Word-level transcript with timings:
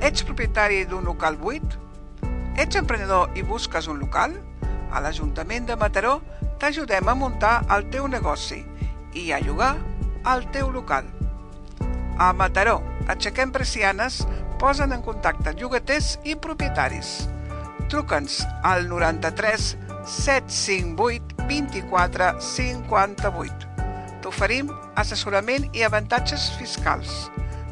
Ets 0.00 0.22
propietari 0.24 0.86
d'un 0.88 1.04
local 1.04 1.34
buit? 1.36 1.74
Ets 2.56 2.78
emprenedor 2.78 3.34
i 3.36 3.42
busques 3.44 3.84
un 3.92 3.98
local? 4.00 4.32
A 4.88 5.00
l'Ajuntament 5.04 5.66
de 5.68 5.74
Mataró 5.76 6.14
t'ajudem 6.62 7.10
a 7.12 7.14
muntar 7.14 7.58
el 7.76 7.84
teu 7.92 8.06
negoci 8.08 8.62
i 9.12 9.26
a 9.36 9.40
llogar 9.44 9.74
el 10.32 10.46
teu 10.54 10.70
local. 10.72 11.04
A 12.16 12.30
Mataró, 12.32 12.78
aixequem 13.12 13.52
persianes, 13.52 14.22
posen 14.62 14.96
en 14.96 15.04
contacte 15.04 15.52
llogaters 15.60 16.14
i 16.24 16.32
propietaris. 16.48 17.28
Truca'ns 17.92 18.40
al 18.64 18.88
93 18.88 19.68
758 20.08 21.44
24 21.44 22.32
58. 22.48 23.68
T'oferim 24.24 24.72
assessorament 24.96 25.68
i 25.76 25.84
avantatges 25.84 26.48
fiscals 26.56 27.28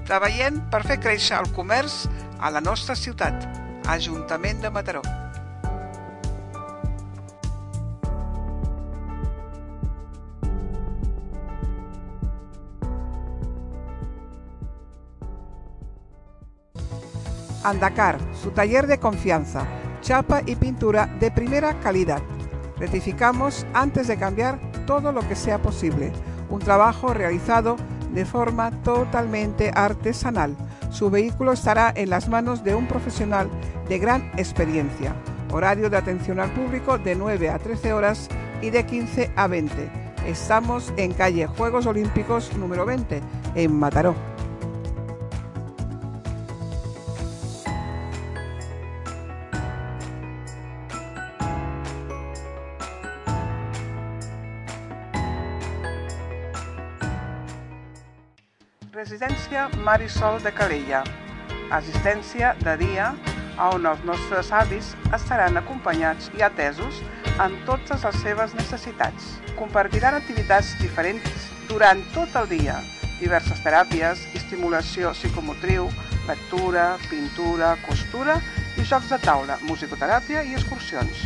treballem 0.08 0.62
per 0.72 0.86
fer 0.88 0.96
créixer 1.04 1.36
el 1.36 1.50
comerç 1.52 2.06
a 2.40 2.48
la 2.48 2.62
nostra 2.64 2.96
ciutat, 2.96 3.44
Ajuntament 3.88 4.62
de 4.62 4.70
Mataró. 4.72 5.02
Andacar, 17.64 18.16
su 18.40 18.50
taller 18.52 18.86
de 18.86 18.98
confianza, 18.98 19.66
chapa 20.00 20.40
y 20.46 20.56
pintura 20.56 21.06
de 21.20 21.30
primera 21.30 21.78
calidad. 21.80 22.22
Rectificamos 22.78 23.66
antes 23.74 24.08
de 24.08 24.16
cambiar 24.16 24.58
todo 24.86 25.12
lo 25.12 25.20
que 25.28 25.36
sea 25.36 25.60
posible. 25.60 26.12
Un 26.48 26.60
trabajo 26.60 27.12
realizado 27.12 27.76
de 28.12 28.24
forma 28.24 28.70
totalmente 28.82 29.70
artesanal. 29.74 30.56
Su 30.90 31.10
vehículo 31.10 31.52
estará 31.52 31.92
en 31.94 32.10
las 32.10 32.28
manos 32.28 32.64
de 32.64 32.74
un 32.74 32.86
profesional 32.86 33.48
de 33.88 33.98
gran 33.98 34.30
experiencia. 34.36 35.14
Horario 35.50 35.90
de 35.90 35.96
atención 35.96 36.40
al 36.40 36.50
público 36.50 36.98
de 36.98 37.14
9 37.14 37.50
a 37.50 37.58
13 37.58 37.92
horas 37.92 38.28
y 38.60 38.70
de 38.70 38.84
15 38.84 39.32
a 39.36 39.46
20. 39.46 39.90
Estamos 40.26 40.92
en 40.96 41.12
calle 41.12 41.46
Juegos 41.46 41.86
Olímpicos 41.86 42.54
número 42.56 42.84
20, 42.84 43.22
en 43.54 43.72
Mataró. 43.78 44.37
Residència 59.18 59.64
Marisol 59.82 60.36
de 60.44 60.52
Calella. 60.54 61.00
Assistència 61.74 62.52
de 62.60 62.74
dia 62.78 63.08
on 63.64 63.86
els 63.90 64.04
nostres 64.06 64.52
avis 64.54 64.92
estaran 65.16 65.58
acompanyats 65.58 66.28
i 66.38 66.44
atesos 66.46 67.00
en 67.42 67.56
totes 67.66 68.04
les 68.06 68.18
seves 68.22 68.54
necessitats. 68.54 69.26
Compartiran 69.58 70.14
activitats 70.20 70.70
diferents 70.78 71.48
durant 71.66 72.04
tot 72.14 72.36
el 72.38 72.46
dia, 72.52 72.76
diverses 73.18 73.58
teràpies, 73.64 74.22
estimulació 74.38 75.10
psicomotriu, 75.16 75.88
lectura, 76.28 76.86
pintura, 77.08 77.72
costura 77.88 78.38
i 78.78 78.86
jocs 78.86 79.10
de 79.10 79.18
taula, 79.24 79.58
musicoteràpia 79.66 80.44
i 80.46 80.54
excursions. 80.60 81.24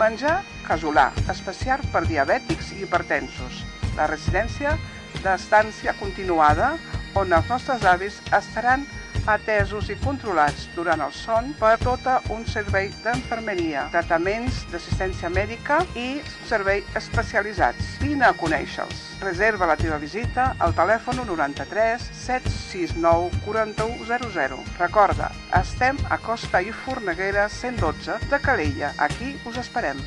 Menjar 0.00 0.38
casolà, 0.64 1.10
especial 1.28 1.84
per 1.92 2.06
diabètics 2.08 2.72
i 2.72 2.86
hipertensos. 2.86 3.60
La 4.00 4.08
residència 4.08 4.78
d'estància 5.20 5.92
continuada 6.00 6.72
on 7.14 7.32
els 7.32 7.48
nostres 7.50 7.84
avis 7.88 8.20
estaran 8.32 8.86
atesos 9.26 9.88
i 9.92 9.96
controlats 10.02 10.66
durant 10.74 11.02
el 11.04 11.12
son 11.14 11.52
per 11.58 11.76
tota 11.82 12.18
un 12.34 12.44
servei 12.48 12.90
d'enfermeria, 13.04 13.86
tractaments 13.94 14.62
d'assistència 14.72 15.30
mèdica 15.30 15.82
i 15.98 16.22
servei 16.48 16.82
especialitzats. 16.98 17.98
Vine 18.02 18.26
a 18.26 18.34
conèixer-los. 18.38 19.04
Reserva 19.22 19.68
la 19.70 19.78
teva 19.78 20.00
visita 20.02 20.52
al 20.58 20.74
telèfon 20.74 21.22
93 21.26 22.08
769 22.24 23.44
4100. 23.46 24.58
Recorda, 24.80 25.30
estem 25.60 26.00
a 26.10 26.18
Costa 26.18 26.62
i 26.62 26.74
Forneguera 26.74 27.46
112 27.48 28.18
de 28.30 28.42
Calella. 28.42 28.94
Aquí 28.98 29.36
us 29.46 29.62
esperem. 29.62 30.02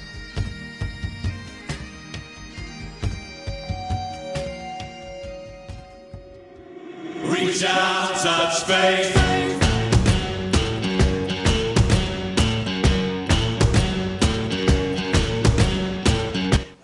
Reach 7.31 7.63
out, 7.63 8.15
touch 8.21 8.63
faith. 8.65 9.25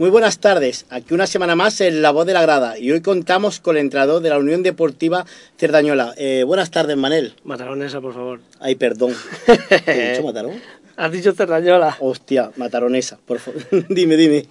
Muy 0.02 0.10
buenas 0.10 0.40
tardes, 0.40 0.88
aquí 0.90 1.14
una 1.14 1.28
semana 1.28 1.56
más 1.56 1.80
en 1.80 2.02
La 2.02 2.10
Voz 2.10 2.26
de 2.26 2.34
la 2.34 2.42
Grada 2.42 2.80
y 2.80 2.92
hoy 2.92 3.02
contamos 3.02 3.60
con 3.60 3.78
el 3.78 3.82
entrenador 3.82 4.24
de 4.24 4.30
la 4.30 4.40
Unión 4.40 4.64
Deportiva 4.64 5.28
Cerdañola. 5.60 6.16
Eh, 6.18 6.44
buenas 6.44 6.72
tardes, 6.72 6.98
Manel. 6.98 7.36
Mataronesa, 7.44 8.02
por 8.02 8.16
favor. 8.16 8.40
Ay, 8.60 8.74
perdón. 8.74 9.14
¿Te 9.86 9.92
he 9.92 10.12
dicho 10.14 10.24
Matarón? 10.24 10.60
Has 11.02 11.12
dicho 11.12 11.32
Cerdañola. 11.32 11.98
Hostia, 12.00 12.52
Mataronesa, 12.58 13.18
por 13.26 13.40
favor. 13.40 13.62
dime, 13.90 14.16
dime. 14.18 14.46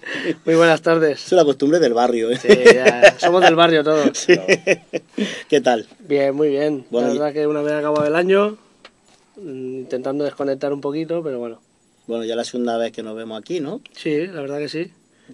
Muy 0.45 0.55
buenas 0.55 0.81
tardes. 0.81 1.25
Es 1.25 1.31
la 1.31 1.45
costumbre 1.45 1.79
del 1.79 1.93
barrio, 1.93 2.29
¿eh? 2.29 2.37
Sí, 2.37 2.49
ya, 2.75 3.15
somos 3.19 3.41
del 3.41 3.55
barrio 3.55 3.83
todos. 3.85 4.09
Sí. 4.17 4.33
¿Qué 5.47 5.61
tal? 5.61 5.87
Bien, 5.99 6.35
muy 6.35 6.49
bien. 6.49 6.83
Bueno, 6.89 7.07
la 7.07 7.13
y- 7.13 7.17
verdad 7.19 7.33
que 7.33 7.47
una 7.47 7.61
vez 7.61 7.73
acabado 7.73 8.05
el 8.05 8.15
año, 8.15 8.57
mm, 9.37 9.79
intentando 9.79 10.25
desconectar 10.25 10.73
un 10.73 10.81
poquito, 10.81 11.23
pero 11.23 11.39
bueno. 11.39 11.61
Bueno, 12.07 12.25
ya 12.25 12.35
la 12.35 12.43
segunda 12.43 12.77
vez 12.77 12.91
que 12.91 13.01
nos 13.01 13.15
vemos 13.15 13.39
aquí, 13.39 13.61
¿no? 13.61 13.79
Sí, 13.93 14.27
la 14.27 14.41
verdad 14.41 14.57
que 14.59 14.67
sí. 14.67 14.91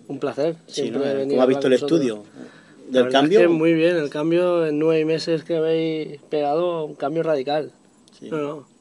Un 0.07 0.19
placer. 0.19 0.55
Sí, 0.67 0.91
¿no? 0.91 0.99
¿Cómo 0.99 1.41
a 1.41 1.43
has 1.43 1.49
visto 1.49 1.65
el 1.65 1.73
estudio? 1.73 2.17
vosotros. 2.17 2.35
La 2.45 2.93
¿Del 2.93 3.03
verdad 3.05 3.07
es 3.07 3.13
cambio? 3.13 3.39
que 3.39 3.47
muy 3.47 3.73
bien, 3.73 3.95
el 3.97 4.09
cambio 4.11 4.67
en 4.67 4.77
nueve 4.77 5.03
meses 5.03 5.43
que 5.43 5.55
habéis 5.57 6.21
pegado, 6.29 6.85
un 6.85 6.93
cambio 6.93 7.23
radical. 7.23 7.71
Sí. 8.19 8.29
No, 8.29 8.37
no. 8.37 8.76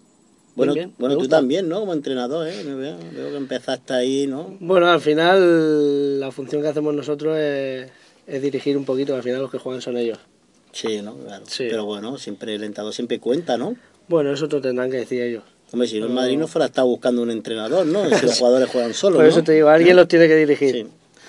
Bueno, 0.56 0.72
Bien, 0.74 0.92
bueno 0.98 1.14
tú 1.14 1.20
gusta. 1.20 1.36
también, 1.36 1.68
¿no? 1.68 1.80
Como 1.80 1.92
entrenador, 1.92 2.48
¿eh? 2.48 2.64
Me 2.64 2.74
veo, 2.74 2.96
veo 3.14 3.30
que 3.30 3.36
empezaste 3.36 3.92
ahí, 3.92 4.26
¿no? 4.26 4.56
Bueno, 4.58 4.88
al 4.88 5.00
final 5.00 6.18
la 6.18 6.30
función 6.32 6.62
que 6.62 6.68
hacemos 6.68 6.94
nosotros 6.94 7.36
es, 7.38 7.88
es 8.26 8.42
dirigir 8.42 8.76
un 8.76 8.84
poquito, 8.86 9.14
al 9.14 9.22
final 9.22 9.42
los 9.42 9.50
que 9.50 9.58
juegan 9.58 9.82
son 9.82 9.96
ellos. 9.98 10.18
Sí, 10.72 11.00
¿no? 11.02 11.14
Claro. 11.16 11.44
Sí. 11.46 11.66
Pero 11.70 11.84
bueno, 11.84 12.16
siempre 12.18 12.54
el 12.54 12.64
entrenador 12.64 12.94
siempre 12.94 13.20
cuenta, 13.20 13.56
¿no? 13.58 13.76
Bueno, 14.08 14.32
eso 14.32 14.48
te 14.48 14.60
tendrán 14.60 14.90
que 14.90 14.96
decir 14.98 15.20
ellos. 15.22 15.44
Hombre, 15.72 15.88
si 15.88 16.00
no, 16.00 16.06
el 16.06 16.12
Madrid 16.12 16.38
no 16.38 16.46
fuera 16.46 16.64
a 16.66 16.68
estar 16.68 16.84
buscando 16.84 17.22
un 17.22 17.30
entrenador, 17.30 17.84
¿no? 17.86 18.04
Si 18.08 18.10
los 18.26 18.38
jugadores 18.38 18.70
juegan 18.70 18.94
solos, 18.94 19.16
Por 19.16 19.24
¿no? 19.24 19.30
eso 19.30 19.42
te 19.44 19.52
digo, 19.52 19.68
alguien 19.68 19.94
los 19.96 20.08
tiene 20.08 20.26
que 20.28 20.36
dirigir. 20.36 20.72
Sí. 20.72 20.86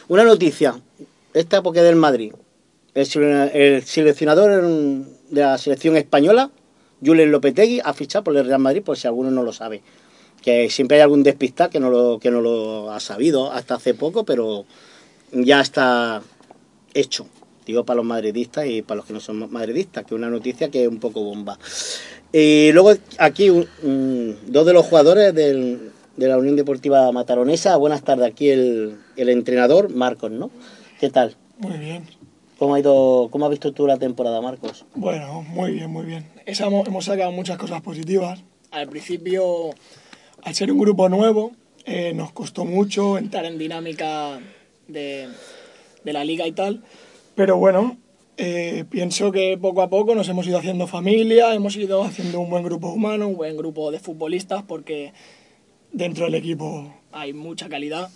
Una 0.07 0.23
noticia. 0.23 0.79
Esta 1.33 1.61
porque 1.61 1.79
es 1.79 1.85
del 1.85 1.95
Madrid. 1.97 2.31
El, 2.93 3.05
sele- 3.05 3.51
el 3.53 3.83
seleccionador 3.83 4.63
de 5.29 5.41
la 5.41 5.57
selección 5.57 5.97
española, 5.97 6.49
Julen 7.05 7.31
Lopetegui, 7.31 7.79
ha 7.83 7.93
fichado 7.93 8.23
por 8.23 8.35
el 8.37 8.45
Real 8.45 8.59
Madrid, 8.59 8.81
por 8.83 8.97
si 8.97 9.07
alguno 9.07 9.31
no 9.31 9.43
lo 9.43 9.53
sabe. 9.53 9.81
Que 10.41 10.69
siempre 10.69 10.97
hay 10.97 11.01
algún 11.03 11.23
despistado 11.23 11.69
que 11.69 11.79
no 11.79 11.89
lo, 11.89 12.19
que 12.19 12.31
no 12.31 12.41
lo 12.41 12.91
ha 12.91 12.99
sabido 12.99 13.51
hasta 13.51 13.75
hace 13.75 13.93
poco, 13.93 14.23
pero 14.23 14.65
ya 15.31 15.61
está 15.61 16.21
hecho. 16.93 17.27
Digo 17.65 17.83
para 17.83 17.97
los 17.97 18.05
madridistas 18.05 18.65
y 18.67 18.81
para 18.81 18.97
los 18.97 19.05
que 19.05 19.13
no 19.13 19.19
son 19.19 19.51
madridistas, 19.51 20.05
que 20.05 20.13
es 20.15 20.17
una 20.17 20.29
noticia 20.29 20.69
que 20.69 20.83
es 20.83 20.87
un 20.87 20.99
poco 20.99 21.21
bomba. 21.21 21.59
Y 22.31 22.71
luego 22.71 22.93
aquí 23.19 23.49
un- 23.49 23.67
un- 23.83 24.37
dos 24.47 24.65
de 24.65 24.73
los 24.73 24.85
jugadores 24.85 25.33
del- 25.35 25.91
de 26.15 26.27
la 26.27 26.37
Unión 26.37 26.55
Deportiva 26.55 27.11
Mataronesa. 27.11 27.75
Buenas 27.75 28.03
tardes, 28.03 28.25
aquí 28.27 28.49
el, 28.49 28.97
el 29.17 29.29
entrenador, 29.29 29.89
Marcos, 29.93 30.31
¿no? 30.31 30.49
¿Qué 30.99 31.09
tal? 31.09 31.35
Muy 31.59 31.77
bien. 31.77 32.05
¿Cómo 32.57 32.73
ha 32.75 32.79
ido, 32.79 33.27
cómo 33.31 33.45
has 33.45 33.51
visto 33.51 33.71
tú 33.73 33.85
la 33.85 33.97
temporada, 33.97 34.41
Marcos? 34.41 34.85
Bueno, 34.95 35.41
muy 35.43 35.73
bien, 35.73 35.91
muy 35.91 36.05
bien. 36.05 36.25
Hemos, 36.47 37.03
sacado 37.03 37.33
muchas 37.33 37.57
cosas 37.57 37.81
positivas. 37.81 38.41
Al 38.71 38.87
principio, 38.87 39.71
al 40.43 40.55
ser 40.55 40.71
un 40.71 40.79
grupo 40.79 41.09
nuevo, 41.09 41.51
eh, 41.83 42.13
nos 42.13 42.31
costó 42.31 42.63
mucho 42.63 43.17
entrar 43.17 43.43
en 43.43 43.57
dinámica 43.57 44.39
de, 44.87 45.27
la 46.05 46.23
liga 46.23 46.47
y 46.47 46.53
tal. 46.53 46.85
Pero 47.35 47.57
bueno, 47.57 47.97
eh, 48.37 48.85
pienso 48.89 49.29
que 49.33 49.57
poco 49.57 49.81
a 49.81 49.89
poco 49.89 50.15
nos 50.15 50.29
hemos 50.29 50.47
ido 50.47 50.57
haciendo 50.57 50.87
familia, 50.87 51.53
hemos 51.53 51.75
ido 51.75 52.01
haciendo 52.03 52.39
un 52.39 52.49
buen 52.49 52.63
grupo 52.63 52.93
humano, 52.93 53.27
un 53.27 53.35
buen 53.35 53.57
grupo 53.57 53.91
de 53.91 53.99
futbolistas, 53.99 54.63
porque 54.63 55.11
dentro 55.91 56.25
del 56.25 56.35
equipo 56.35 56.93
hay 57.11 57.33
mucha 57.33 57.67
calidad. 57.67 58.09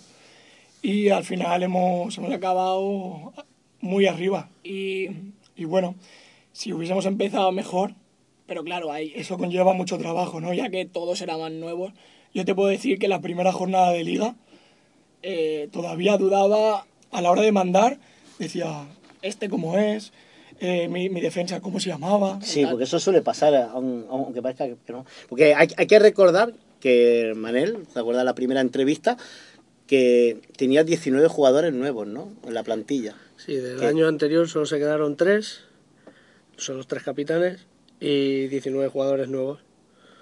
Y 0.80 1.10
al 1.10 1.24
final 1.24 1.62
hemos, 1.62 2.18
acabado 2.18 3.34
muy 3.82 4.06
arriba. 4.06 4.48
Y 4.62 5.10
bueno, 5.66 5.96
si 6.52 6.72
hubiésemos 6.72 7.04
empezado 7.04 7.52
mejor, 7.52 7.94
pero 8.46 8.64
claro, 8.64 8.92
hay, 8.92 9.12
eso 9.16 9.38
conlleva 9.38 9.72
mucho 9.72 9.98
trabajo, 9.98 10.40
¿no? 10.40 10.52
Ya 10.52 10.68
que 10.70 10.84
todos 10.86 11.20
eran 11.22 11.60
nuevos. 11.60 11.92
Yo 12.34 12.44
te 12.44 12.54
puedo 12.54 12.68
decir 12.68 12.98
que 12.98 13.08
la 13.08 13.20
primera 13.20 13.52
jornada 13.52 13.90
de 13.92 14.04
liga 14.04 14.34
eh, 15.22 15.68
todavía 15.72 16.16
dudaba 16.16 16.86
a 17.10 17.20
la 17.20 17.30
hora 17.30 17.42
de 17.42 17.52
mandar, 17.52 17.98
decía, 18.38 18.86
este 19.22 19.48
cómo 19.48 19.78
es, 19.78 20.12
eh, 20.60 20.88
mi, 20.88 21.08
mi 21.10 21.20
defensa 21.20 21.60
cómo 21.60 21.78
se 21.80 21.90
llamaba. 21.90 22.40
Sí, 22.42 22.62
tal. 22.62 22.70
porque 22.72 22.84
eso 22.84 22.98
suele 22.98 23.22
pasar, 23.22 23.52
aun- 23.54 24.06
aunque 24.10 24.42
parezca 24.42 24.66
que 24.66 24.92
no. 24.92 25.04
Porque 25.28 25.54
hay, 25.54 25.68
hay 25.76 25.86
que 25.86 25.98
recordar 25.98 26.52
que 26.80 27.32
Manel, 27.36 27.86
¿te 27.92 28.00
acuerdas 28.00 28.22
de 28.22 28.26
la 28.26 28.34
primera 28.34 28.60
entrevista? 28.60 29.16
Que 29.86 30.40
tenía 30.56 30.84
19 30.84 31.28
jugadores 31.28 31.72
nuevos, 31.72 32.06
¿no? 32.06 32.28
En 32.46 32.54
la 32.54 32.62
plantilla. 32.62 33.14
Sí, 33.36 33.54
del 33.54 33.78
¿Qué? 33.78 33.86
año 33.86 34.08
anterior 34.08 34.48
solo 34.48 34.64
se 34.66 34.78
quedaron 34.78 35.16
tres, 35.16 35.60
son 36.56 36.76
los 36.78 36.86
tres 36.86 37.02
capitanes 37.02 37.66
y 38.02 38.48
19 38.48 38.88
jugadores 38.88 39.28
nuevos. 39.28 39.60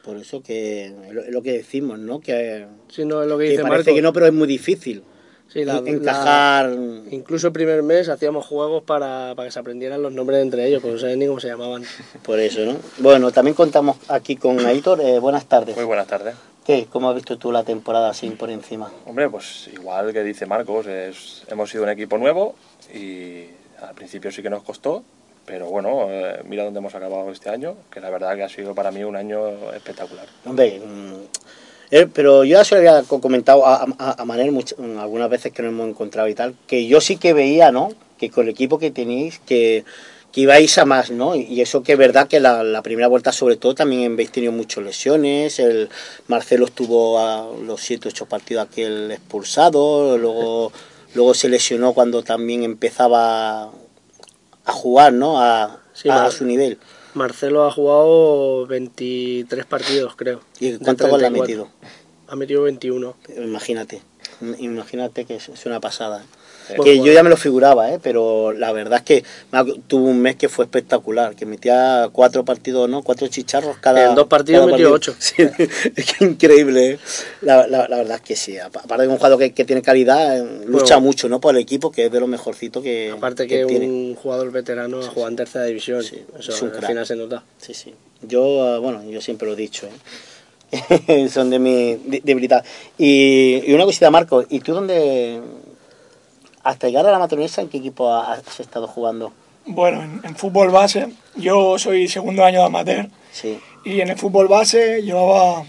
Por 0.05 0.17
eso 0.17 0.43
que 0.43 0.87
es 0.87 0.93
lo, 1.12 1.23
lo 1.31 1.43
que 1.43 1.53
decimos, 1.53 1.99
¿no? 1.99 2.21
Que, 2.21 2.67
Si 2.88 3.05
no 3.05 3.23
es 3.23 3.29
lo 3.29 3.37
que 3.38 3.44
que 3.44 3.50
dice 3.53 3.62
parece 3.62 3.91
Marco. 3.91 3.94
que 3.97 4.03
no, 4.03 4.12
pero 4.12 4.27
es 4.27 4.32
muy 4.32 4.49
difícil 4.49 5.03
Sí, 5.49 5.65
la- 5.65 5.79
en- 5.79 5.88
encajar. 5.88 6.71
la- 6.71 7.03
incluso 7.15 7.49
el 7.49 7.53
primer 7.53 7.82
mes 7.82 8.09
hacíamos 8.09 8.47
juegos 8.47 8.82
para, 8.85 9.35
para 9.35 9.49
que 9.49 9.53
se 9.53 9.59
aprendieran 9.59 10.00
los 10.00 10.12
nombres 10.12 10.41
entre 10.43 10.67
ellos, 10.67 10.81
porque 10.81 10.94
no 10.94 11.00
sabían 11.00 11.19
ni 11.19 11.27
cómo 11.27 11.41
se 11.41 11.49
llamaban. 11.49 11.82
Por 12.23 12.38
eso, 12.38 12.61
¿no? 12.65 12.77
Bueno, 12.99 13.31
también 13.31 13.55
contamos 13.55 13.97
aquí 14.09 14.37
con 14.37 14.59
Aitor. 14.65 15.00
Eh, 15.00 15.19
buenas 15.19 15.47
tardes. 15.47 15.75
Muy 15.77 15.85
buenas 15.85 16.06
tardes. 16.06 16.35
¿Qué? 16.65 16.87
¿Cómo 16.91 17.09
has 17.11 17.15
visto 17.17 17.37
tú 17.37 17.50
la 17.53 17.65
temporada 17.65 18.11
así 18.11 18.31
por 18.31 18.49
encima? 18.50 18.93
Hombre, 19.06 19.29
pues 19.29 19.69
igual 19.73 20.12
que 20.12 20.23
dice 20.23 20.47
Marcos, 20.47 20.87
es- 20.87 21.43
hemos 21.49 21.69
sido 21.71 21.82
un 21.85 21.91
equipo 21.91 22.17
nuevo 22.17 22.55
y 22.94 23.44
al 23.82 23.94
principio 23.94 24.31
sí 24.31 24.41
que 24.43 24.50
nos 24.50 24.62
costó, 24.62 25.03
pero 25.50 25.67
bueno, 25.67 26.06
eh, 26.08 26.41
mira 26.44 26.62
dónde 26.62 26.79
hemos 26.79 26.94
acabado 26.94 27.29
este 27.32 27.50
año, 27.50 27.75
que 27.93 27.99
la 28.00 28.08
verdad 28.08 28.37
que 28.37 28.44
ha 28.44 28.49
sido 28.49 28.73
para 28.73 28.93
mí 28.93 29.02
un 29.02 29.17
año 29.17 29.73
espectacular. 29.75 30.26
Hombre, 30.47 30.79
mm, 30.79 31.14
eh, 31.91 32.06
pero 32.14 32.44
yo 32.44 32.58
ya 32.58 32.64
se 32.64 32.76
lo 32.76 32.79
había 32.79 33.02
co- 33.02 33.20
comentado 33.20 33.67
a, 33.67 33.85
a, 33.99 34.23
a 34.23 34.25
Manel 34.25 34.52
much- 34.52 34.76
mm, 34.79 35.00
algunas 35.00 35.29
veces 35.29 35.52
que 35.52 35.62
nos 35.62 35.73
hemos 35.73 35.88
encontrado 35.88 36.29
y 36.29 36.35
tal, 36.37 36.55
que 36.69 36.87
yo 36.87 37.00
sí 37.00 37.17
que 37.17 37.32
veía, 37.32 37.73
¿no? 37.73 37.88
Que 38.17 38.31
con 38.31 38.44
el 38.44 38.50
equipo 38.50 38.79
que 38.79 38.93
tenéis, 38.93 39.41
que, 39.44 39.85
que 40.31 40.43
ibais 40.43 40.79
a 40.79 40.85
más, 40.85 41.11
¿no? 41.11 41.35
Y 41.35 41.61
eso 41.61 41.82
que 41.82 41.93
es 41.94 41.99
verdad 41.99 42.29
que 42.29 42.38
la, 42.38 42.62
la 42.62 42.82
primera 42.82 43.08
vuelta 43.08 43.32
sobre 43.32 43.56
todo 43.56 43.75
también 43.75 44.12
habéis 44.12 44.31
tenido 44.31 44.53
muchas 44.53 44.85
lesiones, 44.85 45.58
el 45.58 45.88
Marcelo 46.29 46.67
estuvo 46.67 47.19
a 47.19 47.49
los 47.67 47.81
7 47.81 48.08
8 48.08 48.26
partidos 48.26 48.69
aquel 48.69 49.11
expulsado, 49.11 50.17
luego, 50.17 50.70
luego 51.14 51.35
se 51.35 51.49
lesionó 51.49 51.93
cuando 51.93 52.23
también 52.23 52.62
empezaba 52.62 53.73
a 54.65 54.73
jugar, 54.73 55.12
¿no? 55.12 55.41
A, 55.41 55.79
Sí, 55.93 56.09
a- 56.09 56.31
su 56.31 56.45
nivel. 56.45 56.79
Marcelo 57.15 57.65
ha 57.67 57.73
jugado 57.73 58.67
23 58.67 59.67
partidos, 59.67 60.15
creo. 60.17 60.41
¿Y 60.61 60.71
de 60.71 60.79
cuántos 60.79 61.11
goles 61.11 61.27
ha 61.27 61.31
34. 61.31 61.43
metido? 61.43 61.69
Ha 62.29 62.37
metido 62.37 62.62
21. 62.62 63.17
Imagínate, 63.37 64.01
imagínate 64.59 65.25
que 65.25 65.35
es 65.37 65.67
una 65.67 65.81
pasada. 65.81 66.25
Sí. 66.76 66.82
Que 66.82 66.99
yo 66.99 67.12
ya 67.12 67.22
me 67.22 67.31
lo 67.31 67.37
figuraba, 67.37 67.90
¿eh? 67.93 67.99
pero 68.02 68.52
la 68.52 68.72
verdad 68.72 68.99
es 69.00 69.05
que 69.05 69.25
tuvo 69.88 70.06
un 70.08 70.20
mes 70.20 70.37
que 70.37 70.49
fue 70.49 70.64
espectacular, 70.64 71.34
que 71.34 71.46
metía 71.46 72.08
cuatro 72.12 72.44
partidos, 72.44 72.88
¿no? 72.88 73.02
Cuatro 73.02 73.26
chicharros 73.28 73.76
cada 73.78 74.08
En 74.11 74.14
dos 74.14 74.26
partidos 74.26 74.67
metió 74.70 74.90
partido. 74.93 75.14
Sí, 75.19 75.34
es 75.96 76.12
que 76.14 76.25
increíble, 76.25 76.90
¿eh? 76.93 76.99
la, 77.43 77.67
la- 77.67 77.88
la 77.88 77.96
verdad 77.96 78.17
es 78.17 78.22
que 78.22 78.37
sí. 78.37 78.58
Apa- 78.58 78.81
Aparte 78.84 79.02
de 79.02 79.08
un 79.08 79.17
jugador 79.17 79.38
que, 79.38 79.52
que 79.52 79.64
tiene 79.64 79.82
calidad, 79.82 80.38
eh, 80.38 80.64
lucha 80.67 80.94
Bueno. 80.96 81.00
mucho, 81.00 81.28
¿no? 81.28 81.40
Por 81.40 81.55
el 81.56 81.61
equipo, 81.62 81.90
que 81.90 82.06
es 82.06 82.12
de 82.12 82.20
lo 82.20 82.26
mejorcito 82.26 82.81
que, 82.82 83.11
Aparte 83.17 83.46
que, 83.46 83.64
tiene. 83.67 83.87
un 83.87 84.14
jugador 84.14 84.50
veterano 84.52 85.00
ha 85.00 85.02
jugado 85.08 85.28
en 85.28 85.37
tercera 85.37 85.64
división. 85.64 86.02
Sí, 86.02 86.22
Eso 86.38 86.52
es 86.52 86.62
al 86.62 86.70
crack. 86.72 86.87
final 86.87 87.06
se 87.06 87.17
nota. 87.17 87.44
Sí, 87.58 87.75
sí. 87.75 87.94
Yo, 88.22 88.76
eh, 88.76 88.78
bueno, 88.78 89.02
yo 89.08 89.20
siempre 89.20 89.46
lo 89.49 89.55
he 89.55 89.56
dicho, 89.56 89.87
¿eh? 89.87 89.90
Son 91.32 91.50
de 91.50 91.58
mi 91.58 91.96
de- 91.96 92.20
debilidad. 92.22 92.64
Y, 92.96 93.62
y 93.67 93.72
una 93.72 93.84
cosita, 93.84 94.11
Marco, 94.11 94.44
¿y 94.49 94.61
tú 94.61 94.72
dónde, 94.72 95.40
hasta 96.62 96.89
llegar 96.89 97.07
a 97.07 97.11
la 97.12 97.19
matronesa, 97.19 97.62
en 97.62 97.69
qué 97.69 97.79
equipo 97.79 98.12
ha- 98.12 98.33
has 98.35 98.61
estado 98.61 98.87
jugando? 98.87 99.33
Bueno, 99.67 100.03
en, 100.03 100.21
en 100.25 100.37
fútbol 100.37 100.71
base, 100.71 101.09
yo 101.37 101.79
soy 101.79 102.09
segundo 102.09 102.45
año 102.45 102.61
de 102.61 102.67
amateur. 102.67 103.09
Sí, 103.33 103.59
y 103.85 104.01
en 104.01 104.09
el 104.09 104.17
fútbol 104.17 104.49
base 104.49 105.03
llevaba 105.03 105.65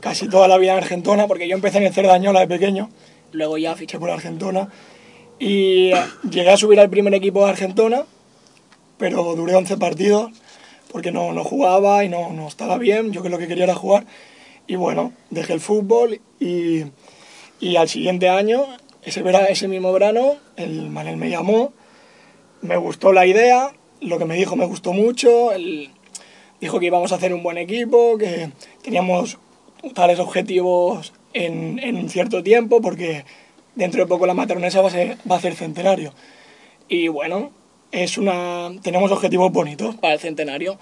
casi 0.00 0.28
toda 0.28 0.48
la 0.48 0.58
vida 0.58 0.72
en 0.72 0.78
Argentona 0.78 1.26
porque 1.26 1.48
yo 1.48 1.54
empecé 1.54 1.78
en 1.78 1.84
el 1.84 1.92
Cerdañola 1.94 2.40
de 2.40 2.46
pequeño, 2.48 2.88
luego 3.32 3.56
ya 3.58 3.74
fiché 3.76 3.98
por 3.98 4.10
Argentona 4.10 4.68
y 5.38 5.92
eh, 5.92 6.04
llegué 6.30 6.50
a 6.50 6.56
subir 6.56 6.78
al 6.80 6.90
primer 6.90 7.14
equipo 7.14 7.44
de 7.44 7.50
Argentona, 7.50 8.04
pero 8.98 9.34
duré 9.34 9.54
11 9.54 9.76
partidos 9.78 10.30
porque 10.92 11.10
no, 11.10 11.32
no 11.32 11.42
jugaba 11.44 12.04
y 12.04 12.08
no, 12.08 12.30
no 12.30 12.46
estaba 12.46 12.76
bien, 12.78 13.12
yo 13.12 13.22
que 13.22 13.30
lo 13.30 13.38
que 13.38 13.48
quería 13.48 13.64
era 13.64 13.74
jugar. 13.74 14.04
Y 14.66 14.76
bueno, 14.76 15.12
dejé 15.30 15.54
el 15.54 15.60
fútbol 15.60 16.20
y, 16.38 16.84
y 17.60 17.76
al 17.76 17.88
siguiente 17.88 18.28
año, 18.28 18.66
ese, 19.04 19.22
vera- 19.22 19.46
ese 19.46 19.68
mismo 19.68 19.92
verano, 19.92 20.36
el 20.56 20.88
Manel 20.90 21.16
me 21.16 21.30
llamó, 21.30 21.72
me 22.60 22.76
gustó 22.76 23.12
la 23.12 23.26
idea, 23.26 23.70
lo 24.00 24.18
que 24.18 24.24
me 24.24 24.34
dijo 24.36 24.56
me 24.56 24.66
gustó 24.66 24.92
mucho, 24.92 25.52
él 25.52 25.90
dijo 26.60 26.78
que 26.78 26.86
íbamos 26.86 27.12
a 27.12 27.16
hacer 27.16 27.34
un 27.34 27.42
buen 27.42 27.58
equipo, 27.58 28.16
que 28.18 28.50
teníamos 28.82 29.38
tales 29.94 30.20
objetivos 30.20 31.12
en, 31.32 31.78
en 31.80 31.96
un 31.96 32.08
cierto 32.08 32.42
tiempo, 32.42 32.80
porque 32.80 33.24
dentro 33.74 34.00
de 34.02 34.06
poco 34.06 34.26
la 34.26 34.34
matronesa 34.34 34.80
va 34.80 34.88
a, 34.88 34.92
ser- 34.92 35.16
va 35.28 35.36
a 35.36 35.38
hacer 35.38 35.54
centenario. 35.54 36.12
Y 36.88 37.08
bueno, 37.08 37.50
es 37.90 38.18
una, 38.18 38.70
tenemos 38.82 39.10
objetivos 39.10 39.50
bonitos 39.50 39.96
para 39.96 40.14
el 40.14 40.20
centenario. 40.20 40.78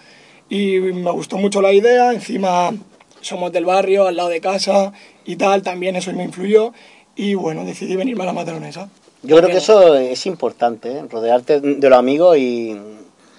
Y 0.49 0.79
me 0.81 1.11
gustó 1.13 1.39
mucho 1.39 1.63
la 1.63 1.73
idea, 1.73 2.13
encima 2.13 2.73
somos 3.21 3.53
del 3.53 3.65
barrio, 3.65 4.07
al 4.07 4.17
lado 4.17 4.29
de 4.29 4.41
casa 4.41 4.93
y 5.25 5.37
tal, 5.37 5.63
también 5.63 5.97
eso 5.97 6.13
me 6.13 6.25
influyó. 6.25 6.73
Y 7.23 7.35
bueno, 7.35 7.65
decidí 7.65 7.97
venirme 7.97 8.23
a 8.23 8.27
la 8.27 8.33
matronesa. 8.33 8.89
yo 9.23 9.37
creo 9.37 9.51
que 9.51 9.59
eso 9.59 9.95
es 9.97 10.25
importante, 10.27 10.91
¿eh? 10.91 11.03
rodearte 11.11 11.61
de 11.61 11.89
los 11.91 11.99
amigos 11.99 12.39
y, 12.39 12.77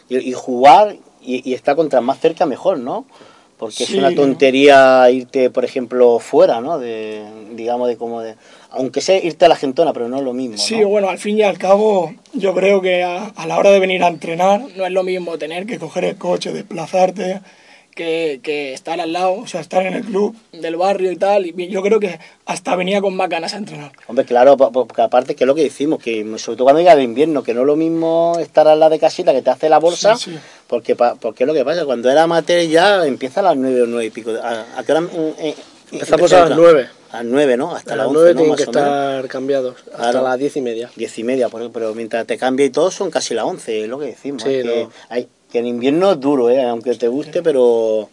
y, 0.09 0.17
y 0.17 0.33
jugar 0.33 0.95
y, 1.21 1.49
y 1.49 1.53
estar 1.53 1.75
contra 1.75 1.99
más 2.01 2.19
cerca 2.19 2.45
mejor, 2.45 2.77
¿no? 2.77 3.05
Porque 3.57 3.85
Sí, 3.85 3.93
es 3.93 3.93
una 3.99 4.13
tontería 4.13 5.09
irte, 5.11 5.49
por 5.49 5.63
ejemplo, 5.65 6.17
fuera, 6.19 6.61
¿no? 6.61 6.77
De, 6.79 7.23
digamos, 7.53 7.87
de 7.87 7.95
como 7.97 8.21
de... 8.21 8.35
Aunque 8.71 9.01
sea 9.01 9.17
irte 9.23 9.45
a 9.45 9.49
la 9.49 9.55
gentona, 9.55 9.93
pero 9.93 10.07
no 10.09 10.17
es 10.17 10.23
lo 10.23 10.33
mismo, 10.33 10.57
Sí, 10.57 10.79
¿no? 10.79 10.87
bueno, 10.87 11.09
al 11.09 11.17
fin 11.19 11.37
y 11.37 11.43
al 11.43 11.57
cabo, 11.57 12.11
yo 12.33 12.53
creo 12.55 12.81
que 12.81 13.03
a, 13.03 13.25
a 13.35 13.45
la 13.47 13.57
hora 13.59 13.69
de 13.71 13.79
venir 13.79 14.03
a 14.03 14.07
entrenar 14.07 14.61
no 14.75 14.85
es 14.85 14.91
lo 14.91 15.03
mismo 15.03 15.37
tener 15.37 15.65
que 15.65 15.77
coger 15.79 16.05
el 16.05 16.17
coche, 16.17 16.51
desplazarte, 16.53 17.41
que, 17.95 18.39
que 18.43 18.73
estar 18.73 18.99
al 18.99 19.13
lado, 19.13 19.33
o 19.33 19.47
sea, 19.47 19.61
estar 19.61 19.85
en 19.85 19.93
el 19.93 20.03
club 20.03 20.35
del 20.51 20.75
barrio 20.75 21.11
y 21.11 21.15
tal. 21.17 21.45
Y 21.45 21.67
yo 21.69 21.81
creo 21.81 21.99
que 21.99 22.19
hasta 22.45 22.75
venía 22.75 23.01
con 23.01 23.15
más 23.15 23.29
ganas 23.29 23.53
a 23.53 23.57
entrenar. 23.57 23.91
Hombre, 24.07 24.25
claro, 24.25 24.57
po- 24.57 24.71
po- 24.71 24.87
porque 24.87 25.01
aparte 25.01 25.35
que 25.35 25.43
es 25.43 25.47
lo 25.47 25.55
que 25.55 25.63
decimos, 25.63 26.01
que 26.01 26.23
sobre 26.37 26.57
todo 26.57 26.65
cuando 26.65 26.79
llega 26.79 26.93
el 26.93 27.01
invierno, 27.03 27.43
que 27.43 27.53
no 27.53 27.61
es 27.61 27.67
lo 27.67 27.75
mismo 27.75 28.37
estar 28.39 28.67
al 28.67 28.79
lado 28.79 28.91
de 28.91 28.99
casita 28.99 29.33
que 29.33 29.41
te 29.41 29.49
hace 29.49 29.69
la 29.69 29.79
bolsa, 29.79 30.15
Sí, 30.15 30.31
sí. 30.31 30.37
porque 30.67 30.95
pa- 30.95 31.15
porque 31.15 31.43
es 31.43 31.47
lo 31.47 31.53
que 31.53 31.63
pasa, 31.65 31.85
cuando 31.85 32.09
era 32.09 32.23
amateur 32.23 32.61
ya 32.67 33.05
empieza 33.05 33.41
a 33.41 33.43
las 33.43 33.57
nueve 33.57 33.81
o 33.83 33.85
nueve 33.85 34.05
y 34.05 34.09
pico. 34.09 34.31
¿A, 34.41 34.65
a 34.79 34.83
qué 34.83 34.91
hora 34.93 35.03
eh, 35.13 35.33
eh, 35.39 35.55
Empezamos 35.91 36.31
a 36.33 36.47
las? 36.49 36.57
9. 36.57 36.87
A 37.11 37.17
las 37.17 37.25
nueve, 37.25 37.57
¿no? 37.57 37.75
Hasta 37.75 37.93
A 37.93 37.97
las 37.97 38.05
las 38.07 38.15
once, 38.15 38.19
9 38.21 38.33
¿no? 38.33 38.39
tienen 38.39 38.55
que 38.55 38.63
estar 38.63 39.27
cambiados. 39.27 39.75
Hasta 39.91 39.97
Claro. 39.97 40.23
las 40.23 40.39
10 40.39 40.55
y 40.55 40.61
media. 40.61 40.89
Diez 40.95 41.19
y 41.19 41.23
media, 41.25 41.49
por- 41.49 41.69
pero 41.73 41.93
mientras 41.93 42.25
te 42.25 42.37
cambia 42.37 42.65
y 42.65 42.69
todo 42.69 42.89
son 42.91 43.11
casi 43.11 43.33
las 43.33 43.43
once, 43.43 43.83
es 43.83 43.89
lo 43.89 43.99
que 43.99 44.05
decimos. 44.05 44.41
Sí, 44.43 44.49
que, 44.49 44.83
no. 44.85 44.91
hay, 45.09 45.27
que 45.51 45.59
en 45.59 45.67
invierno 45.67 46.11
es 46.11 46.19
duro, 46.19 46.49
¿eh? 46.49 46.63
aunque 46.63 46.95
te 46.95 47.07
guste, 47.07 47.41
pero... 47.43 48.09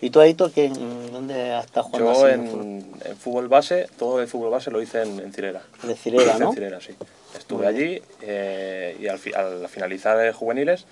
¿Y 0.00 0.10
tú, 0.10 0.20
Aitor, 0.20 0.50
qué, 0.52 0.68
¿dónde 0.68 1.52
has 1.52 1.64
estado 1.64 1.86
jugando 1.86 2.12
Yo 2.12 2.24
así 2.26 2.34
en, 2.34 2.46
fútbol? 2.48 2.84
en 3.06 3.16
fútbol 3.16 3.48
base, 3.48 3.86
todo 3.98 4.20
el 4.20 4.28
fútbol 4.28 4.50
base 4.50 4.70
lo 4.70 4.82
hice 4.82 5.00
en, 5.02 5.18
en 5.18 5.32
Cirera. 5.32 5.62
De 5.82 5.94
Cirera, 5.94 6.36
¿no? 6.38 6.48
En 6.48 6.54
Cirera, 6.54 6.80
sí. 6.80 6.92
Estuve 7.38 7.66
allí 7.66 8.02
eh, 8.20 8.96
y 9.00 9.06
al, 9.06 9.18
fi- 9.18 9.32
al 9.32 9.66
finalizar 9.68 10.30
juveniles 10.32 10.84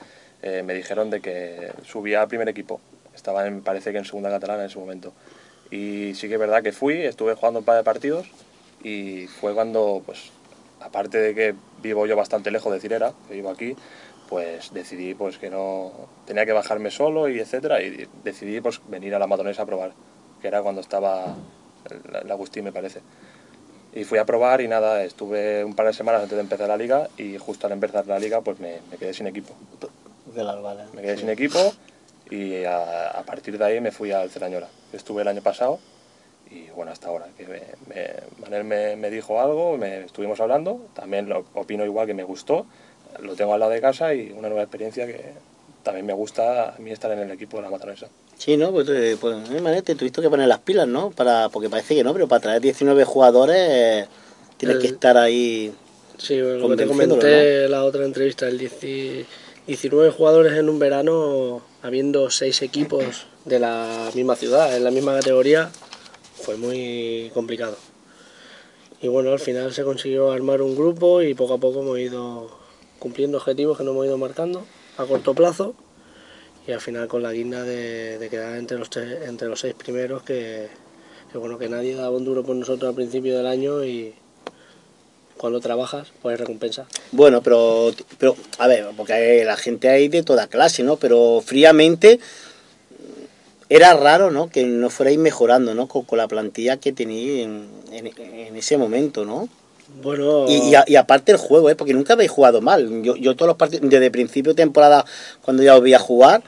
eh, 0.42 0.62
me 0.64 0.72
dijeron 0.72 1.10
de 1.10 1.20
que 1.20 1.72
subía 1.86 2.22
al 2.22 2.28
primer 2.28 2.48
equipo. 2.48 2.80
Estaba, 3.14 3.46
en, 3.46 3.60
parece 3.60 3.92
que 3.92 3.98
en 3.98 4.06
segunda 4.06 4.30
catalana 4.30 4.62
en 4.62 4.70
ese 4.70 4.78
momento. 4.78 5.12
Y 5.70 6.14
sí 6.14 6.28
que 6.28 6.34
es 6.34 6.40
verdad 6.40 6.62
que 6.62 6.72
fui, 6.72 7.02
estuve 7.02 7.34
jugando 7.34 7.58
un 7.58 7.66
par 7.66 7.76
de 7.76 7.82
partidos 7.84 8.26
y 8.82 9.26
fue 9.26 9.52
cuando, 9.52 10.02
pues, 10.06 10.30
aparte 10.80 11.18
de 11.18 11.34
que 11.34 11.54
vivo 11.82 12.06
yo 12.06 12.16
bastante 12.16 12.50
lejos 12.50 12.72
de 12.72 12.80
Cirera, 12.80 13.12
que 13.28 13.34
vivo 13.34 13.50
aquí, 13.50 13.76
pues 14.32 14.72
decidí 14.72 15.12
pues 15.12 15.36
que 15.36 15.50
no 15.50 15.92
tenía 16.24 16.46
que 16.46 16.52
bajarme 16.54 16.90
solo 16.90 17.28
y 17.28 17.38
etcétera 17.38 17.82
y 17.82 18.08
decidí 18.24 18.62
pues 18.62 18.80
venir 18.88 19.14
a 19.14 19.18
la 19.18 19.26
Matonesa 19.26 19.60
a 19.64 19.66
probar, 19.66 19.92
que 20.40 20.48
era 20.48 20.62
cuando 20.62 20.80
estaba 20.80 21.34
el, 21.90 22.16
el 22.24 22.30
Agustín 22.30 22.64
me 22.64 22.72
parece. 22.72 23.00
Y 23.94 24.04
fui 24.04 24.18
a 24.18 24.24
probar 24.24 24.62
y 24.62 24.68
nada, 24.68 25.04
estuve 25.04 25.62
un 25.66 25.74
par 25.74 25.84
de 25.84 25.92
semanas 25.92 26.22
antes 26.22 26.34
de 26.34 26.40
empezar 26.40 26.66
la 26.66 26.78
liga 26.78 27.08
y 27.18 27.36
justo 27.36 27.66
al 27.66 27.74
empezar 27.74 28.06
la 28.06 28.18
liga 28.18 28.40
pues 28.40 28.58
me, 28.58 28.78
me 28.90 28.96
quedé 28.96 29.12
sin 29.12 29.26
equipo. 29.26 29.52
De 30.34 30.42
las 30.42 30.62
balas. 30.62 30.94
Me 30.94 31.02
quedé 31.02 31.18
sin 31.18 31.28
equipo 31.28 31.58
y 32.30 32.64
a, 32.64 33.10
a 33.10 33.22
partir 33.24 33.58
de 33.58 33.64
ahí 33.66 33.82
me 33.82 33.92
fui 33.92 34.12
al 34.12 34.30
Cerañola. 34.30 34.68
Estuve 34.94 35.20
el 35.20 35.28
año 35.28 35.42
pasado 35.42 35.78
y 36.50 36.70
bueno, 36.70 36.90
hasta 36.90 37.08
ahora. 37.08 37.26
Que 37.36 37.46
me, 37.46 37.60
me- 37.86 38.14
Manel 38.40 38.64
me, 38.64 38.96
me 38.96 39.10
dijo 39.10 39.42
algo, 39.42 39.76
me 39.76 40.04
estuvimos 40.04 40.40
hablando, 40.40 40.86
también 40.94 41.28
lo 41.28 41.44
opino 41.52 41.84
igual 41.84 42.06
que 42.06 42.14
me 42.14 42.24
gustó, 42.24 42.64
lo 43.20 43.34
tengo 43.34 43.54
al 43.54 43.60
lado 43.60 43.72
de 43.72 43.80
casa 43.80 44.14
y 44.14 44.30
una 44.32 44.48
nueva 44.48 44.62
experiencia 44.62 45.06
que 45.06 45.32
también 45.82 46.06
me 46.06 46.12
gusta 46.12 46.70
a 46.74 46.78
mí 46.78 46.90
estar 46.90 47.10
en 47.12 47.18
el 47.20 47.30
equipo 47.30 47.56
de 47.58 47.64
la 47.64 47.70
Matonesa. 47.70 48.08
Sí, 48.38 48.56
¿no? 48.56 48.72
Pues, 48.72 48.88
eh, 48.88 49.16
pues 49.20 49.36
eh, 49.50 49.60
Manel, 49.60 49.82
te 49.82 49.94
tuviste 49.94 50.20
que 50.20 50.30
poner 50.30 50.48
las 50.48 50.58
pilas, 50.60 50.88
¿no? 50.88 51.10
Para, 51.10 51.48
porque 51.48 51.68
parece 51.68 51.94
que 51.94 52.04
no, 52.04 52.12
pero 52.12 52.26
para 52.28 52.40
traer 52.40 52.60
19 52.60 53.04
jugadores 53.04 53.56
eh, 53.58 54.06
tienes 54.56 54.76
El- 54.76 54.82
que 54.82 54.88
estar 54.88 55.16
ahí. 55.16 55.72
Sí, 56.18 56.36
lo 56.38 56.44
que 56.46 56.52
te 56.52 56.60
Convenciéndolo, 56.60 57.20
comenté 57.22 57.64
en 57.64 57.70
la 57.70 57.84
otra 57.84 58.04
entrevista, 58.04 58.46
el 58.46 58.58
10 58.58 59.26
19 59.66 60.10
jugadores 60.10 60.52
en 60.54 60.68
un 60.68 60.78
verano, 60.78 61.62
habiendo 61.82 62.30
seis 62.30 62.62
equipos 62.62 63.26
de 63.44 63.58
la 63.60 64.10
misma 64.14 64.34
ciudad, 64.36 64.76
en 64.76 64.84
la 64.84 64.90
misma 64.90 65.14
categoría, 65.16 65.70
fue 66.42 66.56
muy 66.56 67.30
complicado. 67.34 67.76
Y 69.00 69.08
bueno, 69.08 69.32
al 69.32 69.40
final 69.40 69.72
se 69.72 69.82
consiguió 69.84 70.30
armar 70.32 70.62
un 70.62 70.76
grupo 70.76 71.22
y 71.22 71.34
poco 71.34 71.54
a 71.54 71.58
poco 71.58 71.80
hemos 71.80 71.98
ido 71.98 72.50
cumpliendo 73.02 73.38
objetivos 73.38 73.76
que 73.76 73.82
nos 73.82 73.92
hemos 73.94 74.06
ido 74.06 74.16
marcando 74.16 74.64
a 74.96 75.04
corto 75.04 75.34
plazo 75.34 75.74
y 76.68 76.70
al 76.70 76.80
final 76.80 77.08
con 77.08 77.20
la 77.24 77.32
guinda 77.32 77.64
de, 77.64 78.28
quedar 78.30 78.56
entre 78.56 78.78
los, 78.78 78.88
entre 78.96 79.48
los 79.48 79.58
seis 79.58 79.74
primeros 79.74 80.22
que, 80.22 80.68
que 81.32 81.38
bueno 81.38 81.58
que 81.58 81.68
nadie 81.68 81.96
daba 81.96 82.16
un 82.16 82.24
duro 82.24 82.44
por 82.44 82.54
nosotros 82.54 82.88
al 82.90 82.94
principio 82.94 83.36
del 83.36 83.48
año 83.48 83.84
y 83.84 84.14
cuando 85.36 85.58
trabajas 85.58 86.12
pues 86.22 86.38
recompensa. 86.38 86.86
Bueno, 87.10 87.42
pero, 87.42 87.90
pero, 88.18 88.36
a 88.58 88.68
ver, 88.68 88.86
porque 88.96 89.42
la 89.44 89.56
gente 89.56 89.88
hay 89.88 90.06
de 90.06 90.22
toda 90.22 90.46
clase, 90.46 90.84
¿no? 90.84 90.96
Pero 90.98 91.42
fríamente 91.44 92.20
era 93.68 93.94
raro, 93.94 94.30
¿no? 94.30 94.48
Que 94.50 94.62
no 94.64 94.88
fuerais 94.88 95.18
mejorando, 95.18 95.74
¿no? 95.74 95.88
Con, 95.88 96.02
con 96.04 96.18
la 96.18 96.28
plantilla 96.28 96.76
que 96.76 96.92
tenéis 96.92 97.42
en, 97.44 97.68
en- 97.90 98.06
en 98.16 98.56
ese 98.56 98.76
momento, 98.76 99.24
¿no? 99.24 99.48
Bueno, 100.00 100.46
Y, 100.48 100.74
a- 100.74 100.84
aparte 101.00 101.32
el 101.32 101.38
juego, 101.38 101.68
¿eh? 101.70 101.74
Porque 101.76 101.92
nunca 101.94 102.14
habéis 102.14 102.30
jugado 102.30 102.60
mal. 102.60 103.02
Yo, 103.02 103.16
yo 103.16 103.34
todos 103.36 103.48
los 103.48 103.56
partidos, 103.56 103.88
desde 103.90 104.10
principio 104.10 104.52
de 104.52 104.56
temporada, 104.62 105.04
cuando 105.42 105.62
ya 105.62 105.76
os 105.76 105.82
veía 105.82 105.98
jugar, 105.98 106.42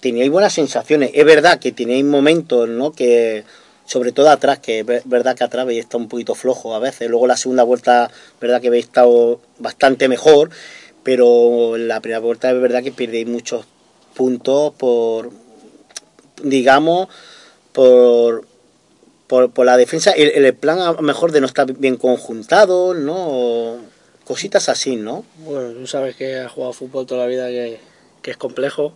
teníais 0.00 0.30
buenas 0.30 0.52
sensaciones. 0.52 1.10
Es 1.14 1.24
verdad 1.24 1.58
que 1.58 1.72
tenéis 1.72 2.04
momentos, 2.04 2.68
¿no? 2.68 2.92
Que, 2.92 3.44
sobre 3.86 4.12
todo 4.12 4.30
atrás, 4.30 4.58
que 4.58 4.80
es 4.80 4.86
ver- 4.86 5.02
verdad 5.04 5.36
que 5.36 5.44
atrás 5.44 5.62
habéis 5.62 5.80
estado 5.80 6.02
un 6.02 6.08
poquito 6.08 6.34
flojo 6.34 6.74
a 6.74 6.78
veces. 6.78 7.08
Luego 7.08 7.26
la 7.26 7.36
segunda 7.36 7.62
vuelta, 7.62 8.10
verdad 8.40 8.60
que 8.60 8.68
habéis 8.68 8.86
estado 8.86 9.40
bastante 9.58 10.08
mejor. 10.08 10.50
Pero 11.02 11.76
la 11.78 12.00
primera 12.00 12.20
vuelta 12.20 12.50
es 12.50 12.60
verdad 12.60 12.82
que 12.82 12.92
perdéis 12.92 13.26
muchos 13.26 13.64
puntos 14.14 14.74
por, 14.74 15.30
digamos, 16.42 17.08
por, 17.72 18.44
por, 19.30 19.52
por 19.52 19.64
la 19.64 19.76
defensa, 19.76 20.10
el, 20.10 20.44
el 20.44 20.54
plan 20.54 20.80
a 20.80 20.90
lo 20.90 21.02
mejor 21.02 21.30
de 21.30 21.40
no 21.40 21.46
estar 21.46 21.72
bien 21.72 21.96
conjuntado, 21.96 22.94
¿no? 22.94 23.14
O 23.16 23.78
cositas 24.24 24.68
así, 24.68 24.96
¿no? 24.96 25.24
Bueno, 25.44 25.70
tú 25.70 25.86
sabes 25.86 26.16
que 26.16 26.40
has 26.40 26.50
jugado 26.50 26.72
fútbol 26.72 27.06
toda 27.06 27.20
la 27.20 27.26
vida 27.28 27.46
que, 27.46 27.78
que 28.22 28.32
es 28.32 28.36
complejo 28.36 28.92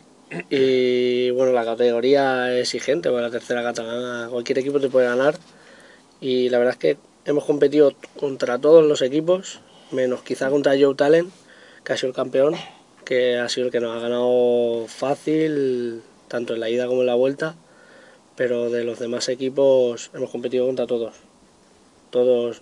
y 0.51 1.31
bueno, 1.31 1.53
la 1.53 1.65
categoría 1.65 2.53
es 2.53 2.75
exigente, 2.75 3.11
porque 3.11 3.23
la 3.23 3.31
tercera 3.31 3.63
catalana 3.63 4.27
cualquier 4.29 4.59
equipo 4.59 4.81
te 4.81 4.91
puede 4.91 5.07
ganar 5.07 5.37
y 6.21 6.49
la 6.49 6.59
verdad 6.59 6.75
es 6.75 6.81
que 6.81 6.97
hemos 7.27 7.45
competido 7.45 7.93
contra 8.19 8.59
todos 8.59 8.85
los 8.85 9.03
equipos, 9.03 9.61
menos 9.93 10.23
quizá 10.23 10.51
contra 10.51 10.75
Joe 10.77 10.97
Talent, 10.97 11.31
que 11.85 11.93
ha 11.93 11.97
sido 11.97 12.09
el 12.09 12.17
campeón, 12.17 12.57
que 13.05 13.39
ha 13.39 13.49
sido 13.49 13.67
el 13.67 13.73
que 13.73 13.79
nos 13.79 13.97
ha 13.97 14.01
ganado 14.01 14.87
fácil, 14.89 16.03
tanto 16.27 16.55
en 16.55 16.61
la 16.61 16.71
ida 16.71 16.89
como 16.89 17.03
en 17.03 17.07
la 17.07 17.15
vuelta, 17.15 17.55
pero 18.37 18.71
de 18.71 18.85
los 18.85 18.99
demás 18.99 19.29
equipos 19.29 20.11
hemos 20.15 20.31
competido 20.31 20.67
contra 20.67 20.87
todos. 20.87 21.15
Todos 22.11 22.61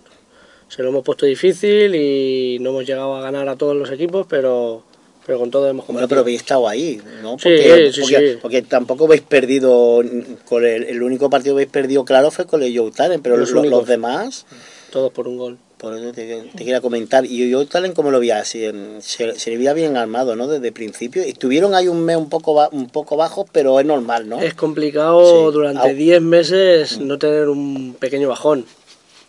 se 0.67 0.81
lo 0.81 0.89
hemos 0.89 1.03
puesto 1.03 1.25
difícil 1.25 1.93
y 1.95 2.57
no 2.59 2.71
hemos 2.71 2.85
llegado 2.85 3.15
a 3.15 3.21
ganar 3.21 3.47
a 3.49 3.55
todos 3.55 3.75
los 3.75 3.91
equipos, 3.91 4.25
pero, 4.27 4.83
pero 5.25 5.37
con 5.39 5.51
todos 5.51 5.69
hemos 5.69 5.85
Bueno, 5.85 5.99
competido. 5.99 6.07
pero 6.09 6.21
habéis 6.21 6.41
estado 6.41 6.67
ahí, 6.67 6.99
¿no? 7.21 7.37
Sí, 7.37 7.49
Porque, 7.49 7.91
sí, 7.93 8.01
porque, 8.01 8.31
sí. 8.33 8.39
porque 8.41 8.61
tampoco 8.63 9.05
habéis 9.05 9.21
perdido, 9.21 10.01
con 10.45 10.65
el, 10.65 10.83
el 10.85 11.03
único 11.03 11.29
partido 11.29 11.53
que 11.55 11.61
habéis 11.63 11.71
perdido 11.71 12.05
claro 12.05 12.31
fue 12.31 12.45
con 12.47 12.63
el 12.63 12.75
Joe 12.77 12.91
Talent, 12.91 13.21
pero 13.21 13.37
Los 13.37 13.51
los, 13.51 13.65
los 13.67 13.85
demás, 13.87 14.45
Todos 14.91 15.11
por 15.11 15.27
un 15.27 15.37
gol. 15.37 15.57
Por 15.83 15.93
eso 15.97 16.13
te, 16.13 16.43
te 16.43 16.57
quería 16.59 16.79
comentar, 16.79 17.25
y 17.25 17.51
Joe 17.51 17.65
Talent, 17.65 17.93
¿cómo 17.93 18.09
lo 18.09 18.21
veía? 18.21 18.39
Así, 18.39 18.63
en- 18.63 19.01
se, 19.01 19.37
se 19.37 19.49
le 19.51 19.57
veía 19.57 19.73
bien 19.73 19.97
armado, 19.97 20.33
¿no? 20.37 20.47
Desde 20.47 20.67
el 20.67 20.73
principio, 20.73 21.21
estuvieron 21.21 21.75
ahí 21.75 21.89
un 21.89 22.05
mes 22.05 22.15
un 22.15 22.29
poco, 22.29 22.69
un 22.71 22.87
poco 22.87 23.17
bajos, 23.17 23.47
pero 23.51 23.77
es 23.81 23.85
normal, 23.85 24.29
¿no? 24.29 24.39
Es 24.41 24.53
complicado 24.53 25.49
Sí. 25.49 25.53
durante 25.53 25.89
Au. 25.89 25.93
10 25.95 26.21
meses 26.21 26.99
no 27.01 27.19
tener 27.19 27.49
un 27.49 27.95
pequeño 27.99 28.29
bajón. 28.29 28.65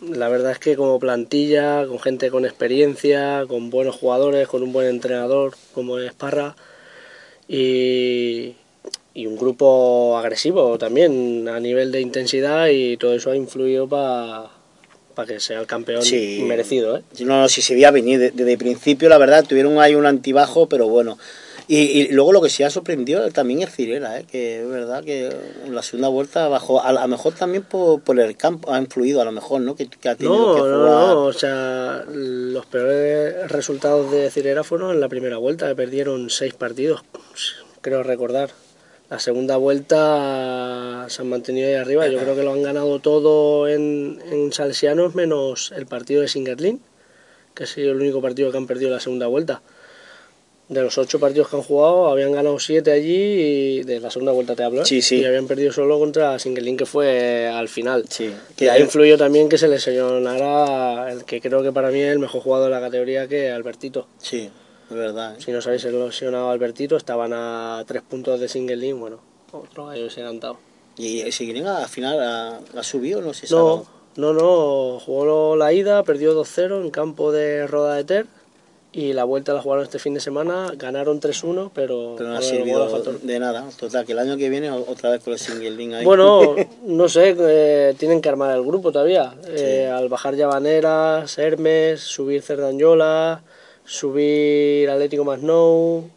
La 0.01 0.29
verdad 0.29 0.51
es 0.53 0.59
que 0.59 0.75
como 0.77 0.97
plantilla, 0.97 1.85
con 1.87 1.99
gente 1.99 2.29
con 2.31 2.45
experiencia, 2.45 3.43
con 3.49 3.69
buenos 3.69 3.95
jugadores, 3.97 4.47
con 4.47 4.63
un 4.63 4.71
buen 4.71 4.87
entrenador 4.87 5.55
como 5.73 5.99
es 5.99 6.13
Parra 6.13 6.55
y, 7.47 8.53
y 9.13 9.25
un 9.25 9.37
grupo 9.37 10.17
agresivo 10.17 10.77
también 10.77 11.47
a 11.49 11.59
nivel 11.59 11.91
de 11.91 12.01
intensidad 12.01 12.67
y 12.67 12.97
todo 12.97 13.13
eso 13.13 13.31
ha 13.31 13.35
influido 13.35 13.87
para 13.87 14.49
que 15.23 15.39
sea 15.39 15.59
el 15.61 15.67
campeón 15.67 16.01
Sí. 16.03 16.43
merecido. 16.47 16.97
¿eh? 16.97 17.03
No, 17.19 17.41
no, 17.41 17.47
si 17.49 17.61
se 17.61 17.73
veía 17.75 17.91
venir 17.91 18.19
de- 18.19 18.31
desde 18.31 18.51
el 18.53 18.57
principio, 18.57 19.07
la 19.07 19.17
verdad, 19.19 19.45
tuvieron 19.47 19.79
ahí 19.79 19.95
un 19.95 20.05
antibajo, 20.05 20.67
pero 20.67 20.87
bueno. 20.89 21.17
Y, 21.67 21.77
y 21.77 22.07
luego 22.09 22.31
lo 22.31 22.41
que 22.43 22.49
sí 22.51 22.61
ha 22.61 22.69
sorprendido 22.69 23.27
también 23.31 23.63
es 23.63 23.73
Cirera, 23.73 24.19
¿eh? 24.19 24.25
que 24.31 24.61
es 24.61 24.69
verdad 24.69 25.03
que 25.03 25.29
en 25.65 25.73
la 25.73 25.81
segunda 25.81 26.09
vuelta 26.09 26.47
bajó, 26.47 26.83
a, 26.83 26.91
lo 26.93 27.07
mejor 27.07 27.33
también 27.33 27.63
por, 27.63 28.01
por 28.01 28.19
el 28.19 28.37
campo 28.37 28.71
ha 28.71 28.77
influido, 28.79 29.19
a 29.19 29.25
lo 29.25 29.31
mejor, 29.31 29.61
¿no? 29.61 29.75
Que, 29.75 29.87
que 29.87 30.09
ha 30.09 30.15
tenido 30.15 30.37
No, 30.37 30.53
que 30.53 30.61
no, 30.61 30.77
jugar. 30.77 31.07
no, 31.15 31.21
o 31.23 31.33
sea, 31.33 32.03
los 32.07 32.65
peores 32.67 33.49
resultados 33.51 34.11
de 34.11 34.29
Cirera 34.29 34.63
fueron 34.63 34.91
en 34.91 34.99
la 34.99 35.09
primera 35.09 35.37
vuelta, 35.37 35.67
que 35.67 35.73
perdieron 35.75 36.29
seis 36.29 36.53
partidos, 36.53 37.01
creo 37.81 38.03
recordar. 38.03 38.51
La 39.09 39.19
segunda 39.19 39.57
vuelta 39.57 41.05
se 41.09 41.21
han 41.21 41.29
mantenido 41.29 41.67
ahí 41.67 41.75
arriba, 41.75 42.07
yo 42.07 42.17
creo 42.19 42.35
que 42.35 42.41
lo 42.43 42.53
han 42.53 42.63
ganado 42.63 42.99
todo 42.99 43.67
en, 43.67 44.19
en 44.31 44.51
Salesianos, 44.51 45.13
menos 45.13 45.71
el 45.77 45.85
partido 45.85 46.21
de 46.21 46.27
Singerlin, 46.27 46.81
que 47.53 47.63
ha 47.65 47.67
sido 47.67 47.91
el 47.91 48.01
único 48.01 48.19
partido 48.21 48.51
que 48.51 48.57
han 48.57 48.65
perdido 48.65 48.89
la 48.89 48.99
segunda 48.99 49.27
vuelta. 49.27 49.61
De 50.67 50.81
los 50.81 50.97
ocho 50.97 51.19
partidos 51.19 51.47
que 51.47 51.57
han 51.57 51.61
jugado, 51.61 52.07
habían 52.07 52.31
ganado 52.31 52.57
siete 52.57 52.91
allí, 52.91 53.13
y 53.13 53.83
de 53.83 53.99
la 53.99 54.09
segunda 54.09 54.31
vuelta 54.31 54.55
te 54.55 54.63
hablo, 54.63 54.81
¿eh? 54.81 54.85
Sí, 54.85 55.03
sí. 55.03 55.17
y 55.17 55.25
habían 55.25 55.45
perdido 55.45 55.71
solo 55.71 55.99
contra 55.99 56.39
Singerlin, 56.39 56.75
que 56.75 56.87
fue 56.87 57.47
al 57.47 57.69
final. 57.69 58.05
Sí, 58.09 58.33
Que 58.57 58.71
ha 58.71 58.79
influido 58.79 59.15
también 59.19 59.47
que 59.47 59.59
se 59.59 59.67
lesionara 59.67 61.11
el 61.11 61.23
que 61.25 61.39
creo 61.41 61.61
que 61.61 61.71
para 61.71 61.91
mí 61.91 61.99
es 62.01 62.11
el 62.11 62.17
mejor 62.17 62.41
jugador 62.41 62.69
de 62.71 62.75
la 62.75 62.81
categoría 62.81 63.27
que 63.27 63.51
Albertito. 63.51 64.07
sí, 64.17 64.49
es 64.89 64.95
verdad. 64.95 65.35
¿eh? 65.35 65.41
Si 65.41 65.51
no 65.51 65.61
sabéis 65.61 65.85
el 65.85 65.99
lesionado 65.99 66.49
Albertito, 66.49 66.97
estaban 66.97 67.31
a 67.33 67.83
tres 67.87 68.01
puntos 68.01 68.39
de 68.39 68.47
single 68.47 68.77
link, 68.77 68.97
bueno, 68.97 69.19
otro 69.51 69.87
gallo 69.87 70.09
se 70.09 70.23
han 70.23 70.39
dado. 70.39 70.57
Y 70.97 71.31
si 71.31 71.45
quieren 71.45 71.67
al 71.67 71.87
final 71.87 72.19
ha, 72.21 72.59
ha 72.77 72.83
subido, 72.83 73.21
no 73.21 73.33
si. 73.33 73.53
No, 73.53 73.85
no, 74.15 74.33
no, 74.33 74.99
jugó 74.99 75.55
la 75.55 75.73
ida, 75.73 76.03
perdió 76.03 76.33
2-0 76.41 76.81
en 76.81 76.89
campo 76.89 77.31
de 77.31 77.67
Roda 77.67 77.95
de 77.95 78.03
Ter 78.05 78.27
y 78.95 79.11
la 79.11 79.25
vuelta 79.25 79.53
la 79.53 79.61
jugaron 79.61 79.83
este 79.83 79.99
fin 79.99 80.13
de 80.13 80.21
semana, 80.21 80.71
ganaron 80.77 81.19
3-1, 81.19 81.69
pero, 81.73 82.15
Pero 82.17 82.29
no 82.29 82.37
ha 82.37 82.41
servido 82.41 82.87
de 83.23 83.39
nada. 83.39 83.67
Total, 83.77 84.05
que 84.05 84.13
el 84.13 84.19
año 84.19 84.37
que 84.37 84.49
viene 84.49 84.71
otra 84.71 85.09
vez 85.09 85.21
con 85.21 85.33
el 85.33 85.39
single 85.39 85.71
link 85.71 85.95
ahí. 85.95 86.05
Bueno, 86.05 86.55
no 86.85 87.09
sé, 87.09 87.35
eh, 87.37 87.93
tienen 87.97 88.21
que 88.21 88.29
armar 88.29 88.55
el 88.55 88.63
grupo 88.63 88.93
todavía. 88.93 89.35
Eh, 89.49 89.91
al 89.93 90.07
bajar 90.07 90.35
Llavaneras, 90.35 91.37
Hermes, 91.37 91.99
subir 91.99 92.41
Cerdanyola, 92.41 93.43
subir 93.85 94.89
Atlético 94.89 95.23
Masnou, 95.23 96.09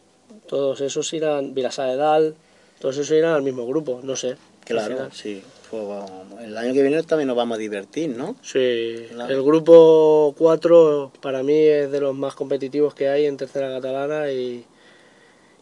todos 0.49 0.81
esos 0.81 1.13
irán, 1.13 1.55
Vilasá 1.55 1.85
de 1.85 1.97
Dal, 1.97 2.35
todos 2.81 2.97
esos 2.97 3.17
irán 3.17 3.35
al 3.35 3.43
mismo 3.43 3.67
grupo, 3.67 4.01
no 4.03 4.17
sé. 4.17 4.37
claro, 4.65 5.09
sí. 5.13 5.43
Pues, 5.71 5.87
vamos, 5.87 6.43
el 6.43 6.57
año 6.57 6.73
que 6.73 6.81
viene 6.81 7.03
también 7.03 7.29
nos 7.29 7.37
vamos 7.37 7.57
a 7.57 7.59
divertir, 7.59 8.09
¿no? 8.17 8.37
Sí, 8.43 9.07
Claro. 9.11 9.35
el 9.35 9.43
grupo 9.43 10.35
4 10.39 11.13
para 11.21 11.43
mí 11.43 11.59
es 11.59 11.91
de 11.91 12.01
los 12.01 12.15
más 12.15 12.35
competitivos 12.35 12.95
que 12.95 13.09
hay 13.09 13.27
en 13.27 13.37
tercera 13.37 13.69
catalana 13.69 14.31
y, 14.33 14.65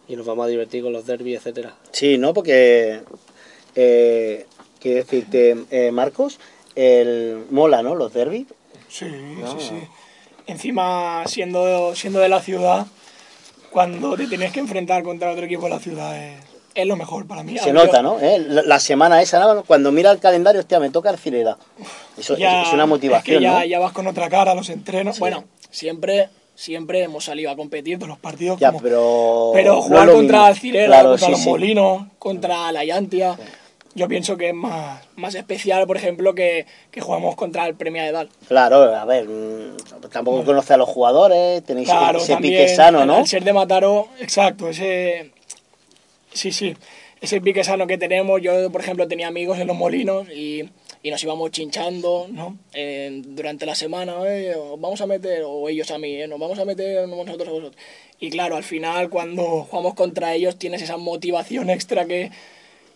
y 0.07 0.15
nos 0.15 0.25
vamos 0.25 0.45
a 0.47 0.49
divertir 0.49 0.85
con 0.85 0.93
los 0.93 1.07
derbis, 1.07 1.39
etcétera. 1.39 1.75
Sí, 1.91 2.19
¿no? 2.19 2.33
Porque, 2.33 3.01
eh, 3.75 4.47
quiero 4.79 4.99
decirte, 4.99 5.57
eh, 5.73 5.91
Marcos, 5.91 6.39
el 6.77 7.45
mola, 7.51 7.83
¿no? 7.83 7.97
Los 7.97 8.13
derbis. 8.13 8.47
Sí, 8.89 9.07
sí, 9.09 9.57
sí. 9.69 9.75
Encima, 10.47 11.25
siendo, 11.27 11.95
siendo 11.97 12.21
de 12.21 12.29
la 12.29 12.41
ciudad, 12.41 12.87
cuando 13.71 14.17
te 14.17 14.27
tienes 14.27 14.53
que 14.53 14.61
enfrentar 14.61 15.03
contra 15.03 15.31
otro 15.33 15.45
equipo 15.45 15.65
de 15.65 15.71
la 15.71 15.79
ciudad 15.81 16.17
es, 16.17 16.39
es 16.75 16.87
lo 16.87 16.97
mejor 16.97 17.27
para 17.27 17.43
mí. 17.43 17.59
Se 17.59 17.67
Yo- 17.69 17.73
nota, 17.73 18.01
¿no? 18.03 18.21
¿Eh? 18.21 18.39
La, 18.39 18.63
la 18.63 18.79
semana 18.81 19.21
esa, 19.21 19.41
¿no? 19.41 19.65
cuando 19.65 19.91
mira 19.91 20.11
el 20.13 20.19
calendario, 20.21 20.61
hostia, 20.61 20.79
me 20.79 20.91
toca 20.91 21.11
Arcilera. 21.11 21.57
Eso 22.17 22.37
ya- 22.37 22.63
es 22.63 22.73
una 22.73 22.87
motivación, 22.87 23.37
es 23.37 23.39
que 23.41 23.43
ya, 23.43 23.59
¿no? 23.61 23.65
ya 23.65 23.79
vas 23.81 23.93
con 23.93 24.07
otra 24.07 24.29
cara 24.29 24.53
a 24.53 24.55
los 24.55 24.69
entrenos. 24.71 25.19
Bueno, 25.19 25.45
siempre, 25.71 26.29
siempre 26.55 27.03
hemos 27.03 27.25
salido 27.25 27.51
a 27.51 27.57
competir 27.57 27.99
todos 27.99 28.09
los 28.09 28.19
partidos. 28.19 28.61
Ya, 28.61 28.69
como- 28.69 28.83
pero... 28.83 29.53
jugar 29.83 30.11
contra 30.13 30.55
Claro, 30.55 31.09
contra 31.11 31.27
sí, 31.27 31.31
los 31.33 31.41
sí. 31.41 31.49
Molinos, 31.49 32.07
contra 32.21 32.71
la 32.73 32.85
Llantia, 32.85 33.37
yo 33.97 34.09
pienso 34.09 34.37
que 34.37 34.51
es 34.51 34.55
más, 34.55 35.03
más 35.17 35.35
especial, 35.35 35.87
por 35.87 35.97
ejemplo, 35.97 36.35
que, 36.35 36.67
que 36.91 37.01
jugamos 37.01 37.35
contra 37.35 37.67
el 37.67 37.75
Premia 37.75 38.05
de 38.05 38.13
Dal. 38.13 38.29
Claro, 38.47 38.95
a 38.95 39.05
ver, 39.07 39.27
mm, 39.27 39.77
tampoco 40.13 40.45
conoce 40.45 40.75
a 40.75 40.77
los 40.77 40.89
jugadores, 40.89 41.65
tenéis 41.65 41.89
Claro, 41.89 42.19
ese 42.19 42.35
también, 42.35 42.55
pique 42.55 42.69
sano, 42.69 43.07
¿no? 43.07 43.17
Al 43.17 43.27
ser 43.27 43.43
de 43.43 43.53
Mataro, 43.53 44.09
exacto, 44.21 44.69
ese... 44.69 45.33
Sí, 46.33 46.53
sí. 46.53 46.77
ese 47.21 47.41
pique 47.41 47.65
sano 47.65 47.87
que 47.87 47.97
tenemos. 47.97 48.43
Yo, 48.43 48.71
por 48.71 48.83
ejemplo, 48.83 49.09
tenía 49.09 49.29
amigos 49.29 49.59
en 49.59 49.67
los 49.67 49.77
molinos 49.77 50.29
y, 50.29 50.69
y 51.03 51.11
nos 51.11 51.23
íbamos 51.25 51.51
chinchando, 51.51 52.27
¿no? 52.31 52.59
Eh, 52.75 53.23
durante 53.25 53.65
la 53.65 53.75
semana, 53.75 54.17
eh, 54.27 54.55
os 54.55 54.79
vamos 54.79 55.01
a 55.01 55.07
meter, 55.07 55.43
o 55.47 55.69
ellos 55.71 55.91
a 55.91 55.99
mí, 55.99 56.21
eh, 56.21 56.29
nos 56.29 56.39
vamos 56.39 56.59
a 56.59 56.67
meter 56.67 57.09
nosotros 57.09 57.49
a 57.49 57.53
vosotros. 57.53 57.83
Y 58.21 58.29
claro, 58.29 58.57
al 58.57 58.65
final, 58.65 59.09
cuando 59.09 59.65
jugamos 59.65 59.95
contra 59.95 60.35
ellos, 60.35 60.57
tienes 60.57 60.83
esa 60.83 60.99
motivación 60.99 61.71
extra 61.71 62.05
que, 62.05 62.31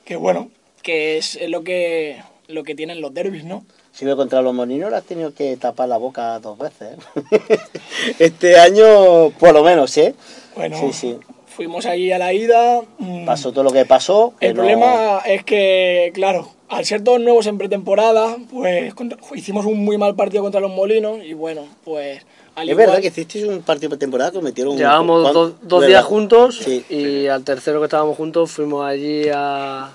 que 0.04 0.16
bueno, 0.16 0.50
que 0.82 1.18
es, 1.18 1.36
es 1.36 1.48
lo 1.50 1.62
que 1.64 2.22
lo 2.48 2.62
que 2.64 2.74
tienen 2.74 3.00
los 3.00 3.14
derbis, 3.14 3.44
¿no? 3.44 3.64
Si 3.92 4.04
me 4.04 4.16
contra 4.16 4.42
los 4.42 4.52
molinos 4.54 4.90
le 4.90 4.96
has 4.96 5.04
tenido 5.04 5.32
que 5.34 5.56
tapar 5.56 5.88
la 5.88 5.96
boca 5.98 6.38
dos 6.40 6.58
veces. 6.58 6.96
¿eh? 7.30 7.38
este 8.18 8.58
año, 8.58 9.30
por 9.38 9.52
lo 9.52 9.62
menos, 9.62 9.96
¿eh? 9.98 10.14
Bueno, 10.56 10.76
Sí, 10.78 10.92
sí. 10.92 11.16
fuimos 11.46 11.86
allí 11.86 12.10
a 12.12 12.18
la 12.18 12.32
ida. 12.32 12.82
mm, 12.98 13.24
Pasó 13.24 13.52
todo 13.52 13.64
lo 13.64 13.70
que 13.70 13.84
pasó. 13.84 14.34
El 14.40 14.54
problema 14.54 15.20
es 15.26 15.44
que, 15.44 16.10
claro, 16.14 16.48
al 16.68 16.84
ser 16.84 17.02
todos 17.04 17.20
nuevos 17.20 17.46
en 17.46 17.58
pretemporada, 17.58 18.36
pues 18.50 18.94
contra- 18.94 19.18
hicimos 19.34 19.66
un 19.66 19.84
muy 19.84 19.96
mal 19.98 20.14
partido 20.16 20.42
contra 20.42 20.60
los 20.60 20.70
Molinos 20.72 21.24
y 21.24 21.34
bueno, 21.34 21.66
pues 21.84 22.22
al 22.56 22.68
Es 22.68 22.72
igual... 22.72 22.86
verdad 22.86 23.00
que 23.00 23.08
hicisteis 23.08 23.44
un 23.44 23.62
partido 23.62 23.90
de 23.90 23.96
temporada 23.98 24.30
que 24.32 24.40
metieron... 24.40 24.76
Llevábamos 24.76 25.22
¿cuán- 25.22 25.34
dos, 25.34 25.52
dos 25.62 25.86
días 25.86 26.04
juntos 26.04 26.58
Sí. 26.64 26.84
y 26.88 27.26
al 27.28 27.44
tercero 27.44 27.78
que 27.80 27.84
estábamos 27.86 28.16
juntos 28.16 28.50
fuimos 28.50 28.84
allí 28.84 29.24
a. 29.32 29.90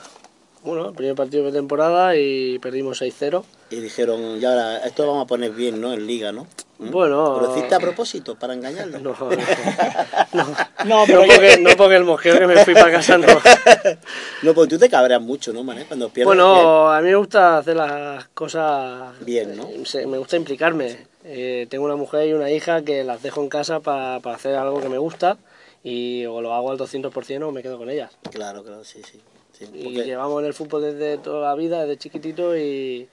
Bueno, 0.66 0.90
el 0.90 0.96
primer 0.96 1.16
partido 1.16 1.46
de 1.46 1.52
temporada 1.52 2.16
y 2.18 2.58
perdimos 2.60 3.02
6-0. 3.02 3.44
Y 3.70 3.76
dijeron, 3.78 4.40
ya 4.40 4.50
ahora, 4.50 4.78
esto 4.86 5.04
lo 5.04 5.10
vamos 5.12 5.26
a 5.26 5.28
poner 5.28 5.52
bien, 5.52 5.80
¿no? 5.80 5.94
En 5.94 6.06
liga, 6.08 6.32
¿no? 6.32 6.48
¿Mm? 6.80 6.90
Bueno. 6.92 7.40
¿Lo 7.40 7.52
hiciste 7.52 7.76
a 7.76 7.80
propósito 7.80 8.36
para 8.36 8.54
engañarlo? 8.54 9.00
No, 9.00 9.16
no, 9.20 9.30
no. 9.30 9.36
No, 10.86 11.00
No 11.00 11.04
pero 11.08 11.24
porque, 11.26 11.58
no 11.62 11.70
porque 11.78 11.96
el 11.96 12.04
mosqueo 12.04 12.38
que 12.38 12.48
me 12.48 12.64
fui 12.66 12.74
para 12.74 12.92
casa 12.92 13.18
no. 13.18 13.28
No, 14.44 14.54
porque 14.54 14.70
tú 14.76 14.80
te 14.80 14.90
cabreas 14.90 15.22
mucho, 15.22 15.54
¿no, 15.54 15.64
man? 15.64 15.84
Cuando 15.88 16.10
pierdes. 16.10 16.26
Bueno, 16.28 16.92
a 16.92 17.00
mí 17.02 17.10
me 17.10 17.16
gusta 17.16 17.58
hacer 17.60 17.76
las 17.76 18.28
cosas 18.30 19.14
Bien, 19.22 19.56
¿no? 19.56 19.70
Se- 19.86 20.06
Me 20.08 20.18
gusta 20.18 20.36
implicarme. 20.36 21.08
Eh, 21.24 21.68
tengo 21.70 21.86
una 21.86 21.96
mujer 21.96 22.28
y 22.28 22.34
una 22.34 22.52
hija 22.52 22.82
que 22.84 23.04
las 23.04 23.22
dejo 23.24 23.42
en 23.42 23.50
casa 23.50 23.80
para 23.80 24.16
hacer 24.18 24.56
algo 24.56 24.82
que 24.82 24.90
me 24.90 24.98
gusta 24.98 25.38
y 25.84 26.26
o 26.26 26.42
lo 26.42 26.54
hago 26.54 26.72
al 26.72 26.78
200% 26.78 27.44
o 27.48 27.52
me 27.52 27.62
quedo 27.64 27.78
con 27.78 27.90
ellas. 27.90 28.12
Claro, 28.32 28.64
claro, 28.64 28.84
sí, 28.84 29.02
sí. 29.04 29.20
Sí, 29.58 29.66
Y 29.74 29.84
porque- 29.84 30.04
llevamos 30.06 30.42
en 30.42 30.48
el 30.48 30.54
fútbol 30.54 30.82
desde 30.84 31.18
toda 31.18 31.48
la 31.50 31.56
vida, 31.56 31.82
desde 31.82 31.98
chiquitito 31.98 32.56
y, 32.58 33.08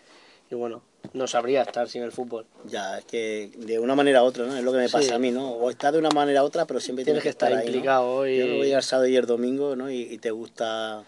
y 0.50 0.54
bueno, 0.54 0.82
no 1.14 1.26
sabría 1.26 1.62
estar 1.62 1.88
sin 1.88 2.02
el 2.02 2.12
fútbol. 2.12 2.46
Ya, 2.66 2.98
es 2.98 3.04
que 3.04 3.50
de 3.56 3.78
una 3.78 3.94
manera 3.94 4.22
u 4.22 4.26
otra, 4.26 4.44
¿no? 4.46 4.56
Es 4.56 4.62
lo 4.62 4.72
que 4.72 4.78
me 4.78 4.88
pasa 4.88 5.08
Sí. 5.08 5.12
a 5.12 5.18
mí, 5.18 5.30
¿no? 5.30 5.50
O 5.52 5.70
estás 5.70 5.92
de 5.92 5.98
una 5.98 6.10
manera 6.10 6.42
u 6.42 6.46
otra, 6.46 6.64
pero 6.66 6.80
siempre 6.80 7.04
Tienes 7.04 7.22
tienes, 7.22 7.36
que 7.36 7.44
estar 7.44 7.52
ahí, 7.52 7.64
¿no? 7.64 7.70
implicado 7.70 8.26
y- 8.26 8.38
Yo 8.38 8.56
voy 8.56 8.72
al 8.72 8.82
sábado 8.82 9.08
y 9.08 9.16
el 9.16 9.26
domingo, 9.26 9.74
¿no? 9.76 9.90
Y, 9.90 10.00
y 10.02 10.18
te 10.18 10.30
gusta... 10.30 11.02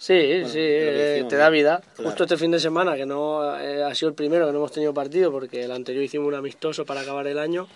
Sí, 0.00 0.14
Bueno, 0.14 0.48
sí, 0.48 0.58
eh, 0.60 0.92
decimos, 0.92 1.28
te 1.30 1.34
¿no? 1.36 1.42
da 1.42 1.50
vida. 1.50 1.82
Claro. 1.96 2.10
Justo 2.10 2.22
este 2.24 2.36
fin 2.36 2.52
de 2.52 2.60
semana, 2.60 2.94
que 2.96 3.04
no 3.04 3.58
eh, 3.58 3.82
ha 3.82 3.92
sido 3.96 4.10
el 4.10 4.14
primero 4.14 4.46
que 4.46 4.52
no 4.52 4.58
hemos 4.58 4.70
tenido 4.70 4.94
partido, 4.94 5.32
porque 5.32 5.64
el 5.64 5.72
anterior 5.72 6.04
hicimos 6.04 6.28
un 6.28 6.34
amistoso 6.36 6.84
para 6.86 7.00
acabar 7.00 7.26
el 7.26 7.38
año 7.38 7.66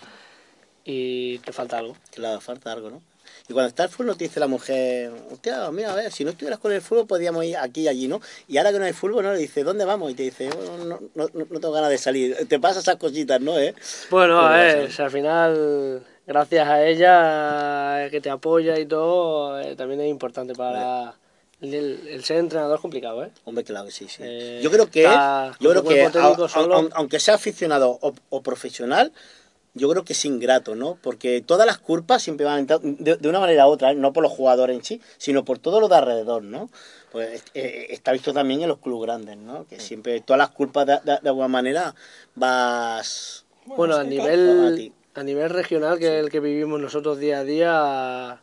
y 0.85 1.39
te 1.39 1.51
falta 1.51 1.79
algo. 1.79 1.97
Claro, 2.11 2.39
falta 2.39 2.71
algo, 2.71 2.89
¿no? 2.91 3.01
Y 3.47 3.53
cuando 3.53 3.67
está 3.69 3.83
el 3.83 3.89
fútbol 3.89 4.17
te 4.17 4.23
dice 4.25 4.39
la 4.39 4.47
mujer, 4.47 5.11
hostia, 5.31 5.69
mira, 5.71 5.91
a 5.91 5.95
ver, 5.95 6.11
si 6.11 6.23
no 6.23 6.31
estuvieras 6.31 6.59
con 6.59 6.71
el 6.71 6.81
fútbol 6.81 7.07
podíamos 7.07 7.43
ir 7.45 7.57
aquí 7.57 7.81
y 7.81 7.87
allí, 7.87 8.07
¿no? 8.07 8.21
Y 8.47 8.57
ahora 8.57 8.71
que 8.71 8.79
no 8.79 8.85
hay 8.85 8.93
fútbol, 8.93 9.23
¿no? 9.23 9.33
Le 9.33 9.39
dice, 9.39 9.63
¿dónde 9.63 9.85
vamos? 9.85 10.11
Y 10.11 10.15
te 10.15 10.23
dice, 10.23 10.49
"Bueno, 10.49 10.77
no, 10.85 10.99
no, 11.15 11.29
no, 11.33 11.45
no 11.49 11.59
tengo 11.59 11.71
ganas 11.73 11.89
de 11.89 11.97
salir. 11.97 12.35
Te 12.47 12.59
pasa 12.59 12.79
esas 12.79 12.95
cositas, 12.97 13.39
¿no? 13.41 13.57
¿Eh? 13.59 13.73
Bueno, 14.09 14.39
a 14.39 14.51
ver, 14.51 14.91
si 14.91 15.01
al 15.01 15.11
final, 15.11 16.03
gracias 16.25 16.67
a 16.67 16.85
ella, 16.85 18.09
que 18.09 18.21
te 18.21 18.29
apoya 18.29 18.77
y 18.79 18.85
todo, 18.85 19.59
eh, 19.59 19.75
también 19.75 20.01
es 20.01 20.09
importante 20.09 20.53
para... 20.53 21.15
El, 21.61 21.73
el 22.09 22.23
ser 22.25 22.39
entrenador 22.39 22.75
es 22.75 22.81
complicado, 22.81 23.23
¿eh? 23.23 23.29
Hombre, 23.45 23.63
claro 23.63 23.85
que 23.85 23.91
sí, 23.93 24.07
sí. 24.09 24.21
Eh, 24.21 24.59
yo 24.61 24.69
creo 24.69 24.89
que, 24.91 25.05
está 25.05 25.53
yo 25.61 25.69
creo 25.69 25.81
que 25.95 26.01
a- 26.19 26.27
a- 26.75 26.89
aunque 26.95 27.19
sea 27.21 27.35
aficionado 27.35 27.97
o, 28.01 28.13
o 28.31 28.41
profesional, 28.41 29.13
yo 29.75 29.89
creo 29.89 30.03
que 30.05 30.13
es 30.13 30.25
ingrato, 30.25 30.75
¿no? 30.75 30.97
Porque 31.01 31.41
todas 31.41 31.65
las 31.65 31.77
culpas 31.79 32.21
siempre 32.21 32.45
van 32.45 32.67
de, 32.67 33.17
de 33.17 33.27
una 33.29 33.39
manera 33.39 33.67
u 33.67 33.71
otra, 33.71 33.91
¿eh? 33.91 33.95
no 33.95 34.13
por 34.13 34.21
los 34.23 34.31
jugadores 34.31 34.75
en 34.77 34.83
sí, 34.83 35.01
sino 35.17 35.43
por 35.45 35.57
todo 35.59 35.79
lo 35.79 35.87
de 35.87 35.95
alrededor, 35.95 36.43
¿no? 36.43 36.69
Pues 37.11 37.43
eh, 37.53 37.87
está 37.89 38.11
visto 38.11 38.33
también 38.33 38.61
en 38.61 38.69
los 38.69 38.79
clubes 38.79 39.07
grandes, 39.07 39.37
¿no? 39.37 39.65
Que 39.67 39.79
siempre 39.79 40.19
todas 40.21 40.37
las 40.39 40.49
culpas 40.49 40.85
de, 40.87 40.93
de- 41.03 41.19
de 41.21 41.29
alguna 41.29 41.47
manera 41.47 41.95
vas... 42.35 43.45
Bueno, 43.65 43.95
a 43.95 44.01
a 44.01 44.03
nivel, 44.03 44.91
a 45.15 45.23
nivel 45.23 45.49
regional, 45.49 45.97
que 45.99 46.17
es 46.19 46.23
el 46.25 46.29
que 46.29 46.39
vivimos 46.39 46.79
nosotros 46.81 47.17
día 47.19 47.39
a 47.39 47.43
día, 47.43 48.41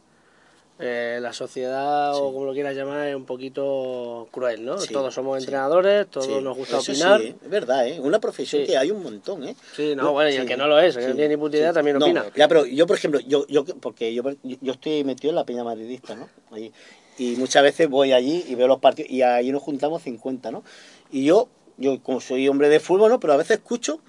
eh, 0.80 1.18
la 1.20 1.32
sociedad, 1.32 2.14
o 2.16 2.32
como 2.32 2.46
lo 2.46 2.52
quieras 2.52 2.74
llamar, 2.74 3.08
es 3.08 3.14
un 3.14 3.26
poquito 3.26 4.28
cruel, 4.30 4.64
¿no? 4.64 4.78
Sí, 4.78 4.92
todos 4.92 5.12
somos 5.12 5.36
sí. 5.36 5.44
entrenadores, 5.44 6.06
todos 6.08 6.42
nos 6.42 6.56
gusta 6.56 6.78
eso 6.78 6.92
opinar. 6.92 7.20
Sí, 7.20 7.34
es 7.42 7.50
verdad, 7.50 7.86
¿eh? 7.86 8.00
Una 8.00 8.18
profesión 8.18 8.64
que 8.64 8.76
hay 8.76 8.90
un 8.90 9.02
montón, 9.02 9.44
¿eh? 9.44 9.54
Sí, 9.76 9.94
no, 9.94 10.12
bueno, 10.12 10.30
y 10.30 10.36
el 10.36 10.46
que 10.46 10.56
no 10.56 10.66
lo 10.66 10.78
es, 10.78 10.96
el 10.96 11.02
que 11.02 11.08
no 11.10 11.14
tiene 11.16 11.28
ni 11.28 11.36
puta 11.36 11.56
idea, 11.58 11.72
también 11.72 11.98
No, 11.98 12.06
opina. 12.06 12.24
Ya, 12.34 12.48
pero 12.48 12.64
yo, 12.64 12.86
por 12.86 12.96
ejemplo, 12.96 13.20
yo, 13.20 13.46
yo 13.46 13.64
porque 13.64 14.14
yo, 14.14 14.22
yo 14.42 14.72
estoy 14.72 15.04
metido 15.04 15.30
en 15.30 15.36
la 15.36 15.44
peña 15.44 15.64
madridista, 15.64 16.14
¿no? 16.14 16.28
Allí. 16.50 16.72
Y 17.18 17.36
muchas 17.36 17.62
veces 17.62 17.88
voy 17.88 18.12
allí 18.12 18.46
y 18.48 18.54
veo 18.54 18.66
los 18.66 18.78
partidos 18.78 19.10
y 19.10 19.20
ahí 19.20 19.52
nos 19.52 19.62
juntamos 19.62 20.02
50, 20.02 20.50
¿no? 20.50 20.64
Y 21.12 21.24
yo, 21.24 21.48
yo 21.76 22.02
como 22.02 22.20
soy 22.20 22.48
hombre 22.48 22.70
de 22.70 22.80
fútbol, 22.80 23.10
¿no? 23.10 23.20
Pero 23.20 23.34
a 23.34 23.36
veces 23.36 23.58
escucho, 23.58 24.00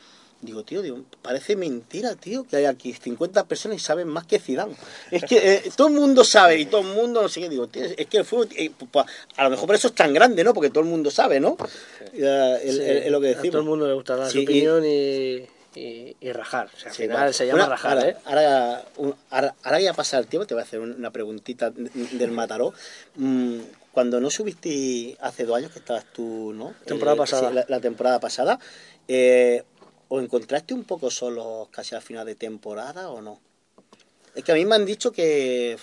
digo, 0.42 0.64
tío, 0.64 0.82
digo, 0.82 1.02
parece 1.22 1.56
mentira, 1.56 2.16
tío, 2.16 2.44
que 2.46 2.58
hay 2.58 2.66
aquí 2.66 2.94
50 2.94 3.46
personas 3.46 3.78
y 3.78 3.80
saben 3.80 4.08
más 4.08 4.26
que 4.26 4.40
Zidane. 4.40 4.76
Es 5.12 5.24
que 5.24 5.38
eh, 5.56 5.72
todo 5.76 5.88
el 5.88 5.94
mundo 5.94 6.24
sabe 6.24 6.58
y 6.60 6.66
todo 6.66 6.82
el 6.82 6.88
mundo 6.96 7.22
no 7.22 7.30
sé 7.30 7.42
qué, 7.42 7.50
digo, 7.50 7.68
tío, 7.68 7.84
es 7.86 8.08
que 8.08 8.18
el 8.18 8.26
fútbol, 8.26 8.50
eh, 8.56 8.72
pues, 8.92 9.06
a 9.38 9.44
lo 9.44 9.50
mejor 9.52 9.68
por 9.68 9.76
eso 9.76 9.90
es 9.90 9.96
tan 9.96 10.14
grande, 10.14 10.44
¿no? 10.44 10.54
Porque 10.54 10.70
todo 10.70 10.84
el 10.84 10.90
mundo 10.90 11.12
sabe, 11.12 11.40
¿no? 11.40 11.58
Es, 12.14 12.76
Sí, 12.76 12.82
es 12.82 13.12
lo 13.12 13.22
que 13.22 13.28
A 13.28 13.30
decimos. 13.30 13.52
todo 13.52 13.62
el 13.62 13.68
mundo 13.68 13.88
le 13.88 13.94
gusta 13.94 14.16
dar 14.16 14.28
Sí, 14.30 14.40
su 14.40 14.44
opinión 14.44 14.84
y, 14.86 15.46
y, 15.76 16.16
y 16.20 16.32
rajar. 16.34 16.70
O 16.76 16.80
sea, 16.80 16.90
al 16.90 16.96
Sí, 16.96 17.04
final 17.04 17.34
se 17.34 17.46
llama 17.48 17.60
Una- 17.66 17.70
rajar, 17.70 17.98
ahora, 17.98 18.10
¿eh? 18.10 18.16
Ahora, 18.26 18.86
un- 18.98 19.16
ahora, 19.30 19.80
ya 19.80 19.94
pasa 19.94 20.18
el 20.18 20.28
tiempo, 20.28 20.46
te 20.48 20.54
voy 20.54 20.62
a 20.62 20.66
hacer 20.66 20.80
una 20.80 21.12
preguntita 21.12 21.72
del 21.72 22.32
Mataró. 22.32 22.74
Mm, 23.16 23.60
Cuando 23.92 24.22
no 24.22 24.30
subiste 24.30 25.18
hace 25.20 25.44
dos 25.44 25.58
años 25.58 25.72
que 25.74 25.80
estabas 25.80 26.06
tú, 26.14 26.54
¿no? 26.56 26.74
Temporada 26.86 27.18
pasada. 27.18 27.50
sí, 27.50 27.56
la, 27.56 27.66
la 27.68 27.80
temporada 27.82 28.22
pasada, 28.22 28.58
eh, 29.10 29.64
¿os 30.14 30.22
encontraste 30.22 30.74
un 30.74 30.84
poco 30.84 31.10
solos 31.10 31.70
casi 31.70 31.96
al 31.96 32.02
final 32.02 32.26
de 32.26 32.36
temporada 32.36 33.10
o 33.10 33.22
no? 33.22 33.40
Es 34.36 34.44
que 34.44 34.52
a 34.52 34.56
mí 34.56 34.66
me 34.66 34.76
han 34.76 34.86
dicho 34.86 35.14
que, 35.14 35.78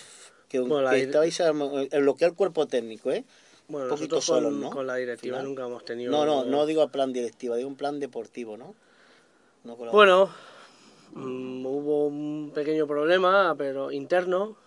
que, 0.47 0.59
Bueno, 0.59 0.87
que 0.91 1.01
estabais 1.01 1.39
en 1.39 2.05
lo 2.05 2.15
que 2.15 2.25
es 2.25 2.29
el 2.29 2.37
cuerpo 2.37 2.67
técnico, 2.67 3.11
¿eh? 3.11 3.25
Bueno, 3.67 3.85
un 3.85 3.89
poquito 3.89 4.17
nosotros 4.17 4.25
con, 4.27 4.43
solos, 4.43 4.53
¿no? 4.53 4.69
con 4.69 4.85
la 4.85 4.97
directiva 4.97 5.37
Final. 5.37 5.47
nunca 5.47 5.65
hemos 5.65 5.83
tenido... 5.83 6.11
No, 6.11 6.25
no, 6.25 6.43
no 6.43 6.67
digo 6.67 6.87
plan 6.89 7.11
directivo, 7.11 7.55
digo 7.55 7.67
un 7.67 7.75
plan 7.75 7.99
deportivo, 7.99 8.55
¿no? 8.55 8.75
Bueno, 9.91 10.29
mm, 11.13 11.65
hubo 11.65 12.05
un 12.05 12.51
pequeño 12.53 12.85
problema, 12.85 13.55
pero 13.57 13.91
interno. 13.91 14.57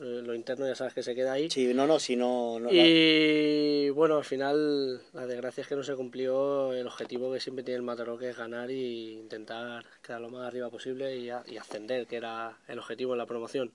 Eh, 0.00 0.22
lo 0.24 0.34
interno 0.34 0.66
ya 0.66 0.76
sabes 0.76 0.94
que 0.94 1.02
se 1.02 1.14
queda 1.14 1.32
ahí. 1.32 1.50
Sí, 1.50 1.72
no, 1.74 1.86
no, 1.86 1.98
si 1.98 2.14
no... 2.14 2.60
no 2.60 2.70
Y 2.72 3.90
bueno, 3.90 4.16
al 4.18 4.24
final 4.24 5.00
la 5.12 5.26
desgracia 5.26 5.62
es 5.62 5.66
que 5.68 5.74
no 5.74 5.82
se 5.82 5.96
cumplió 5.96 6.72
el 6.72 6.86
objetivo 6.86 7.32
que 7.32 7.40
siempre 7.40 7.64
tiene 7.64 7.78
el 7.78 7.82
Mataró, 7.82 8.16
que 8.16 8.30
es 8.30 8.36
ganar 8.36 8.70
y 8.70 9.14
intentar 9.14 9.84
quedar 10.02 10.20
lo 10.20 10.30
más 10.30 10.46
arriba 10.46 10.70
posible 10.70 11.16
y, 11.16 11.30
a- 11.30 11.42
y 11.46 11.56
ascender, 11.56 12.06
que 12.06 12.16
era 12.16 12.56
el 12.68 12.78
objetivo 12.78 13.12
en 13.14 13.18
la 13.18 13.26
promoción. 13.26 13.72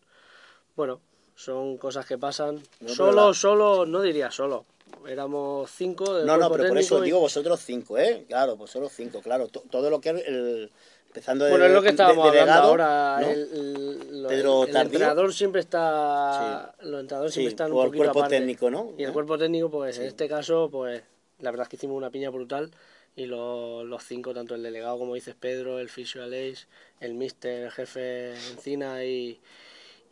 Bueno, 0.77 1.01
son 1.35 1.77
cosas 1.77 2.05
que 2.05 2.17
pasan. 2.17 2.61
No, 2.79 2.89
solo, 2.89 3.27
la- 3.27 3.33
solo, 3.33 3.85
no 3.85 4.01
diría 4.01 4.31
solo. 4.31 4.65
Éramos 5.07 5.71
cinco 5.71 6.13
del 6.13 6.25
No, 6.27 6.37
no, 6.37 6.49
pero 6.51 6.67
por 6.67 6.77
eso 6.77 6.99
y- 6.99 7.05
digo 7.05 7.19
vosotros 7.19 7.59
cinco, 7.65 7.97
¿eh? 7.97 8.23
Claro, 8.29 8.55
vosotros 8.55 8.91
cinco, 8.95 9.21
claro. 9.21 9.47
To- 9.49 9.63
todo 9.69 9.89
lo 9.89 9.99
que 9.99 10.09
el... 10.09 10.71
Empezando 11.13 11.45
de, 11.45 11.51
Bueno, 11.51 11.65
es 11.67 11.71
lo 11.73 11.81
que 11.81 11.85
de- 11.85 11.91
estábamos 11.91 12.27
hablando 12.27 12.39
delegado, 12.39 12.69
ahora. 12.69 13.17
¿no? 13.21 13.27
El, 13.29 13.39
el- 13.39 14.25
Pedro 14.27 14.63
el 14.63 14.71
Tardío. 14.71 14.93
entrenador 14.93 15.31
siempre 15.33 15.61
está. 15.61 16.73
Los 16.81 17.01
entrenadores 17.01 17.33
Sí, 17.35 17.41
siempre 17.41 17.49
están 17.51 17.71
un 17.71 17.77
el 17.81 17.85
poquito 17.85 17.97
cuerpo 18.05 18.19
aparte. 18.19 18.37
técnico, 18.37 18.71
¿no? 18.71 18.93
Y 18.97 19.03
el 19.03 19.13
cuerpo 19.13 19.37
técnico, 19.37 19.69
pues 19.69 19.99
en 19.99 20.05
este 20.07 20.27
caso, 20.27 20.69
pues 20.71 21.03
la 21.39 21.51
verdad 21.51 21.65
es 21.65 21.69
que 21.69 21.75
hicimos 21.75 21.95
una 21.97 22.09
piña 22.09 22.31
brutal. 22.31 22.71
Y 23.15 23.27
lo- 23.27 23.83
los 23.83 24.03
cinco, 24.03 24.33
tanto 24.33 24.55
el 24.55 24.63
delegado 24.63 24.97
como 24.97 25.13
dices 25.13 25.35
Pedro, 25.39 25.77
el 25.77 25.87
fisio 25.89 26.23
Aleix, 26.23 26.67
el 26.99 27.13
mister, 27.13 27.65
el 27.65 27.71
jefe 27.71 28.31
Encina 28.51 29.03
y, 29.05 29.39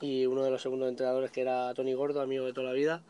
y 0.02 0.28
uno 0.28 0.44
de 0.44 0.52
los 0.52 0.62
segundos 0.62 0.88
entrenadores 0.88 1.32
que 1.32 1.42
era 1.42 1.74
Tony 1.74 1.96
Gordo, 1.96 2.22
amigo 2.22 2.46
de 2.46 2.54
toda 2.54 2.68
la 2.68 2.74
vida. 2.74 3.02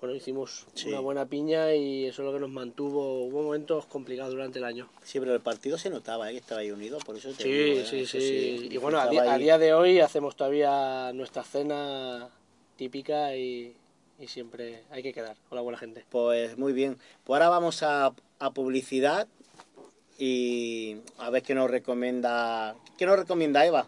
Bueno, 0.00 0.14
hicimos 0.16 0.66
Sí. 0.74 0.88
una 0.88 1.00
buena 1.00 1.26
piña 1.26 1.74
y 1.74 2.06
eso 2.06 2.22
es 2.22 2.26
lo 2.26 2.32
que 2.32 2.40
nos 2.40 2.48
mantuvo. 2.50 3.24
Hubo 3.26 3.42
momentos 3.42 3.84
complicados 3.86 4.32
durante 4.32 4.58
el 4.58 4.64
año. 4.64 4.88
Sí, 5.02 5.20
pero 5.20 5.34
el 5.34 5.40
partido 5.40 5.76
se 5.76 5.90
notaba, 5.90 6.30
¿eh? 6.30 6.32
Que 6.32 6.38
estaba 6.38 6.62
ahí 6.62 6.70
unido, 6.70 6.98
por 7.00 7.16
eso 7.16 7.30
te 7.32 7.42
Sí, 7.42 7.50
digo, 7.52 7.80
¿eh? 7.80 7.84
sí, 7.86 8.00
Eso 8.00 8.18
sí. 8.18 8.68
Y 8.70 8.76
bueno, 8.78 8.98
a, 8.98 9.08
día- 9.08 9.24
a 9.24 9.34
ahí. 9.34 9.42
día 9.42 9.58
de 9.58 9.74
hoy 9.74 10.00
hacemos 10.00 10.36
todavía 10.36 11.12
nuestra 11.12 11.42
cena 11.44 12.30
típica 12.76 13.36
y, 13.36 13.76
y 14.18 14.26
siempre 14.28 14.84
hay 14.90 15.02
que 15.02 15.12
quedar 15.12 15.36
con 15.50 15.56
la 15.56 15.62
buena 15.62 15.78
gente. 15.78 16.04
Pues 16.08 16.56
muy 16.56 16.72
bien. 16.72 16.96
Pues 17.24 17.36
ahora 17.36 17.50
vamos 17.50 17.82
a, 17.82 18.14
a 18.38 18.50
publicidad 18.52 19.28
y 20.18 20.96
a 21.18 21.28
ver 21.28 21.42
qué 21.42 21.54
nos 21.54 21.70
recomienda... 21.70 22.74
¿Qué 22.96 23.04
nos 23.04 23.18
recomienda 23.18 23.66
Eva? 23.66 23.86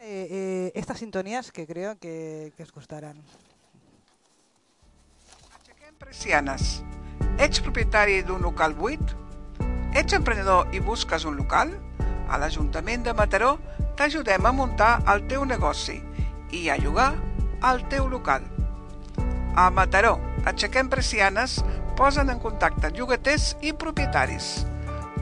Eh, 0.00 0.28
eh, 0.30 0.72
estas 0.74 0.98
sintonías 0.98 1.52
que 1.52 1.66
creo 1.66 1.98
que, 1.98 2.52
que 2.56 2.62
os 2.62 2.72
gustarán. 2.72 3.22
Precianes. 6.14 6.84
Ets 7.42 7.58
propietari 7.58 8.20
d'un 8.22 8.38
local 8.46 8.70
buit? 8.78 9.02
Ets 9.98 10.14
emprenedor 10.14 10.70
i 10.70 10.78
busques 10.78 11.24
un 11.26 11.34
local? 11.34 11.72
A 12.30 12.38
l'Ajuntament 12.38 13.02
de 13.02 13.12
Mataró 13.18 13.56
t'ajudem 13.98 14.46
a 14.46 14.52
muntar 14.54 14.92
el 15.10 15.24
teu 15.26 15.42
negoci 15.44 15.96
i 16.54 16.68
a 16.70 16.76
llogar 16.78 17.08
el 17.66 17.82
teu 17.90 18.06
local. 18.12 18.46
A 19.58 19.66
Mataró, 19.74 20.12
aixequem 20.46 20.86
persianes, 20.92 21.56
posen 21.98 22.30
en 22.30 22.38
contacte 22.38 22.92
llogaters 22.94 23.56
i 23.66 23.74
propietaris. 23.74 24.52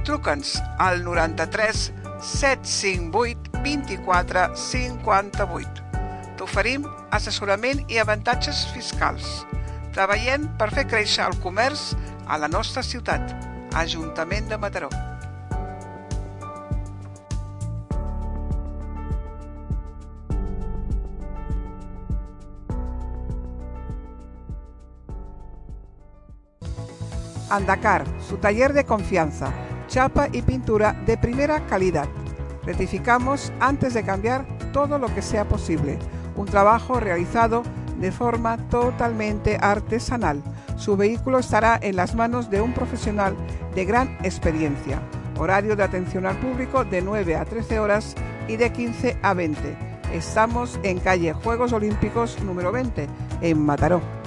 Truca'ns 0.05 0.59
al 0.77 1.01
93 1.09 1.89
758 2.21 3.65
24 3.65 4.45
58. 4.69 5.89
T'oferim 6.37 6.85
assessorament 7.17 7.81
i 7.89 7.99
avantatges 8.05 8.67
fiscals. 8.77 9.41
Treballem 9.93 10.47
per 10.57 10.71
fer 10.73 10.87
créixer 10.89 11.27
el 11.29 11.35
comerç 11.45 11.91
a 12.25 12.39
la 12.41 12.49
nostra 12.49 12.81
ciutat. 12.83 13.35
Ajuntament 13.77 14.49
de 14.49 14.57
Mataró. 14.57 14.89
Andacar, 27.51 28.07
su 28.27 28.39
taller 28.39 28.73
de 28.73 28.85
confianza, 28.85 29.53
chapa 29.89 30.29
y 30.33 30.41
pintura 30.41 30.95
de 31.05 31.19
primera 31.19 31.67
calidad. 31.67 32.09
Rectificamos 32.65 33.53
antes 33.61 33.93
de 33.93 34.03
cambiar 34.05 34.47
todo 34.73 34.99
lo 34.99 35.15
que 35.15 35.21
sea 35.21 35.45
posible. 35.45 35.99
Un 36.35 36.47
trabajo 36.47 36.99
realizado 36.99 37.63
de 38.03 38.11
forma 38.11 38.59
totalmente 38.69 39.57
artesanal. 39.61 40.43
Su 40.77 40.97
vehículo 40.97 41.39
estará 41.39 41.79
en 41.81 41.95
las 41.95 42.17
manos 42.17 42.51
de 42.51 42.61
un 42.61 42.75
profesional 42.75 43.37
de 43.77 43.85
gran 43.85 44.19
experiencia. 44.25 45.01
Horario 45.39 45.77
de 45.77 45.85
atención 45.85 46.27
al 46.27 46.37
público 46.37 46.85
de 46.85 47.01
9 47.01 47.37
a 47.37 47.45
13 47.45 47.79
horas 47.79 48.17
y 48.49 48.57
de 48.57 48.73
15 48.73 49.17
a 49.23 49.35
20. 49.35 49.77
Estamos 50.13 50.79
en 50.83 50.99
calle 50.99 51.33
Juegos 51.33 51.73
Olímpicos 51.73 52.43
número 52.43 52.73
20, 52.73 53.07
en 53.41 53.65
Mataró. 53.65 54.22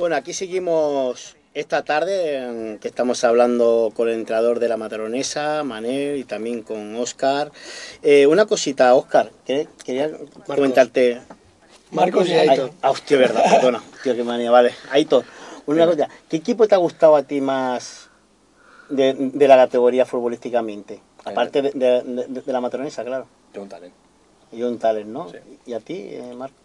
Bueno, 0.00 0.16
aquí 0.16 0.32
seguimos 0.32 1.36
esta 1.52 1.82
tarde 1.84 2.78
que 2.80 2.88
estamos 2.88 3.22
hablando 3.22 3.92
con 3.94 4.08
el 4.08 4.14
entrenador 4.14 4.58
de 4.58 4.66
la 4.66 4.78
Mataronesa, 4.78 5.62
Manel, 5.62 6.16
y 6.16 6.24
también 6.24 6.62
con 6.62 6.96
Oscar. 6.96 7.52
Eh, 8.02 8.26
una 8.26 8.46
cosita, 8.46 8.94
Oscar, 8.94 9.30
que 9.44 9.68
quería 9.84 10.10
comentarte. 10.46 11.20
Marcos 11.90 12.26
y 12.30 12.32
Aitor. 12.32 12.70
ah, 12.80 12.92
hostia, 12.92 13.18
verdad, 13.18 13.44
perdona, 13.50 13.82
tío, 14.02 14.16
qué 14.16 14.24
manía, 14.24 14.50
vale. 14.50 14.72
Aitor, 14.90 15.22
una 15.66 15.84
cosa, 15.84 16.08
¿qué 16.30 16.38
equipo 16.38 16.66
te 16.66 16.74
ha 16.74 16.78
gustado 16.78 17.14
a 17.14 17.22
ti 17.24 17.42
más 17.42 18.08
de, 18.88 19.12
de 19.12 19.48
la 19.48 19.56
categoría 19.56 20.06
futbolísticamente? 20.06 20.98
Aparte 21.26 21.60
de, 21.60 21.72
de- 21.72 22.02
de- 22.26 22.40
de 22.40 22.52
la 22.54 22.62
Mataronesa, 22.62 23.04
claro. 23.04 23.26
John 23.54 23.68
Talent. 23.68 23.92
Un 24.50 24.78
talent, 24.78 25.08
¿no? 25.08 25.28
Sí. 25.30 25.36
¿Y 25.66 25.74
a 25.74 25.80
ti, 25.80 25.94
eh, 26.10 26.32
Marco? 26.34 26.56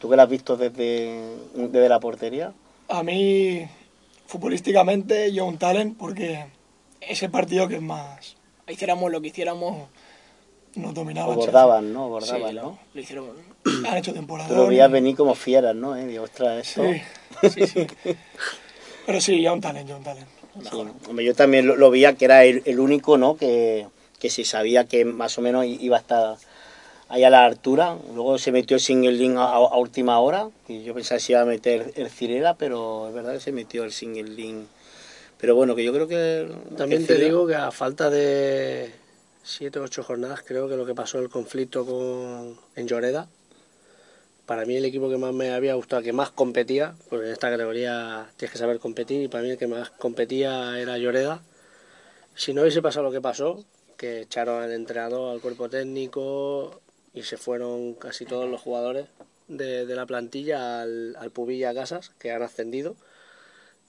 ¿Tú 0.00 0.08
que 0.08 0.14
la 0.14 0.22
has 0.22 0.28
visto 0.28 0.56
desde, 0.56 1.34
desde 1.52 1.88
la 1.88 1.98
portería? 1.98 2.52
A 2.88 3.02
mí, 3.02 3.66
futbolísticamente, 4.26 5.32
yo 5.32 5.44
un 5.46 5.58
talent 5.58 5.96
porque 5.98 6.46
ese 7.00 7.28
partido 7.28 7.68
que 7.68 7.76
es 7.76 7.82
más... 7.82 8.36
Hiciéramos 8.68 9.12
lo 9.12 9.20
que 9.20 9.28
hiciéramos, 9.28 9.88
nos 10.74 10.90
O 10.90 10.94
dominaban. 10.94 11.36
bordaban, 11.36 11.92
¿no? 11.92 12.04
Sí, 12.04 12.10
Bordaban, 12.10 12.54
lo, 12.54 12.62
¿no? 12.62 12.78
lo 12.94 13.00
hicieron. 13.00 13.30
Han 13.86 13.96
hecho 13.96 14.12
temporada. 14.12 14.54
Lo 14.54 14.66
veías 14.66 14.90
venir 14.90 15.16
como 15.16 15.34
fieras, 15.34 15.74
¿no? 15.74 15.96
Eh? 15.96 16.18
Ostras, 16.18 16.66
esto... 16.66 16.82
Sí, 17.42 17.50
sí, 17.66 17.66
sí. 17.66 17.86
Pero 19.06 19.20
sí, 19.20 19.40
ya 19.40 19.52
un 19.52 19.60
talent, 19.60 19.88
ya 19.88 19.96
un 19.96 20.02
talent. 20.02 20.26
Sí, 20.62 20.76
hombre, 21.08 21.24
yo 21.24 21.34
también 21.34 21.66
lo, 21.66 21.76
lo 21.76 21.90
veía 21.90 22.14
que 22.14 22.24
era 22.24 22.44
el, 22.44 22.62
el 22.64 22.80
único, 22.80 23.18
¿no? 23.18 23.36
Que, 23.36 23.86
que 24.18 24.30
se 24.30 24.44
sabía 24.44 24.86
que 24.88 25.04
más 25.04 25.36
o 25.38 25.42
menos 25.42 25.64
iba 25.66 25.96
a 25.96 26.00
estar 26.00 26.36
ahí 27.08 27.24
a 27.24 27.30
la 27.30 27.44
altura. 27.44 27.96
Luego 28.14 28.38
se 28.38 28.52
metió 28.52 28.76
el 28.76 28.80
single 28.80 29.36
a, 29.38 29.44
a 29.44 29.76
última 29.78 30.18
hora. 30.20 30.48
Y 30.68 30.82
yo 30.84 30.94
pensaba 30.94 31.18
que 31.18 31.24
se 31.24 31.32
iba 31.32 31.40
a 31.42 31.46
meter 31.46 31.92
el 31.96 32.10
Cirela, 32.10 32.54
pero 32.54 33.08
es 33.08 33.14
verdad 33.14 33.34
que 33.34 33.40
se 33.40 33.52
metió 33.52 33.84
el 33.84 33.92
single 33.92 34.30
link. 34.30 34.66
Pero 35.38 35.54
bueno, 35.54 35.74
que 35.74 35.84
yo 35.84 35.92
creo 35.92 36.08
que... 36.08 36.48
También 36.76 37.02
que 37.02 37.08
te 37.08 37.14
Cirela- 37.14 37.24
digo 37.24 37.46
que 37.46 37.54
a 37.54 37.70
falta 37.70 38.10
de 38.10 38.90
siete 39.42 39.78
o 39.78 39.82
ocho 39.82 40.02
jornadas, 40.02 40.42
creo 40.44 40.68
que 40.68 40.76
lo 40.76 40.86
que 40.86 40.94
pasó 40.94 41.18
el 41.18 41.28
conflicto 41.28 41.84
con 41.86 42.58
en 42.74 42.88
Lloreda, 42.88 43.28
para 44.44 44.64
mí 44.64 44.76
el 44.76 44.84
equipo 44.84 45.08
que 45.10 45.18
más 45.18 45.32
me 45.32 45.52
había 45.52 45.74
gustado, 45.74 46.02
que 46.02 46.12
más 46.12 46.30
competía, 46.30 46.94
porque 47.10 47.26
en 47.26 47.32
esta 47.32 47.50
categoría 47.50 48.28
tienes 48.36 48.52
que 48.52 48.58
saber 48.58 48.78
competir, 48.78 49.22
y 49.22 49.28
para 49.28 49.44
mí 49.44 49.50
el 49.50 49.58
que 49.58 49.66
más 49.66 49.90
competía 49.90 50.78
era 50.80 50.98
Lloreda. 50.98 51.42
Si 52.34 52.54
no 52.54 52.62
hubiese 52.62 52.82
pasado 52.82 53.04
lo 53.04 53.12
que 53.12 53.20
pasó, 53.20 53.64
que 53.96 54.22
echaron 54.22 54.62
al 54.62 54.72
entrenador, 54.72 55.32
al 55.32 55.40
cuerpo 55.40 55.68
técnico, 55.68 56.80
y 57.16 57.22
se 57.22 57.38
fueron 57.38 57.94
casi 57.94 58.26
todos 58.26 58.48
los 58.48 58.60
jugadores 58.60 59.06
de, 59.48 59.86
de 59.86 59.94
la 59.96 60.04
plantilla 60.04 60.82
al, 60.82 61.16
al 61.16 61.30
Pubilla 61.30 61.74
Casas, 61.74 62.12
que 62.18 62.30
han 62.30 62.42
ascendido 62.42 62.94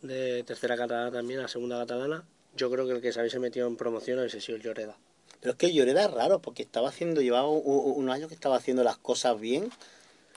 de 0.02 0.44
tercera 0.44 0.78
catalana 0.78 1.12
también 1.12 1.42
a 1.42 1.50
segunda 1.50 1.78
catalana. 1.78 2.24
Yo 2.56 2.72
creo 2.72 2.88
que 2.88 2.94
el 2.94 3.02
que 3.02 3.12
se 3.12 3.20
hubiese 3.20 3.40
metido 3.40 3.68
en 3.68 3.76
promoción 3.76 4.18
hubiese 4.20 4.40
sido 4.40 4.56
el 4.56 4.64
Lloreda. 4.64 4.98
Pero 5.42 5.52
es 5.52 5.58
que 5.58 5.74
Lloreda 5.74 6.06
es 6.06 6.12
raro, 6.12 6.40
porque 6.40 6.64
estaba 6.64 6.88
haciendo, 6.88 7.22
llevaba 7.22 7.50
un, 7.50 7.62
un 7.66 8.10
año 8.10 8.30
que 8.30 8.34
estaba 8.34 8.56
haciendo 8.56 8.84
las 8.84 8.98
cosas 8.98 9.40
bien. 9.40 9.70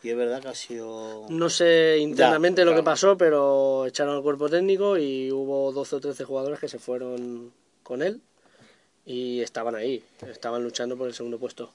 Y 0.03 0.11
es 0.11 0.17
verdad 0.17 0.43
que 0.43 0.49
ha 0.49 0.55
sido... 0.55 1.27
No 1.29 1.49
sé 1.49 1.99
internamente 2.01 2.65
lo 2.65 2.73
claro. 2.73 2.83
que 2.83 2.85
pasó, 2.85 3.17
pero 3.17 3.87
echaron 3.87 4.17
al 4.17 4.23
cuerpo 4.23 4.49
técnico 4.49 4.99
y 4.99 5.31
hubo 5.31 5.73
12 5.73 5.97
o 5.97 6.01
13 6.01 6.25
jugadores 6.25 6.59
que 6.59 6.69
se 6.69 6.79
fueron 6.79 7.53
con 7.83 8.03
él 8.03 8.21
y 9.05 9.41
estaban 9.41 9.75
ahí, 9.75 10.03
estaban 10.27 10.65
luchando 10.65 10.97
por 10.97 11.07
el 11.07 11.15
segundo 11.15 11.39
puesto. 11.39 11.71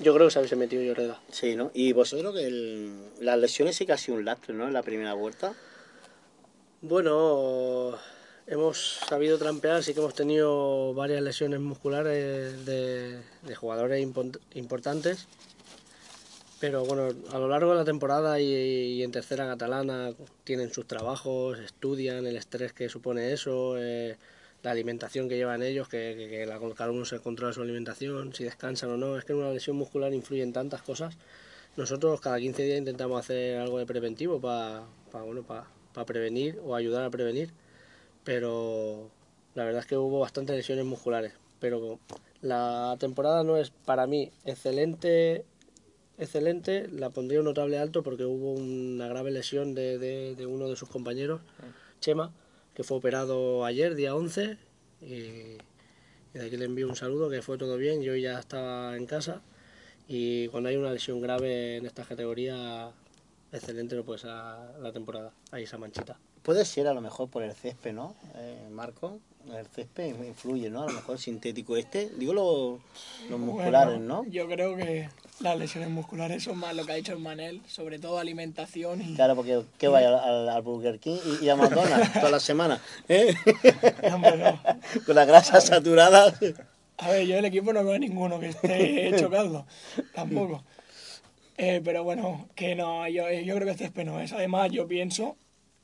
Yo 0.00 0.14
creo 0.14 0.26
que 0.28 0.30
se 0.32 0.38
hubiese 0.38 0.56
metido 0.56 0.82
Lloreda. 0.82 1.20
Sí, 1.30 1.56
¿no? 1.56 1.70
Y 1.74 1.92
vosotros 1.92 2.34
que 2.34 2.46
el- 2.46 3.04
las 3.20 3.38
lesiones 3.38 3.76
sí 3.76 3.84
que 3.86 3.92
ha 3.92 3.98
sido 3.98 4.16
un 4.16 4.24
lastre, 4.24 4.54
¿no? 4.54 4.66
En 4.66 4.72
la 4.72 4.82
primera 4.82 5.12
vuelta. 5.14 5.52
Bueno, 6.80 7.98
hemos 8.46 8.78
sabido 9.06 9.36
trampear, 9.36 9.82
sí 9.82 9.92
que 9.92 10.00
hemos 10.00 10.14
tenido 10.14 10.94
varias 10.94 11.20
lesiones 11.22 11.60
musculares 11.60 12.64
de, 12.64 13.18
de 13.42 13.54
jugadores 13.54 14.02
impon- 14.06 14.38
importantes. 14.54 15.26
Pero 16.60 16.84
bueno, 16.84 17.14
a 17.32 17.38
lo 17.38 17.48
largo 17.48 17.70
de 17.72 17.76
la 17.78 17.84
temporada 17.84 18.40
y, 18.40 18.44
y 18.46 19.02
en 19.02 19.12
tercera 19.12 19.46
catalana 19.46 20.12
tienen 20.44 20.72
sus 20.72 20.86
trabajos, 20.86 21.58
estudian 21.58 22.26
el 22.26 22.36
estrés 22.36 22.72
que 22.72 22.88
supone 22.88 23.32
eso, 23.32 23.76
eh, 23.78 24.16
la 24.62 24.70
alimentación 24.72 25.28
que 25.28 25.36
llevan 25.36 25.62
ellos, 25.62 25.88
que, 25.88 26.14
que- 26.18 26.28
que 26.28 26.46
la- 26.46 26.58
cada 26.76 26.90
uno 26.90 27.04
se 27.04 27.18
controla 27.20 27.52
su 27.52 27.62
alimentación, 27.62 28.34
si 28.34 28.44
descansan 28.44 28.90
o 28.90 28.96
no. 28.96 29.16
Es 29.16 29.24
que 29.24 29.32
en 29.32 29.38
una 29.38 29.50
lesión 29.50 29.76
muscular 29.76 30.12
influye 30.12 30.42
en 30.42 30.52
tantas 30.52 30.82
cosas. 30.82 31.16
Nosotros 31.76 32.20
cada 32.20 32.38
15 32.38 32.62
días 32.64 32.78
intentamos 32.78 33.18
hacer 33.20 33.58
algo 33.58 33.78
de 33.78 33.86
preventivo 33.86 34.40
para 34.40 34.82
bueno, 35.24 35.42
para 35.44 35.66
prevenir 36.06 36.58
o 36.64 36.74
ayudar 36.74 37.04
a 37.04 37.10
prevenir. 37.10 37.50
Pero 38.24 39.10
la 39.54 39.64
verdad 39.64 39.80
es 39.80 39.86
que 39.86 39.96
hubo 39.96 40.20
bastantes 40.20 40.54
lesiones 40.56 40.84
musculares. 40.84 41.32
Pero 41.58 41.98
la 42.42 42.96
temporada 42.98 43.44
no 43.44 43.56
es 43.56 43.70
para 43.70 44.06
mí 44.06 44.30
excelente, 44.44 45.44
excelente. 46.18 46.88
La 46.88 47.10
pondría 47.10 47.38
un 47.40 47.46
notable 47.46 47.78
alto 47.78 48.02
porque 48.02 48.24
hubo 48.24 48.52
una 48.52 49.08
grave 49.08 49.30
lesión 49.30 49.74
de, 49.74 49.98
de- 49.98 50.34
de 50.34 50.46
uno 50.46 50.68
de 50.68 50.76
sus 50.76 50.88
compañeros, 50.88 51.40
Chema, 52.00 52.32
que 52.74 52.84
fue 52.84 52.98
operado 52.98 53.64
ayer, 53.64 53.94
día 53.94 54.14
11. 54.14 54.56
Y, 55.02 55.04
y 55.04 55.58
de 56.34 56.46
aquí 56.46 56.56
le 56.56 56.66
envío 56.66 56.88
un 56.88 56.96
saludo, 56.96 57.30
que 57.30 57.42
fue 57.42 57.58
todo 57.58 57.76
bien. 57.76 58.02
Yo 58.02 58.14
ya 58.16 58.38
estaba 58.38 58.96
en 58.96 59.06
casa. 59.06 59.42
Y 60.08 60.48
cuando 60.48 60.68
hay 60.68 60.76
una 60.76 60.92
lesión 60.92 61.20
grave 61.20 61.76
en 61.76 61.86
esta 61.86 62.04
categoría, 62.04 62.90
excelente 63.52 63.94
no 63.96 64.04
puede 64.04 64.18
ser 64.18 64.30
la 64.30 64.90
temporada. 64.92 65.32
Hay 65.50 65.64
esa 65.64 65.78
manchita. 65.78 66.18
Puede 66.42 66.64
ser 66.64 66.88
a 66.88 66.94
lo 66.94 67.00
mejor 67.00 67.28
por 67.28 67.42
el 67.42 67.52
césped, 67.54 67.92
¿no? 67.92 68.16
Eh, 68.34 68.68
Marco, 68.70 69.20
el 69.56 69.66
césped 69.66 70.14
influye, 70.24 70.70
¿no? 70.70 70.82
A 70.82 70.86
lo 70.86 70.92
mejor 70.92 71.16
el 71.16 71.20
sintético 71.20 71.76
este. 71.76 72.10
Digo 72.16 72.32
lo- 72.32 72.80
los 73.28 73.40
musculares, 73.40 73.96
Bueno, 73.98 74.22
¿no? 74.22 74.30
Yo 74.30 74.46
creo 74.48 74.76
que 74.76 75.08
las 75.40 75.58
lesiones 75.58 75.90
musculares 75.90 76.44
son 76.44 76.58
más 76.58 76.74
lo 76.74 76.84
que 76.84 76.92
ha 76.92 76.94
dicho 76.96 77.12
el 77.12 77.18
Manel, 77.18 77.62
sobre 77.66 77.98
todo 77.98 78.18
alimentación 78.18 79.00
y... 79.02 79.14
Claro, 79.14 79.34
porque 79.34 79.62
¿qué 79.78 79.88
vaya 79.88 80.18
al, 80.18 80.62
Burger 80.62 80.98
King 80.98 81.16
y, 81.40 81.46
y 81.46 81.48
a 81.48 81.56
McDonald's 81.56 82.12
toda 82.20 82.30
la 82.30 82.40
semana? 82.40 82.80
¿eh? 83.08 83.34
No. 84.02 84.20
Con 85.06 85.14
la 85.14 85.24
grasa 85.24 85.60
saturada. 85.60 86.34
A 86.98 87.10
ver, 87.10 87.26
yo 87.26 87.36
del 87.36 87.46
equipo 87.46 87.72
no 87.72 87.82
veo 87.82 87.94
a 87.94 87.98
ninguno 87.98 88.38
que 88.38 88.48
esté 88.48 89.12
chocando, 89.18 89.66
tampoco. 90.14 90.62
Eh, 91.56 91.80
pero 91.84 92.04
bueno, 92.04 92.48
que 92.54 92.74
no, 92.74 93.08
yo, 93.08 93.30
yo 93.30 93.54
creo 93.54 93.66
que 93.66 93.84
este 93.84 94.00
es 94.00 94.06
no 94.06 94.20
es. 94.20 94.32
Además, 94.32 94.70
yo 94.70 94.86
pienso 94.86 95.36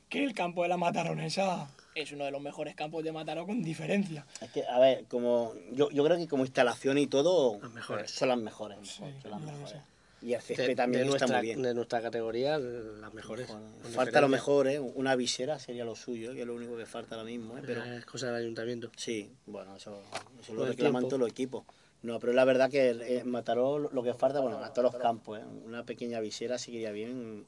que 0.09 0.23
el 0.23 0.33
campo 0.33 0.63
de 0.63 0.69
la 0.69 0.77
Mataronesa 0.77 1.67
es 2.01 2.11
uno 2.11 2.25
de 2.25 2.31
los 2.31 2.41
mejores 2.41 2.75
campos 2.75 3.03
de 3.03 3.11
Mataró 3.11 3.45
con 3.45 3.63
diferencia. 3.63 4.25
Es 4.41 4.51
que, 4.51 4.65
a 4.65 4.79
ver, 4.79 5.05
como 5.05 5.53
yo, 5.71 5.89
yo 5.91 6.03
creo 6.03 6.17
que 6.17 6.27
como 6.27 6.43
instalación 6.45 6.97
y 6.97 7.07
todo 7.07 7.59
Las 7.61 7.71
mejores. 7.73 8.11
son 8.11 8.29
las 8.29 8.37
mejores. 8.39 8.77
Sí, 8.83 9.03
son 9.21 9.31
las 9.31 9.41
mejores. 9.41 9.69
sí. 9.71 9.77
Y 10.19 10.33
el 10.33 10.39
De, 10.39 10.45
césped 10.47 10.75
también 10.75 11.03
de 11.03 11.09
está 11.09 11.19
nuestra, 11.27 11.37
muy 11.37 11.45
bien. 11.45 11.61
de 11.61 11.73
nuestra 11.75 12.01
categoría, 12.01 12.57
las 12.57 13.13
mejores. 13.13 13.47
Bueno, 13.47 13.67
falta 13.93 14.19
lo 14.19 14.27
mejor, 14.27 14.67
¿eh? 14.67 14.79
Una 14.79 15.15
visera 15.15 15.59
sería 15.59 15.85
lo 15.85 15.95
suyo, 15.95 16.33
que 16.33 16.41
es 16.41 16.47
lo 16.47 16.55
único 16.55 16.75
que 16.75 16.87
falta 16.87 17.13
ahora 17.15 17.25
mismo, 17.27 17.55
¿eh? 17.55 17.61
Pero 17.63 17.83
Es 17.83 18.03
cosa 18.05 18.27
del 18.27 18.37
ayuntamiento. 18.37 18.89
sí, 18.95 19.29
bueno, 19.45 19.75
eso, 19.75 20.01
eso 20.41 20.53
Lo 20.55 20.65
reclaman 20.65 21.03
todos 21.03 21.19
los 21.19 21.29
equipos. 21.29 21.65
No, 22.01 22.19
pero 22.19 22.33
la 22.33 22.45
verdad 22.45 22.69
que 22.71 22.89
en 23.19 23.29
Mataró 23.29 23.77
lo 23.77 24.01
que 24.03 24.13
falta, 24.15 24.39
bueno, 24.39 24.57
a 24.57 24.73
todos 24.73 24.91
los 24.91 25.01
campos, 25.01 25.39
¿eh? 25.39 25.43
Una 25.65 25.83
pequeña 25.83 26.19
visera 26.19 26.57
sí 26.57 26.71
que 26.71 26.77
iría 26.77 26.91
bien 26.91 27.45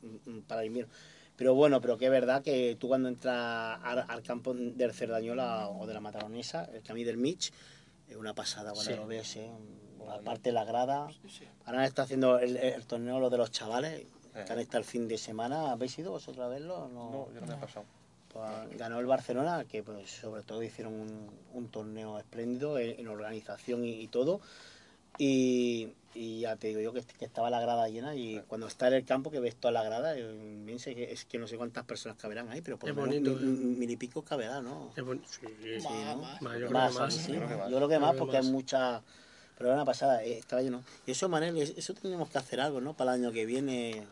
para 0.48 0.62
el 0.62 0.68
invierno. 0.68 0.94
Pero 1.40 1.56
bueno, 1.56 1.80
pero 1.80 1.98
que 1.98 2.06
es 2.06 2.12
verdad 2.12 2.44
que 2.44 2.76
tú 2.78 2.90
cuando 2.90 3.08
entras 3.08 3.80
al, 3.82 4.04
al 4.10 4.22
campo 4.24 4.54
del 4.54 4.94
Cerdañola 4.94 5.70
o 5.70 5.88
de 5.88 5.94
la 5.94 6.02
Mataronesa, 6.02 6.66
el 6.74 6.82
camino 6.84 7.08
del 7.08 7.18
Mich, 7.18 7.52
es 8.10 8.18
una 8.18 8.34
pasada 8.36 8.74
cuando 8.74 8.92
Sí. 8.92 8.98
lo 8.98 9.08
ves, 9.08 9.38
¿eh? 9.38 9.50
Aparte 10.10 10.52
la 10.52 10.66
grada. 10.66 11.08
Ahora 11.66 11.86
está 11.86 12.02
haciendo 12.02 12.40
el, 12.40 12.58
el 12.58 12.86
torneo 12.86 13.20
lo 13.22 13.30
de 13.30 13.38
los 13.38 13.52
chavales, 13.52 14.06
que 14.34 14.52
han 14.52 14.60
estado 14.60 14.80
el 14.80 14.84
fin 14.84 15.08
de 15.08 15.18
semana. 15.18 15.72
¿Habéis 15.72 15.98
ido 15.98 16.12
vosotros 16.12 16.46
a 16.46 16.50
verlo? 16.50 16.90
No. 16.94 17.10
No, 17.10 17.34
yo 17.34 17.40
no 17.40 17.48
me 17.48 17.54
he 17.54 17.58
pasado. 17.58 17.86
Pues 18.34 18.78
ganó 18.78 19.00
el 19.00 19.06
Barcelona, 19.06 19.64
que 19.66 19.82
pues 19.82 20.12
sobre 20.12 20.44
todo 20.44 20.62
hicieron 20.62 20.94
un, 20.94 21.30
un 21.54 21.70
torneo 21.70 22.20
espléndido 22.20 22.78
en, 22.78 23.00
en 23.00 23.08
organización 23.08 23.86
y, 23.86 23.92
y 24.02 24.08
todo. 24.10 24.42
Y, 25.18 25.94
y 26.14 26.42
ya 26.42 26.56
te 26.56 26.68
digo 26.68 26.80
yo 26.82 26.94
que, 26.94 27.02
que 27.04 27.26
estaba 27.26 27.50
la 27.50 27.60
grada 27.60 27.88
llena 27.88 28.16
y 28.16 28.42
cuando 28.48 28.68
está 28.68 28.88
en 28.88 28.94
el 28.96 29.06
campo 29.06 29.32
que 29.32 29.40
ves 29.40 29.56
toda 29.56 29.72
la 29.72 29.84
grada, 29.84 30.18
eh, 30.18 30.62
bien 30.66 30.80
sé 30.80 30.96
que, 30.96 31.12
es 31.12 31.26
que 31.26 31.38
no 31.38 31.48
sé 31.48 31.58
cuántas 31.58 31.86
personas 31.86 32.18
caberán 32.18 32.50
ahí, 32.50 32.62
pero 32.62 32.78
por 32.80 32.90
lo 32.90 32.96
menos 32.96 33.16
mil, 33.22 33.28
eh. 33.28 33.78
mil 33.78 33.90
y 33.90 33.98
pico 33.98 34.24
caberá, 34.24 34.62
¿no? 34.62 34.92
Es 34.96 35.04
sí, 35.30 35.48
sí. 35.62 35.82
Sí, 35.82 35.88
¿no? 36.06 36.18
Más, 36.18 36.42
yo 36.42 36.50
creo 36.68 36.72
Más, 36.72 36.94
que 36.94 37.00
más. 37.00 37.14
sí, 37.14 37.32
yo 37.34 37.38
creo 37.40 37.50
que 37.50 37.56
más. 37.56 37.70
Yo 37.70 37.78
creo 37.78 37.90
que 37.90 38.00
más 38.00 38.10
Yo 38.10 38.14
creo 38.14 38.14
que 38.14 38.18
porque 38.20 38.38
hay 38.38 38.52
mucha... 38.54 39.02
Pero 39.58 39.70
era 39.70 39.76
una 39.76 39.86
pasada, 39.86 40.24
eh, 40.24 40.38
estaba 40.38 40.62
lleno. 40.62 40.82
Y 41.06 41.12
eso, 41.12 41.28
Manel, 41.28 41.58
es- 41.58 41.74
eso 41.78 41.94
tenemos 41.94 42.30
que 42.30 42.38
hacer 42.38 42.62
algo, 42.62 42.80
¿no? 42.80 42.94
Para 42.96 43.14
el 43.16 43.22
año 43.24 43.32
que 43.34 43.46
viene. 43.46 44.06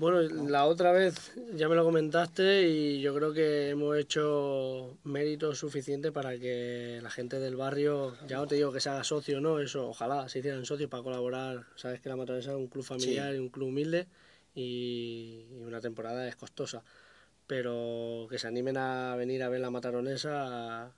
Bueno, 0.00 0.22
la 0.48 0.64
otra 0.64 0.92
vez 0.92 1.30
ya 1.54 1.68
me 1.68 1.74
lo 1.74 1.84
comentaste 1.84 2.66
y 2.66 3.02
yo 3.02 3.14
creo 3.14 3.34
que 3.34 3.68
hemos 3.68 3.98
hecho 3.98 4.96
mérito 5.04 5.54
suficiente 5.54 6.10
para 6.10 6.38
que 6.38 7.00
la 7.02 7.10
gente 7.10 7.38
del 7.38 7.54
barrio, 7.56 8.16
ya 8.26 8.38
no 8.38 8.46
te 8.46 8.54
digo 8.54 8.72
que 8.72 8.80
se 8.80 8.88
haga 8.88 9.04
socio, 9.04 9.42
¿no? 9.42 9.60
Eso, 9.60 9.90
ojalá 9.90 10.26
se 10.30 10.38
hicieran 10.38 10.64
socios 10.64 10.88
para 10.88 11.02
colaborar. 11.02 11.66
Sabes 11.76 12.00
que 12.00 12.08
la 12.08 12.16
Matonesa 12.16 12.52
es 12.52 12.56
un 12.56 12.68
club 12.68 12.82
familiar 12.82 13.30
Sí. 13.32 13.36
y 13.36 13.40
un 13.40 13.50
club 13.50 13.68
humilde 13.68 14.06
y, 14.54 15.44
y 15.52 15.62
una 15.64 15.82
temporada 15.82 16.26
es 16.26 16.34
costosa. 16.34 16.82
Pero 17.46 18.26
que 18.30 18.38
se 18.38 18.46
animen 18.46 18.78
a 18.78 19.14
venir 19.16 19.42
a 19.42 19.50
ver 19.50 19.60
la 19.60 19.70
Mataronesa 19.70 20.92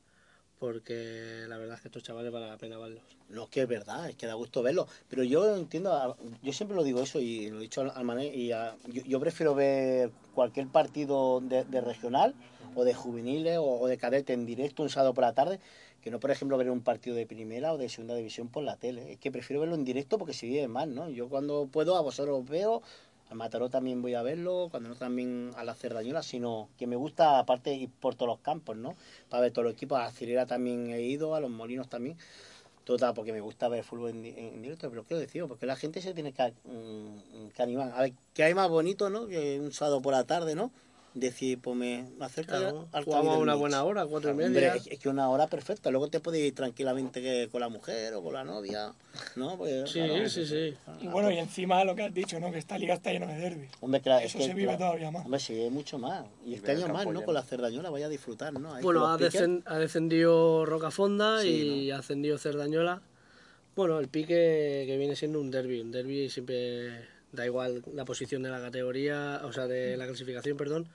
porque 0.63 1.45
la 1.49 1.59
verdad 1.59 1.75
es 1.75 1.81
que 1.81 1.89
estos 1.89 2.05
chavales 2.05 2.31
vale 2.31 2.47
la 2.47 2.57
pena 2.57 2.79
verlos. 2.79 3.03
No, 3.29 3.49
que 3.51 3.63
es 3.63 3.67
verdad, 3.69 4.09
es 4.09 4.15
que 4.15 4.29
da 4.29 4.35
gusto 4.35 4.63
verlo. 4.63 4.87
Pero 5.11 5.25
yo 5.25 5.57
entiendo, 5.57 6.17
yo 6.41 6.53
siempre 6.53 6.77
lo 6.77 6.85
digo 6.85 7.01
eso 7.01 7.19
y 7.19 7.51
lo 7.51 7.59
he 7.59 7.63
dicho 7.63 7.81
al, 7.81 8.05
Manel, 8.05 8.33
y 8.33 8.53
a- 8.53 8.77
yo, 8.85 9.19
prefiero 9.19 9.57
ver 9.57 10.13
cualquier 10.33 10.69
partido 10.69 11.41
de, 11.41 11.81
regional 11.81 12.37
o 12.77 12.85
de 12.85 12.95
juveniles 12.95 13.59
o, 13.61 13.89
de 13.89 13.99
cadete 13.99 14.35
en 14.35 14.47
directo 14.47 14.85
un 14.85 14.89
sábado 14.89 15.15
por 15.15 15.25
la 15.25 15.33
tarde 15.35 15.59
que 16.01 16.13
no, 16.13 16.21
por 16.21 16.31
ejemplo, 16.31 16.57
ver 16.57 16.71
un 16.71 16.83
partido 16.83 17.17
de 17.17 17.27
primera 17.27 17.73
o 17.73 17.79
de 17.79 17.89
segunda 17.89 18.15
división 18.15 18.47
por 18.49 18.63
la 18.63 18.77
tele. 18.77 19.13
Es 19.13 19.19
que 19.19 19.33
prefiero 19.33 19.61
verlo 19.61 19.75
en 19.75 19.85
directo 19.85 20.17
porque 20.17 20.33
se 20.33 20.47
vive 20.47 20.69
más, 20.69 20.87
¿no? 20.87 21.09
Yo 21.11 21.29
cuando 21.29 21.67
puedo 21.73 21.97
a 21.97 22.03
vosotros 22.03 22.41
os 22.41 22.49
veo, 22.49 22.83
al 23.33 23.39
Mataró 23.39 23.71
también 23.71 24.03
voy 24.03 24.15
a 24.15 24.23
verlo, 24.23 24.69
cuando 24.71 24.91
no 24.91 24.95
también 24.95 25.51
a 25.57 25.65
la 25.65 25.75
Cerdañola, 25.75 26.23
sino 26.23 26.69
que 26.79 26.87
me 26.87 26.97
gusta 26.97 27.39
aparte 27.39 27.75
ir 27.75 27.89
por 27.89 28.15
todos 28.15 28.29
los 28.29 28.39
campos, 28.41 28.77
¿no? 28.77 28.95
Para 29.31 29.41
ver 29.41 29.53
todos 29.53 29.65
los 29.65 29.73
equipos, 29.75 29.99
a 29.99 30.11
Cirera 30.11 30.45
también 30.47 30.91
he 30.91 31.01
ido, 31.01 31.35
a 31.35 31.41
los 31.41 31.51
Molinos 31.51 31.89
también. 31.89 32.17
Total, 32.85 33.15
porque 33.15 33.33
me 33.33 33.41
gusta 33.41 33.69
ver 33.69 33.85
fútbol 33.85 34.11
en, 34.11 34.23
di- 34.23 34.35
en 34.37 34.61
directo, 34.61 34.91
pero 34.91 35.07
¿qué 35.07 35.15
decir? 35.15 35.45
Porque 35.47 35.67
la 35.67 35.77
gente 35.77 36.03
se 36.03 36.13
tiene 36.15 36.33
que, 36.33 36.53
mm, 36.65 37.49
que 37.55 37.63
animar. 37.63 37.93
A 37.95 38.03
ver, 38.03 38.13
¿qué 38.35 38.43
hay 38.45 38.55
más 38.55 38.69
bonito, 38.69 39.09
no? 39.09 39.27
Que 39.27 39.59
un 39.61 39.73
sábado 39.73 40.03
por 40.03 40.13
la 40.13 40.25
tarde, 40.25 40.55
¿no? 40.55 40.71
Decir, 41.15 41.59
pues 41.61 41.77
me, 41.77 42.07
acerco 42.21 42.53
Claro, 42.57 42.89
al 42.91 43.05
jugamos 43.05 43.37
una 43.37 43.55
buena 43.55 43.85
hora, 43.85 44.07
cuatro 44.07 44.31
y 44.31 44.35
media. 44.35 44.75
es, 44.77 44.87
es 44.87 44.99
que 44.99 45.11
una 45.11 45.29
hora 45.29 45.47
perfecta. 45.47 45.91
Luego 45.91 46.09
te 46.09 46.21
puedes 46.21 46.41
ir 46.41 46.55
tranquilamente 46.55 47.49
con 47.53 47.61
la 47.61 47.69
mujer 47.69 48.15
o 48.15 48.23
con 48.23 48.33
la 48.33 48.45
novia, 48.45 48.95
¿no? 49.37 49.59
Porque, 49.59 49.85
Sí, 49.87 50.01
claro, 50.01 50.29
sí, 50.31 50.47
sí. 50.47 50.75
Y 51.03 51.09
bueno, 51.09 51.31
y 51.31 51.37
encima 51.37 51.85
lo 51.85 51.95
que 51.95 52.05
has 52.05 52.15
dicho, 52.15 52.41
¿no? 52.41 52.51
Que 52.51 52.57
esta 52.59 52.79
liga 52.79 52.95
está 52.95 53.13
llena 53.13 53.27
de 53.27 53.39
derbis. 53.39 53.71
Hombre, 53.83 54.01
claro, 54.01 54.25
Eso 54.25 54.39
es 54.39 54.45
que, 54.45 54.49
se 54.49 54.55
vive 54.55 54.69
claro, 54.69 54.79
todavía 54.79 55.11
más. 55.11 55.25
Hombre, 55.27 55.41
sí, 55.41 55.69
mucho 55.71 55.99
más. 55.99 56.25
Y, 56.47 56.53
Y 56.53 56.55
este 56.55 56.71
año 56.73 56.89
más, 56.89 57.07
¿no? 57.07 57.23
Con 57.23 57.35
la 57.35 57.43
Cerdañola 57.43 57.91
vaya 57.91 58.07
a 58.07 58.09
disfrutar, 58.09 58.55
¿no? 58.55 58.73
Ahí 58.73 58.83
Bueno, 58.83 59.07
ha, 59.07 59.19
los 59.19 59.29
piques. 59.31 59.35
descen- 59.43 59.63
ha 59.67 59.77
descendido 59.79 60.65
Rocafonda 60.65 61.43
Sí, 61.43 61.49
y 61.49 61.91
ha 61.91 61.99
ascendido 61.99 62.39
Cerdañola. 62.39 63.03
Bueno, 63.77 63.99
el 64.01 64.09
pique 64.09 64.85
que 64.87 64.97
viene 64.99 65.15
siendo 65.15 65.41
un 65.41 65.51
derby. 65.51 65.81
Un 65.83 65.93
derby 65.93 66.31
siempre 66.31 67.07
da 67.33 67.47
igual 67.47 67.83
la 67.95 68.05
posición 68.05 68.43
de 68.43 68.51
la 68.51 68.61
categoría, 68.61 69.41
o 69.45 69.53
sea, 69.53 69.67
de 69.67 69.97
la 69.97 70.07
clasificación, 70.07 70.57
perdón. 70.57 70.87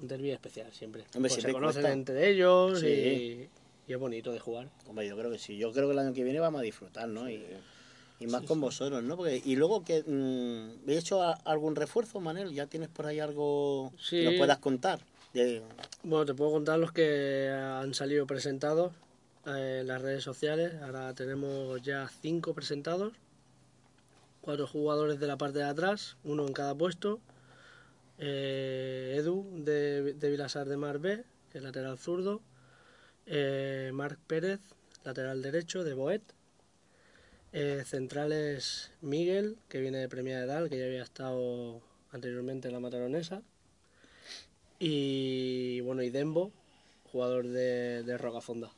Un 0.00 0.08
derby 0.08 0.30
especial 0.30 0.72
siempre. 0.72 1.02
Hombre, 1.02 1.20
Pues 1.20 1.32
se 1.34 1.40
siempre 1.40 1.52
conocen 1.60 1.82
cuesta. 1.82 1.92
entre 1.92 2.30
ellos 2.30 2.80
Sí. 2.80 2.86
y, 2.86 3.48
y 3.86 3.92
es 3.92 3.98
bonito 3.98 4.32
de 4.32 4.38
jugar. 4.40 4.68
Hombre, 4.88 5.06
yo 5.06 5.16
creo 5.16 5.30
que 5.30 5.38
sí. 5.38 5.56
Yo 5.56 5.72
creo 5.72 5.86
que 5.88 5.92
el 5.92 5.98
año 5.98 6.12
que 6.14 6.24
viene 6.24 6.40
vamos 6.40 6.60
a 6.60 6.62
disfrutar, 6.62 7.08
¿no? 7.08 7.28
Y, 7.30 7.44
y 8.18 8.26
más 8.26 8.42
con 8.44 8.60
vosotros, 8.60 9.02
¿no? 9.02 9.16
Porque, 9.16 9.42
y 9.44 9.56
luego 9.56 9.84
que 9.84 10.02
mm, 10.06 10.88
¿he 10.88 10.96
hecho 10.96 11.22
a- 11.22 11.32
algún 11.44 11.74
refuerzo, 11.76 12.20
Manel? 12.20 12.52
¿Ya 12.52 12.66
tienes 12.66 12.88
por 12.88 13.06
ahí 13.06 13.18
algo 13.20 13.92
que 14.08 14.24
nos 14.24 14.34
puedas 14.34 14.58
contar? 14.58 15.00
De- 15.34 15.62
Bueno, 16.02 16.24
te 16.26 16.34
puedo 16.34 16.50
contar 16.52 16.78
los 16.78 16.92
que 16.92 17.50
han 17.50 17.92
salido 17.94 18.26
presentados 18.26 18.92
eh, 19.46 19.78
en 19.82 19.86
las 19.86 20.00
redes 20.02 20.22
sociales. 20.24 20.74
Ahora 20.82 21.14
tenemos 21.14 21.80
ya 21.82 22.10
cinco 22.20 22.54
presentados. 22.54 23.12
Cuatro 24.40 24.66
jugadores 24.66 25.20
de 25.20 25.26
la 25.26 25.36
parte 25.36 25.58
de 25.58 25.64
atrás, 25.64 26.16
uno 26.24 26.46
en 26.46 26.52
cada 26.54 26.74
puesto. 26.74 27.20
Eh, 28.22 29.14
Edu 29.16 29.46
de, 29.64 30.14
Vilasar 30.30 30.68
de 30.68 30.76
Mar 30.76 30.98
B, 30.98 31.24
que 31.50 31.58
es 31.58 31.64
lateral 31.64 31.98
zurdo. 31.98 32.42
Eh, 33.24 33.90
Marc 33.94 34.18
Pérez, 34.26 34.60
lateral 35.04 35.40
derecho 35.40 35.84
de 35.84 35.94
Boet. 35.94 36.22
Eh, 37.52 37.82
centrales 37.86 38.92
Miguel, 39.00 39.56
que 39.68 39.80
viene 39.80 39.98
de 39.98 40.08
Premia 40.08 40.38
de 40.40 40.68
que 40.68 40.78
ya 40.78 40.84
había 40.84 41.02
estado 41.02 41.80
anteriormente 42.12 42.68
en 42.68 42.74
la 42.74 42.80
Mataronesa. 42.80 43.42
Y 44.78 45.80
bueno, 45.80 46.02
y 46.02 46.10
Dembo, 46.10 46.52
jugador 47.10 47.46
de, 47.48 48.02
de 48.02 48.18
Rocafonda. 48.18 48.70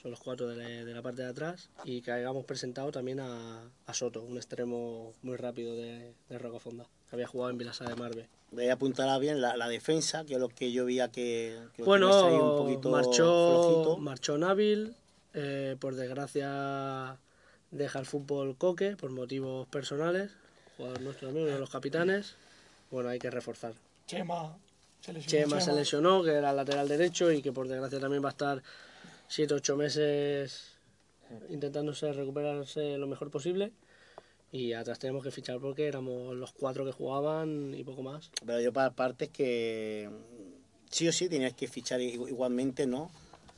Son 0.00 0.10
los 0.12 0.20
cuatro 0.20 0.48
de 0.48 0.84
la, 0.84 1.02
parte 1.02 1.22
de 1.22 1.28
atrás. 1.28 1.68
Y 1.84 2.02
que 2.02 2.12
hayamos 2.12 2.44
presentado 2.44 2.92
también 2.92 3.18
a, 3.20 3.70
a 3.86 3.94
Soto, 3.94 4.22
un 4.22 4.36
extremo 4.36 5.14
muy 5.22 5.36
rápido 5.36 5.74
de, 5.74 6.14
de 6.28 6.38
Rocafonda. 6.38 6.86
Había 7.12 7.26
jugado 7.26 7.50
en 7.50 7.58
Vilasa 7.58 7.84
de 7.84 7.94
Marbe. 7.96 8.28
Voy 8.50 8.68
a 8.68 8.74
apuntar 8.74 9.08
a 9.08 9.18
bien 9.18 9.40
la, 9.40 9.56
la 9.56 9.68
defensa, 9.68 10.24
que 10.24 10.34
es 10.34 10.40
lo 10.40 10.48
que 10.48 10.70
yo 10.72 10.84
veía 10.84 11.08
que, 11.08 11.58
que 11.76 11.82
tenías 11.82 12.16
ahí 12.24 12.32
un 12.34 12.38
Bueno, 12.40 12.56
poquito 12.56 12.90
marchó, 12.90 13.62
flojito. 13.68 13.96
marchó 13.98 14.38
Nabil. 14.38 14.94
eh, 15.34 15.76
por 15.80 15.94
desgracia 15.96 17.16
deja 17.72 17.98
el 17.98 18.06
fútbol 18.06 18.56
Coque 18.56 18.96
por 18.96 19.10
motivos 19.10 19.66
personales. 19.68 20.30
Jugador 20.76 21.00
nuestro 21.02 21.28
amigo, 21.28 21.44
uno 21.46 21.54
de 21.54 21.58
los 21.60 21.70
capitanes. 21.70 22.34
Bueno, 22.90 23.08
hay 23.08 23.18
que 23.18 23.30
reforzar. 23.30 23.72
Chema 24.06 24.56
se 25.00 25.12
lesionó. 25.12 25.30
Chema 25.48 25.60
se 25.60 25.72
lesionó, 25.72 26.22
que 26.22 26.30
era 26.32 26.52
lateral 26.52 26.86
derecho 26.88 27.32
y 27.32 27.42
que 27.42 27.52
por 27.52 27.66
desgracia 27.66 27.98
también 27.98 28.22
va 28.24 28.28
a 28.28 28.32
estar 28.32 28.62
7-8 29.30 29.76
meses 29.76 30.70
intentándose 31.48 32.12
recuperarse 32.12 32.96
lo 32.98 33.06
mejor 33.08 33.30
posible. 33.30 33.72
Y 34.54 34.72
atrás 34.72 35.00
tenemos 35.00 35.24
que 35.24 35.32
fichar 35.32 35.58
porque 35.58 35.88
éramos 35.88 36.36
los 36.36 36.52
cuatro 36.52 36.84
que 36.84 36.92
jugaban 36.92 37.74
y 37.76 37.82
poco 37.82 38.04
más. 38.04 38.30
Pero 38.46 38.60
yo 38.60 38.72
para 38.72 38.92
partes 38.92 39.28
que 39.30 40.08
sí 40.90 41.08
o 41.08 41.12
sí 41.12 41.28
tenías 41.28 41.54
que 41.54 41.66
fichar 41.66 42.00
igualmente, 42.00 42.86
¿no? 42.86 43.10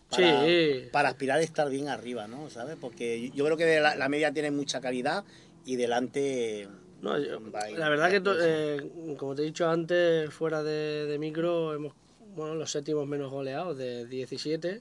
Para, 0.09 0.41
Sí. 0.47 0.89
para 0.93 1.11
aspirar 1.11 1.39
a 1.39 1.43
estar 1.43 1.69
bien 1.69 1.89
arriba, 1.89 2.27
¿no? 2.29 2.49
¿Sabes? 2.49 2.79
Porque 2.81 3.31
yo 3.35 3.45
creo 3.45 3.59
que 3.59 3.79
la, 3.79 3.95
la 3.95 4.09
media 4.09 4.33
tiene 4.33 4.51
mucha 4.51 4.81
calidad 4.81 5.23
y 5.67 5.77
delante... 5.77 6.67
No, 7.03 7.19
yo- 7.19 7.41
la 7.77 7.91
verdad 7.91 8.11
que, 8.11 8.21
to- 8.23 8.39
eh, 8.41 8.91
como 9.19 9.35
te 9.35 9.43
he 9.43 9.45
dicho 9.45 9.69
antes, 9.69 10.33
fuera 10.33 10.63
de, 10.63 11.05
de 11.05 11.19
micro, 11.19 11.75
hemos 11.75 11.93
bueno, 12.35 12.55
los 12.55 12.71
séptimos 12.71 13.07
menos 13.07 13.31
goleados 13.31 13.77
de 13.77 14.07
17. 14.07 14.81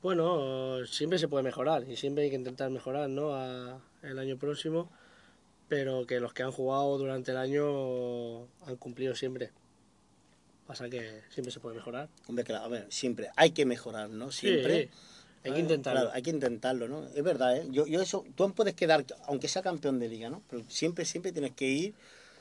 Bueno, 0.00 0.86
siempre 0.86 1.18
se 1.18 1.26
puede 1.26 1.42
mejorar 1.42 1.82
y 1.88 1.96
siempre 1.96 2.22
hay 2.22 2.30
que 2.30 2.36
intentar 2.36 2.70
mejorar 2.70 3.10
¿no? 3.10 3.34
A- 3.34 3.80
el 4.02 4.18
año 4.20 4.36
próximo, 4.38 4.88
pero 5.68 6.06
que 6.06 6.20
los 6.20 6.32
que 6.32 6.42
han 6.42 6.52
jugado 6.52 6.96
durante 6.98 7.30
el 7.32 7.36
año 7.36 8.42
han 8.66 8.76
cumplido 8.78 9.14
siempre. 9.14 9.50
Pasa 10.66 10.88
que 10.90 11.22
siempre 11.30 11.50
se 11.52 11.60
puede 11.60 11.76
mejorar. 11.76 12.08
Hombre, 12.26 12.44
claro, 12.44 12.64
a 12.64 12.68
ver, 12.68 12.86
siempre 12.90 13.30
hay 13.36 13.52
que 13.52 13.64
mejorar, 13.64 14.10
¿no? 14.10 14.30
Siempre. 14.30 14.84
Sí, 14.84 14.90
hay 15.44 15.52
que 15.52 15.60
intentarlo. 15.60 16.00
Claro, 16.00 16.14
hay 16.14 16.22
que 16.22 16.30
intentarlo, 16.30 16.88
¿no? 16.88 17.06
Es 17.14 17.22
verdad, 17.22 17.56
¿eh? 17.56 17.66
Yo, 17.70 17.86
yo 17.86 18.02
eso, 18.02 18.24
tú 18.34 18.52
puedes 18.52 18.74
quedar, 18.74 19.04
aunque 19.26 19.48
sea 19.48 19.62
campeón 19.62 19.98
de 19.98 20.08
liga, 20.08 20.28
¿no? 20.28 20.42
Pero 20.50 20.64
siempre, 20.68 21.04
siempre 21.06 21.32
tienes 21.32 21.52
que 21.52 21.66
ir 21.68 21.94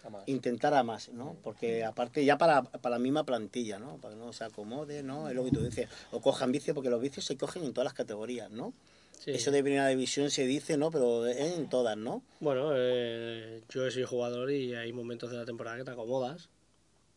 A 0.04 0.10
más. 0.10 0.24
intentar 0.28 0.74
a 0.74 0.84
más, 0.84 1.08
¿no? 1.10 1.38
Porque 1.42 1.86
aparte 1.86 2.26
ya 2.26 2.38
para, 2.38 2.64
para 2.64 2.96
la 2.96 3.00
misma 3.00 3.24
plantilla, 3.24 3.80
¿no? 3.80 3.96
Para 3.98 4.16
que 4.16 4.20
no 4.20 4.34
se 4.34 4.44
acomode, 4.44 5.04
¿no? 5.04 5.30
Es 5.30 5.36
lo 5.36 5.46
que 5.46 5.52
tú 5.52 5.64
dices. 5.64 5.88
O 6.12 6.20
cojan 6.20 6.52
vicios, 6.52 6.76
porque 6.76 6.90
los 6.90 7.00
vicios 7.02 7.24
se 7.24 7.38
cogen 7.38 7.64
en 7.64 7.72
todas 7.72 7.86
las 7.86 7.94
categorías, 7.94 8.52
¿no? 8.52 8.74
Sí. 9.20 9.32
Eso 9.32 9.52
de 9.52 9.62
primera 9.64 9.88
división 9.88 10.30
se 10.30 10.46
dice, 10.46 10.78
¿no? 10.78 10.92
Pero 10.92 11.26
es 11.26 11.58
en 11.58 11.70
todas, 11.70 11.98
¿no? 11.98 12.22
Bueno, 12.40 12.72
eh, 12.76 13.62
yo 13.70 13.86
he 13.86 13.92
sido 13.92 14.08
jugador 14.08 14.52
y 14.52 14.74
hay 14.76 14.94
momentos 14.94 15.32
de 15.32 15.38
la 15.38 15.46
temporada 15.46 15.78
que 15.78 15.84
te 15.84 15.92
acomodas. 15.92 16.50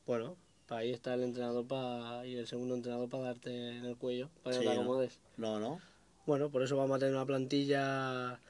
Bueno, 0.07 0.37
para 0.67 0.81
ahí 0.81 0.93
está 0.93 1.15
el 1.15 1.23
entrenador 1.23 1.67
para 1.67 2.27
y 2.27 2.37
el 2.37 2.47
segundo 2.47 2.75
entrenador 2.75 3.09
para 3.09 3.25
darte 3.25 3.51
en 3.51 3.85
el 3.85 3.97
cuello, 3.97 4.31
para 4.43 4.57
que 4.57 4.63
Sí, 4.63 4.67
no 4.69 4.73
te 4.73 4.79
acomodes. 4.81 5.19
No, 5.37 5.61
no. 5.61 5.81
Bueno, 6.27 6.51
por 6.51 6.63
eso 6.63 6.77
vamos 6.77 6.97
a 6.97 6.99
tener 7.01 7.15
una 7.15 7.27
plantilla 7.27 8.41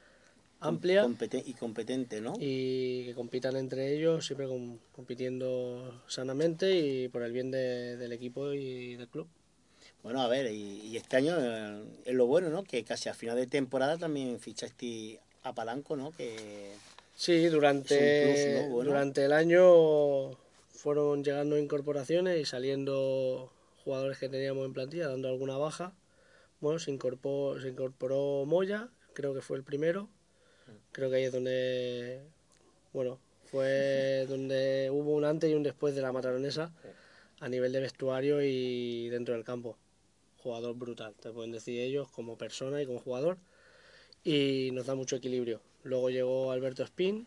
amplia 0.60 1.08
y 1.44 1.54
competente, 1.54 2.20
¿no? 2.20 2.34
y 2.38 3.04
que 3.06 3.14
compitan 3.14 3.56
entre 3.56 3.94
ellos, 3.96 4.26
siempre 4.26 4.46
com- 4.46 4.78
compitiendo 4.92 6.02
sanamente 6.06 6.78
y 6.78 7.08
por 7.08 7.22
el 7.22 7.32
bien 7.32 7.50
de- 7.50 7.96
del 7.96 8.12
equipo 8.12 8.52
y 8.52 8.96
del 8.96 9.08
club. 9.08 9.26
Bueno, 10.02 10.22
a 10.22 10.28
ver, 10.28 10.50
y, 10.50 10.80
y 10.86 10.96
este 10.96 11.16
año 11.16 11.36
eh, 11.38 11.84
es 12.04 12.14
lo 12.14 12.26
bueno, 12.26 12.48
¿no? 12.48 12.64
Que 12.64 12.84
casi 12.84 13.08
a 13.08 13.14
final 13.14 13.36
de 13.36 13.46
temporada 13.46 13.98
también 13.98 14.40
fichaste 14.40 15.20
a 15.42 15.54
Palanco, 15.54 15.96
¿no? 15.96 16.10
Que 16.12 16.72
Sí, 17.20 17.48
durante, 17.48 18.22
plus, 18.24 18.62
¿no? 18.62 18.74
Bueno. 18.74 18.90
durante 18.92 19.26
el 19.26 19.34
año 19.34 20.30
fueron 20.70 21.22
llegando 21.22 21.58
incorporaciones 21.58 22.40
y 22.40 22.46
saliendo 22.46 23.52
jugadores 23.84 24.16
que 24.16 24.30
teníamos 24.30 24.64
en 24.64 24.72
plantilla, 24.72 25.08
dando 25.08 25.28
alguna 25.28 25.58
baja. 25.58 25.92
Bueno, 26.60 26.78
se 26.78 26.90
incorporó, 26.90 27.60
se 27.60 27.68
incorporó 27.68 28.46
Moya, 28.46 28.88
creo 29.12 29.34
que 29.34 29.42
fue 29.42 29.58
el 29.58 29.64
primero. 29.64 30.08
Creo 30.92 31.10
que 31.10 31.16
ahí 31.16 31.24
es 31.24 31.32
donde, 31.32 32.22
bueno, 32.94 33.18
fue 33.44 34.24
donde 34.28 34.88
hubo 34.90 35.14
un 35.14 35.26
antes 35.26 35.50
y 35.50 35.54
un 35.54 35.62
después 35.62 35.94
de 35.94 36.00
la 36.00 36.12
mataronesa 36.12 36.72
a 37.40 37.48
nivel 37.50 37.72
de 37.72 37.80
vestuario 37.80 38.40
y 38.42 39.10
dentro 39.10 39.34
del 39.34 39.44
campo. 39.44 39.76
Jugador 40.42 40.74
brutal, 40.74 41.14
te 41.20 41.30
pueden 41.30 41.52
decir 41.52 41.80
ellos 41.80 42.08
como 42.08 42.36
persona 42.36 42.80
y 42.82 42.86
como 42.86 42.98
jugador 42.98 43.38
y 44.24 44.70
nos 44.72 44.86
da 44.86 44.94
mucho 44.94 45.16
equilibrio. 45.16 45.60
Luego 45.82 46.10
llegó 46.10 46.52
Alberto 46.52 46.82
Spin, 46.82 47.26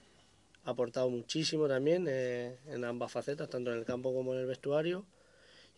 ha 0.66 0.72
aportado 0.72 1.10
muchísimo 1.10 1.68
también 1.68 2.06
eh, 2.08 2.58
en 2.68 2.84
ambas 2.86 3.12
facetas, 3.12 3.50
tanto 3.50 3.72
en 3.72 3.80
el 3.80 3.86
campo 3.86 4.14
como 4.14 4.34
en 4.34 4.40
el 4.40 4.46
vestuario. 4.46 5.06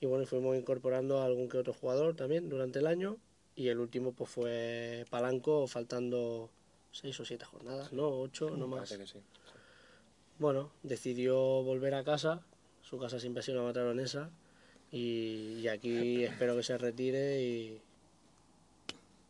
Y 0.01 0.05
bueno, 0.05 0.25
fuimos 0.25 0.57
incorporando 0.57 1.19
a 1.19 1.25
algún 1.25 1.47
que 1.47 1.57
otro 1.57 1.73
jugador 1.73 2.15
también 2.15 2.49
durante 2.49 2.79
el 2.79 2.87
año. 2.87 3.17
Y 3.55 3.69
el 3.69 3.79
último 3.79 4.11
pues 4.11 4.29
fue 4.29 5.05
Palanco, 5.09 5.65
faltando 5.67 6.49
seis 6.91 7.17
o 7.21 7.25
siete 7.25 7.45
jornadas, 7.45 7.93
¿no? 7.93 8.09
Ocho, 8.09 8.49
no 8.49 8.67
más. 8.67 8.89
Parece 8.89 8.97
que 8.97 9.07
sí. 9.07 9.25
Bueno, 10.37 10.71
decidió 10.83 11.37
volver 11.63 11.93
a 11.93 12.03
casa, 12.03 12.45
su 12.81 12.99
casa 12.99 13.19
siempre 13.21 13.39
ha 13.39 13.43
sido 13.43 13.59
una 13.59 13.69
mataronesa. 13.69 14.29
Y, 14.95 15.59
y 15.61 15.67
aquí 15.67 16.23
espero 16.23 16.55
que 16.55 16.63
se 16.63 16.77
retire 16.77 17.41
y, 17.43 17.81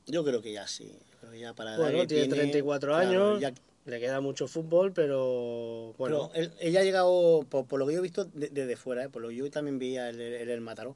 yo 0.05 0.23
creo 0.23 0.39
que 0.39 0.53
ya 0.53 0.67
sí. 0.67 0.91
Creo 1.19 1.31
que 1.31 1.39
ya 1.39 1.53
para 1.55 1.75
Bueno, 1.77 2.05
tiene 2.05 2.27
34 2.27 2.89
claro, 2.93 3.09
años, 3.09 3.41
ya- 3.41 3.51
le 3.85 3.99
queda 3.99 4.19
mucho 4.21 4.47
fútbol, 4.47 4.93
pero 4.93 5.93
bueno, 5.97 6.29
Pero 6.31 6.43
él- 6.43 6.51
ella 6.59 6.81
ha 6.81 6.83
llegado, 6.83 7.45
por, 7.49 7.65
por 7.65 7.79
lo 7.79 7.87
que 7.87 7.93
yo 7.93 7.99
he 7.99 8.03
visto 8.03 8.25
de- 8.25 8.49
desde 8.49 8.75
fuera, 8.77 9.05
¿eh? 9.05 9.09
por 9.09 9.23
lo 9.23 9.29
que 9.29 9.35
yo 9.37 9.49
también 9.49 9.79
veía 9.79 10.09
el, 10.09 10.21
el, 10.21 10.49
el 10.51 10.61
Mataró, 10.61 10.95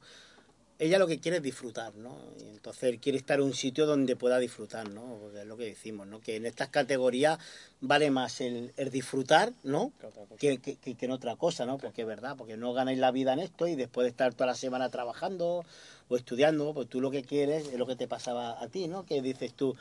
ella 0.80 0.98
lo 0.98 1.06
que 1.06 1.20
quiere 1.20 1.36
es 1.36 1.42
disfrutar, 1.42 1.94
¿no? 1.94 2.16
Y 2.40 2.48
entonces 2.48 2.84
él 2.84 2.98
quiere 2.98 3.18
estar 3.18 3.38
en 3.38 3.44
un 3.44 3.54
sitio 3.54 3.86
donde 3.86 4.16
pueda 4.16 4.38
disfrutar, 4.38 4.88
¿no? 4.90 5.18
Porque 5.20 5.42
es 5.42 5.46
lo 5.46 5.56
que 5.56 5.66
decimos, 5.66 6.06
¿no? 6.06 6.20
Que 6.20 6.36
en 6.36 6.46
estas 6.46 6.68
categorías 6.70 7.38
vale 7.82 8.10
más 8.10 8.40
el, 8.40 8.72
el 8.76 8.90
disfrutar, 8.90 9.52
¿no? 9.62 9.92
Que, 10.38 10.58
que, 10.58 10.76
que- 10.76 10.94
que 10.94 11.04
en 11.06 11.12
otra 11.12 11.36
cosa, 11.36 11.66
¿no? 11.66 11.76
Porque 11.78 12.00
es 12.02 12.08
verdad, 12.08 12.34
porque 12.36 12.56
no 12.56 12.72
ganáis 12.72 12.98
la 12.98 13.10
vida 13.10 13.34
en 13.34 13.40
esto 13.40 13.66
y 13.68 13.76
después 13.76 14.04
de 14.06 14.10
estar 14.10 14.32
toda 14.34 14.46
la 14.48 14.54
semana 14.54 14.88
trabajando 14.90 15.64
o 16.08 16.16
estudiando, 16.16 16.72
pues 16.74 16.88
tú 16.88 17.00
lo 17.00 17.10
que 17.10 17.22
quieres 17.24 17.68
es 17.68 17.78
lo 17.78 17.86
que 17.86 17.94
te 17.96 18.08
pasaba 18.08 18.60
a 18.60 18.66
ti, 18.68 18.88
¿no? 18.88 19.04
Que 19.04 19.22
dices 19.22 19.52
tú, 19.54 19.76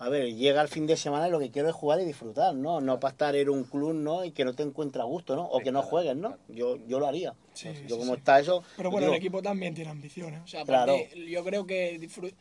a 0.00 0.08
ver, 0.08 0.34
llega 0.34 0.62
el 0.62 0.68
fin 0.68 0.86
de 0.86 0.96
semana 0.96 1.26
y 1.28 1.30
lo 1.30 1.38
que 1.40 1.50
quiero 1.50 1.68
es 1.68 1.74
jugar 1.74 2.00
y 2.00 2.04
disfrutar, 2.04 2.54
¿no? 2.54 2.80
No 2.80 3.00
para 3.00 3.12
estar 3.12 3.34
en 3.34 3.48
un 3.48 3.64
club, 3.64 3.94
¿no? 3.94 4.24
Y 4.24 4.30
que 4.30 4.44
no 4.44 4.54
te 4.54 4.62
encuentres 4.62 5.00
a 5.02 5.04
gusto, 5.06 5.34
¿no? 5.34 5.44
O 5.46 5.58
que 5.58 5.72
no 5.72 5.82
juegues, 5.82 6.16
¿no? 6.16 6.36
Yo, 6.48 6.76
yo 6.86 7.00
lo 7.00 7.06
haría. 7.06 7.34
Sí, 7.52 7.68
yo 7.88 7.96
sí, 7.96 8.00
como 8.00 8.14
sí. 8.14 8.18
está 8.18 8.38
eso... 8.38 8.62
Pero 8.76 8.90
bueno, 8.90 9.06
digo, 9.06 9.14
el 9.14 9.18
equipo 9.18 9.42
también 9.42 9.74
tiene 9.74 9.90
ambiciones. 9.90 10.40
O 10.42 10.46
sea, 10.46 10.64
Claro. 10.64 10.94
aparte, 10.94 11.26
yo 11.28 11.42
creo 11.44 11.66
que 11.66 11.98
disfru- 12.00 12.32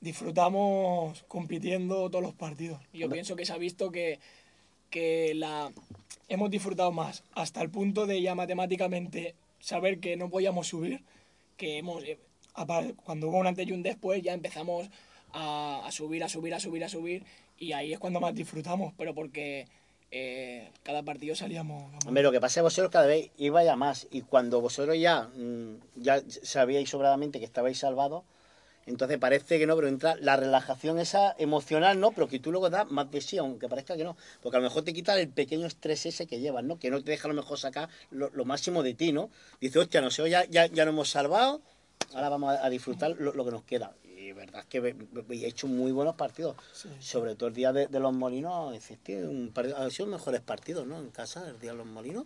disfrutamos 0.00 1.24
compitiendo 1.28 2.08
todos 2.10 2.22
los 2.22 2.34
partidos. 2.34 2.80
Yo 2.92 3.08
pienso 3.08 3.34
que 3.34 3.46
se 3.46 3.52
ha 3.52 3.58
visto 3.58 3.90
que, 3.90 4.20
que 4.90 5.32
la 5.34 5.72
hemos 6.28 6.50
disfrutado 6.50 6.92
más, 6.92 7.24
hasta 7.34 7.62
el 7.62 7.70
punto 7.70 8.06
de 8.06 8.22
ya 8.22 8.34
matemáticamente 8.34 9.34
saber 9.60 9.98
que 9.98 10.16
no 10.16 10.28
podíamos 10.30 10.68
subir, 10.68 11.02
que 11.56 11.78
hemos, 11.78 12.02
eh, 12.04 12.18
cuando 13.04 13.28
hubo 13.28 13.38
un 13.38 13.46
antes 13.46 13.66
y 13.66 13.72
un 13.72 13.82
después, 13.82 14.22
ya 14.22 14.32
empezamos 14.34 14.88
a, 15.32 15.88
subir, 15.90 16.22
a 16.24 16.28
subir, 16.28 16.54
a 16.54 16.60
subir, 16.60 16.84
a 16.84 16.88
subir, 16.88 17.24
y 17.58 17.72
ahí 17.72 17.92
es 17.92 17.98
cuando 17.98 18.20
más 18.20 18.34
disfrutamos, 18.34 18.92
pero 18.96 19.14
porque 19.14 19.66
eh, 20.10 20.70
cada 20.82 21.02
partido 21.02 21.34
salíamos... 21.34 21.92
Hombre, 22.06 22.22
lo 22.22 22.32
que 22.32 22.40
pasa 22.40 22.52
es 22.52 22.54
que 22.56 22.62
vosotros 22.62 22.90
cada 22.90 23.06
vez 23.06 23.30
ibais 23.38 23.68
a 23.68 23.76
más 23.76 24.08
y 24.10 24.22
cuando 24.22 24.60
vosotros 24.60 24.98
ya, 24.98 25.22
mm, 25.22 25.76
ya 25.96 26.22
sabíais 26.28 26.88
sobradamente 26.88 27.38
que 27.38 27.44
estabais 27.44 27.78
salvados, 27.78 28.24
entonces 28.84 29.18
parece 29.18 29.58
que 29.58 29.66
no, 29.66 29.76
pero 29.76 29.86
entra 29.86 30.16
la 30.16 30.36
relajación 30.36 30.98
esa 30.98 31.34
emocional, 31.38 32.00
¿no? 32.00 32.10
Pero 32.12 32.26
que 32.26 32.40
tú 32.40 32.50
luego 32.50 32.68
das 32.68 32.90
más 32.90 33.10
de 33.10 33.20
sí, 33.20 33.38
aunque 33.38 33.68
parezca 33.68 33.96
que 33.96 34.02
no. 34.02 34.16
Porque 34.42 34.56
a 34.56 34.60
lo 34.60 34.64
mejor 34.64 34.82
te 34.82 34.92
quita 34.92 35.18
el 35.20 35.28
pequeño 35.28 35.66
estrés 35.66 36.04
ese 36.06 36.26
que 36.26 36.40
llevas, 36.40 36.64
¿no? 36.64 36.78
Que 36.78 36.90
no 36.90 37.02
te 37.02 37.12
deja 37.12 37.28
a 37.28 37.32
lo 37.32 37.34
mejor 37.34 37.58
sacar 37.58 37.88
lo, 38.10 38.30
lo 38.30 38.44
máximo 38.44 38.82
de 38.82 38.94
ti, 38.94 39.12
¿no? 39.12 39.30
Dice, 39.60 39.78
hostia, 39.78 40.00
no 40.00 40.10
sé, 40.10 40.28
ya, 40.28 40.44
ya, 40.46 40.66
ya 40.66 40.84
nos 40.84 40.94
hemos 40.94 41.10
salvado, 41.10 41.60
ahora 42.12 42.28
vamos 42.28 42.58
a, 42.60 42.68
disfrutar 42.70 43.14
lo, 43.18 43.32
lo 43.32 43.44
que 43.44 43.50
nos 43.52 43.62
queda. 43.62 43.92
Y 44.32 44.34
verdad 44.34 44.60
es 44.62 44.66
que 44.66 44.78
he 45.30 45.46
hecho 45.46 45.66
muy 45.66 45.92
buenos 45.92 46.14
partidos. 46.16 46.56
Sí. 46.72 46.88
Sobre 47.00 47.34
todo 47.34 47.48
el 47.50 47.54
día 47.54 47.72
de, 47.72 47.86
de 47.86 48.00
los 48.00 48.12
molinos, 48.14 48.74
tío, 49.02 49.18
un 49.30 49.52
partido, 49.52 49.76
han 49.76 49.90
sido 49.90 50.06
mejores 50.08 50.40
partidos, 50.40 50.86
¿no? 50.86 50.98
En 50.98 51.10
casa, 51.10 51.48
el 51.48 51.58
día 51.60 51.72
de 51.72 51.76
los 51.78 51.86
molinos, 51.86 52.24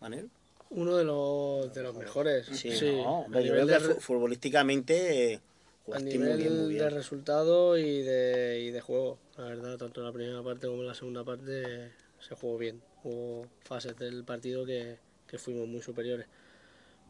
Manel. 0.00 0.28
uno 0.70 0.96
de 0.96 1.04
los, 1.04 1.72
de 1.72 1.82
los 1.82 1.94
mejores. 1.96 2.46
Sí, 2.46 2.72
Sí, 2.72 2.96
no, 2.96 3.26
yo 3.28 3.40
nivel, 3.40 3.66
creo 3.66 3.66
de, 3.66 3.94
que 3.94 4.00
futbolísticamente 4.00 5.32
eh, 5.32 5.36
a 5.36 5.40
jugaste 5.86 6.04
muy 6.10 6.18
nivel 6.18 6.36
bien, 6.38 6.52
muy 6.64 6.74
de 6.74 6.80
bien. 6.80 6.90
resultado 6.90 7.78
y 7.78 8.02
de, 8.02 8.60
y 8.66 8.70
de 8.72 8.80
juego. 8.80 9.18
La 9.38 9.44
verdad, 9.44 9.76
tanto 9.78 10.00
en 10.00 10.06
la 10.06 10.12
primera 10.12 10.42
parte 10.42 10.66
como 10.66 10.80
en 10.82 10.88
la 10.88 10.94
segunda 10.94 11.24
parte 11.24 11.92
se 12.20 12.34
jugó 12.34 12.58
bien. 12.58 12.82
Hubo 13.04 13.46
fases 13.64 13.96
del 13.98 14.24
partido 14.24 14.64
que, 14.66 14.98
que 15.28 15.38
fuimos 15.38 15.68
muy 15.68 15.82
superiores. 15.82 16.26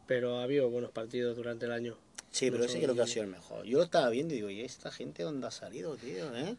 Pero 0.06 0.38
ha 0.38 0.42
habido 0.42 0.68
buenos 0.68 0.90
partidos 0.90 1.34
durante 1.36 1.64
el 1.66 1.72
año. 1.72 1.96
Sí, 2.34 2.50
pero 2.50 2.64
ese 2.64 2.80
creo 2.80 2.94
que 2.94 3.00
ha 3.00 3.04
el- 3.04 3.10
sido 3.10 3.22
el 3.22 3.30
mejor. 3.30 3.64
Yo 3.64 3.78
lo 3.78 3.84
estaba 3.84 4.08
viendo 4.10 4.34
y 4.34 4.38
digo, 4.38 4.50
¿y 4.50 4.60
esta 4.62 4.90
gente 4.90 5.22
dónde 5.22 5.46
ha 5.46 5.50
salido, 5.52 5.96
tío? 5.96 6.34
¿Eh? 6.36 6.56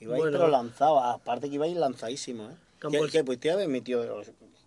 Ibais 0.00 0.18
Bueno. 0.20 0.36
pero 0.38 0.48
lanzado, 0.48 1.00
aparte 1.00 1.48
que 1.48 1.54
ibais 1.54 1.74
lanzadísimos, 1.76 2.52
¿eh? 2.52 2.56
Campos- 2.78 3.06
Que, 3.10 3.18
que 3.18 3.24
pues 3.24 3.40
te 3.40 3.50
habéis 3.50 3.70
metido, 3.70 4.22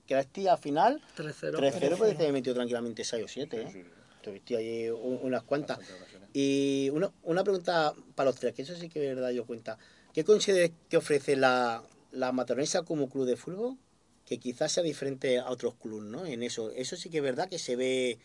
quedaste 0.07 0.49
a 0.49 0.57
final 0.57 0.99
3-0. 1.15 1.57
3-0, 1.57 1.97
pues 1.97 2.11
te 2.17 2.23
habéis 2.23 2.33
metido 2.33 2.55
tranquilamente 2.55 3.03
6 3.03 3.23
o 3.23 3.27
7, 3.27 3.61
¿eh? 3.61 3.67
Sí, 3.71 3.83
sí. 3.83 3.89
Tuviste 4.23 4.57
ahí 4.57 4.89
un- 4.89 5.19
unas 5.21 5.43
cuantas. 5.43 5.77
Y 6.33 6.89
una, 6.91 7.11
una 7.23 7.43
pregunta 7.43 7.93
para 8.15 8.31
los 8.31 8.39
tres, 8.39 8.53
que 8.55 8.63
eso 8.63 8.75
sí 8.75 8.89
que 8.89 8.99
es 9.09 9.15
verdad 9.15 9.29
yo 9.29 9.45
cuenta. 9.45 9.77
¿Qué 10.13 10.23
consideras 10.23 10.71
que 10.89 10.97
ofrece 10.97 11.35
la, 11.35 11.83
la 12.11 12.31
Matronesa 12.31 12.81
como 12.81 13.09
club 13.09 13.25
de 13.27 13.37
fútbol? 13.37 13.77
Que 14.25 14.39
quizás 14.39 14.71
sea 14.71 14.81
diferente 14.83 15.37
a 15.39 15.49
otros 15.51 15.75
clubes, 15.75 16.09
¿no? 16.09 16.25
En 16.25 16.41
eso. 16.41 16.71
Eso 16.71 16.95
sí 16.97 17.09
que 17.11 17.17
es 17.17 17.23
verdad 17.23 17.47
que 17.47 17.59
se 17.59 17.75
ve 17.75 18.17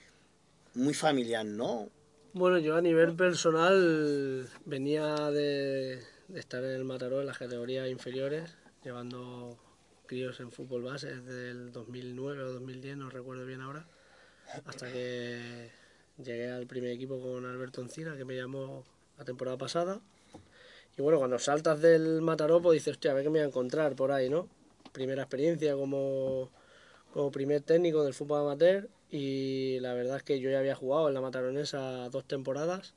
muy 0.75 0.95
familiar, 0.95 1.45
¿no? 1.45 1.88
Bueno, 2.35 2.57
yo 2.57 2.77
a 2.77 2.81
nivel 2.81 3.14
personal 3.14 4.49
venía 4.64 5.31
de, 5.31 6.01
de 6.29 6.40
estar 6.40 6.64
en 6.64 6.71
el 6.71 6.83
Mataró 6.83 7.21
en 7.21 7.27
las 7.27 7.37
categorías 7.37 7.90
inferiores, 7.90 8.57
llevando 8.83 9.59
críos 10.07 10.40
en 10.40 10.51
fútbol 10.51 10.83
base 10.83 11.14
desde 11.14 11.51
el 11.51 11.73
2009 11.73 12.42
o 12.42 12.53
2010, 12.55 12.97
no 12.97 13.11
recuerdo 13.11 13.45
bien 13.45 13.61
ahora, 13.61 13.87
hasta 14.64 14.90
que 14.90 15.73
llegué 16.16 16.51
al 16.51 16.66
primer 16.66 16.92
equipo 16.92 17.21
con 17.21 17.45
Alberto 17.45 17.83
Encina, 17.83 18.16
que 18.16 18.25
me 18.25 18.35
llamó 18.35 18.83
la 19.18 19.27
temporada 19.27 19.59
pasada. 19.59 20.01
Y 20.97 21.03
bueno, 21.03 21.18
cuando 21.18 21.38
saltas 21.38 21.83
del 21.83 22.23
Mataró, 22.23 22.62
pues 22.62 22.77
dices, 22.77 22.92
hostia, 22.92 23.11
a 23.11 23.14
ver 23.14 23.25
qué 23.25 23.29
me 23.29 23.40
voy 23.40 23.45
a 23.45 23.49
encontrar 23.49 23.95
por 23.95 24.11
ahí, 24.11 24.31
¿no? 24.31 24.49
Primera 24.92 25.21
experiencia 25.21 25.75
como, 25.75 26.51
como 27.12 27.31
primer 27.31 27.61
técnico 27.61 28.03
del 28.03 28.14
fútbol 28.14 28.41
amateur 28.41 28.89
y 29.12 29.78
la 29.80 29.92
verdad 29.92 30.16
es 30.16 30.22
que 30.22 30.40
yo 30.40 30.50
ya 30.50 30.58
había 30.58 30.74
jugado 30.74 31.06
en 31.06 31.14
la 31.14 31.20
Mataronesa 31.20 32.08
dos 32.08 32.26
temporadas, 32.26 32.94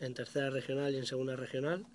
en 0.00 0.14
tercera 0.14 0.50
regional 0.50 0.92
y 0.92 0.98
en 0.98 1.06
segunda 1.06 1.36
regional. 1.36 1.86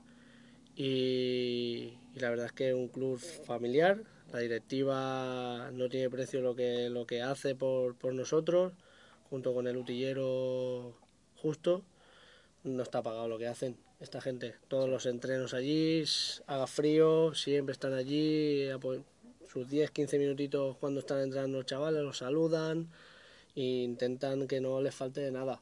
Y, 0.78 1.98
y 2.16 2.20
la 2.20 2.30
verdad 2.30 2.46
es 2.46 2.54
que 2.54 2.70
es 2.70 2.74
un 2.74 2.88
club 2.88 3.20
familiar, 3.20 4.02
la 4.32 4.40
directiva 4.40 5.72
no 5.74 5.90
tiene 5.90 6.10
precio 6.10 6.40
lo 6.40 6.56
que, 6.56 6.90
lo 6.90 7.06
que 7.06 7.22
hace 7.22 7.54
por, 7.54 7.98
por 7.98 8.14
nosotros, 8.14 8.72
junto 9.30 9.54
con 9.54 9.68
el 9.68 9.76
utillero 9.76 10.98
justo, 11.36 11.84
no 12.64 12.82
está 12.82 13.04
pagado 13.04 13.28
lo 13.28 13.38
que 13.38 13.48
hacen 13.48 13.76
esta 14.00 14.22
gente. 14.22 14.56
Todos 14.70 14.90
los 14.90 15.06
entrenos 15.06 15.54
allí, 15.54 16.06
haga 16.46 16.68
frío, 16.68 17.34
siempre 17.36 17.74
están 17.74 17.94
allí, 17.94 18.70
sus 19.52 19.70
10, 19.70 19.92
15 19.92 20.18
minutitos 20.18 20.78
cuando 20.78 21.02
están 21.02 21.20
entrando 21.20 21.58
los 21.58 21.66
chavales, 21.66 22.02
los 22.04 22.20
saludan 22.20 22.88
e 23.58 23.82
intentan 23.84 24.48
que 24.48 24.62
no 24.62 24.80
les 24.82 24.94
falte 24.94 25.32
nada. 25.32 25.62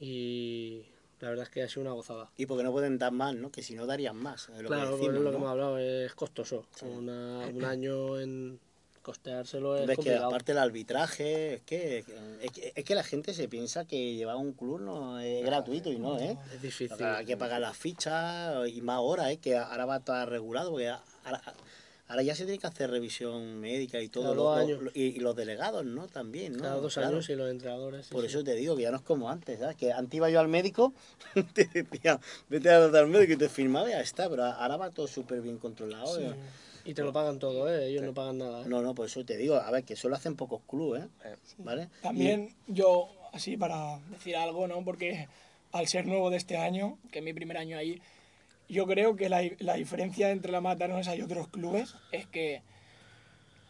Y 0.00 0.82
la 1.20 1.28
verdad 1.30 1.44
es 1.44 1.50
que 1.50 1.62
ha 1.62 1.68
sido 1.68 1.82
una 1.82 1.92
gozada. 1.92 2.30
Y 2.36 2.46
porque 2.46 2.64
no 2.64 2.72
pueden 2.72 2.98
dar 2.98 3.12
más, 3.12 3.34
¿no? 3.34 3.50
Que 3.52 3.62
si 3.62 3.74
no 3.74 3.86
darían 3.86 4.16
más. 4.16 4.48
es 4.48 4.56
lo 4.56 4.68
que 4.68 4.74
claro, 4.74 4.96
decimos, 4.96 5.14
es 5.14 5.20
lo 5.20 5.24
que 5.26 5.30
¿no? 5.30 5.36
hemos 5.38 5.50
hablado, 5.50 5.78
es 5.78 6.14
costoso. 6.14 6.66
Una- 6.82 7.46
un 7.46 7.64
año 7.64 8.18
en 8.18 8.58
costeárselo 9.02 9.76
es 9.76 9.86
Ves 9.86 9.98
que 9.98 10.14
aparte 10.14 10.52
el 10.52 10.58
arbitraje, 10.58 11.54
es 11.54 11.62
que, 11.62 11.98
es 11.98 12.50
que 12.52 12.72
es 12.74 12.84
que 12.84 12.94
la 12.94 13.02
gente 13.02 13.34
se 13.34 13.48
piensa 13.48 13.84
que 13.84 14.14
llevar 14.14 14.36
un 14.36 14.52
club 14.52 14.80
no 14.80 15.18
es 15.18 15.44
gratuito 15.44 15.90
y 15.90 15.98
no, 15.98 16.18
¿eh? 16.18 16.36
Es 16.54 16.62
difícil. 16.62 17.04
Hay 17.04 17.24
que 17.24 17.36
pagar 17.36 17.60
las 17.60 17.76
fichas 17.76 18.68
y 18.68 18.80
más 18.80 18.98
horas, 19.00 19.30
¿eh? 19.30 19.36
Que 19.38 19.56
ahora 19.56 19.86
va 19.86 19.94
a 19.94 19.98
estar 19.98 20.28
regulado, 20.28 20.70
porque 20.70 20.88
ahora, 20.88 21.42
ahora 22.12 22.22
ya 22.22 22.34
se 22.34 22.44
tiene 22.44 22.58
que 22.58 22.66
hacer 22.66 22.90
revisión 22.90 23.58
médica 23.60 24.00
y 24.00 24.08
todo. 24.08 24.24
Cada 24.24 24.34
lo- 24.36 24.42
dos 24.44 24.56
lo- 24.58 24.62
años. 24.64 24.82
lo- 24.82 24.90
y, 24.94 25.02
y 25.02 25.18
los 25.20 25.34
delegados, 25.34 25.84
¿no? 25.84 26.06
También, 26.08 26.52
¿no? 26.52 26.62
Cada 26.62 26.76
dos 26.76 26.94
Claro. 26.94 27.08
años 27.08 27.28
y 27.28 27.34
los 27.34 27.50
entrenadores. 27.50 28.06
sí, 28.06 28.12
Por 28.12 28.22
sí. 28.22 28.26
eso 28.28 28.44
te 28.44 28.54
digo 28.54 28.76
que 28.76 28.82
ya 28.82 28.90
no 28.90 28.98
es 28.98 29.02
como 29.02 29.28
antes, 29.30 29.58
¿sabes? 29.58 29.76
Que 29.76 29.92
antes 29.92 30.14
iba 30.16 30.30
yo 30.30 30.38
al 30.40 30.48
médico, 30.48 30.92
te 31.54 31.64
decía, 31.72 32.20
vete 32.48 32.70
a 32.70 32.84
al 32.84 33.06
médico 33.08 33.32
y 33.32 33.36
te 33.36 33.48
firmaba 33.48 33.88
y 33.88 33.92
ya 33.92 34.00
está, 34.00 34.28
pero 34.30 34.44
ahora 34.44 34.76
va 34.76 34.90
todo 34.90 35.06
súper 35.08 35.40
bien 35.40 35.58
controlado. 35.58 36.20
¿eh? 36.20 36.34
Y 36.84 36.94
te 36.94 37.02
lo 37.02 37.12
pagan 37.12 37.38
todo, 37.38 37.72
¿eh? 37.72 37.88
ellos 37.88 38.02
no 38.02 38.12
pagan 38.12 38.38
nada. 38.38 38.62
¿eh? 38.62 38.64
No, 38.68 38.82
no, 38.82 38.94
por 38.94 39.06
eso 39.06 39.24
te 39.24 39.36
digo, 39.36 39.56
a 39.56 39.70
ver, 39.70 39.84
que 39.84 39.94
eso 39.94 40.08
lo 40.08 40.16
hacen 40.16 40.36
pocos 40.36 40.60
clubes, 40.68 41.04
¿eh? 41.24 41.36
¿Vale? 41.58 41.88
También 42.02 42.54
yo, 42.66 43.08
así 43.32 43.56
para 43.56 44.00
decir 44.10 44.36
algo, 44.36 44.66
¿no? 44.68 44.84
Porque 44.84 45.28
al 45.72 45.86
ser 45.88 46.06
nuevo 46.06 46.28
de 46.28 46.36
este 46.36 46.56
año, 46.58 46.98
que 47.10 47.20
es 47.20 47.24
mi 47.24 47.32
primer 47.32 47.56
año 47.56 47.78
ahí, 47.78 48.02
yo 48.72 48.86
creo 48.86 49.16
que 49.16 49.28
la, 49.28 49.42
la 49.58 49.74
diferencia 49.74 50.30
entre 50.30 50.50
la 50.52 50.60
Matarones 50.60 51.08
y 51.16 51.20
otros 51.22 51.48
clubes 51.48 51.94
es 52.10 52.26
que 52.26 52.62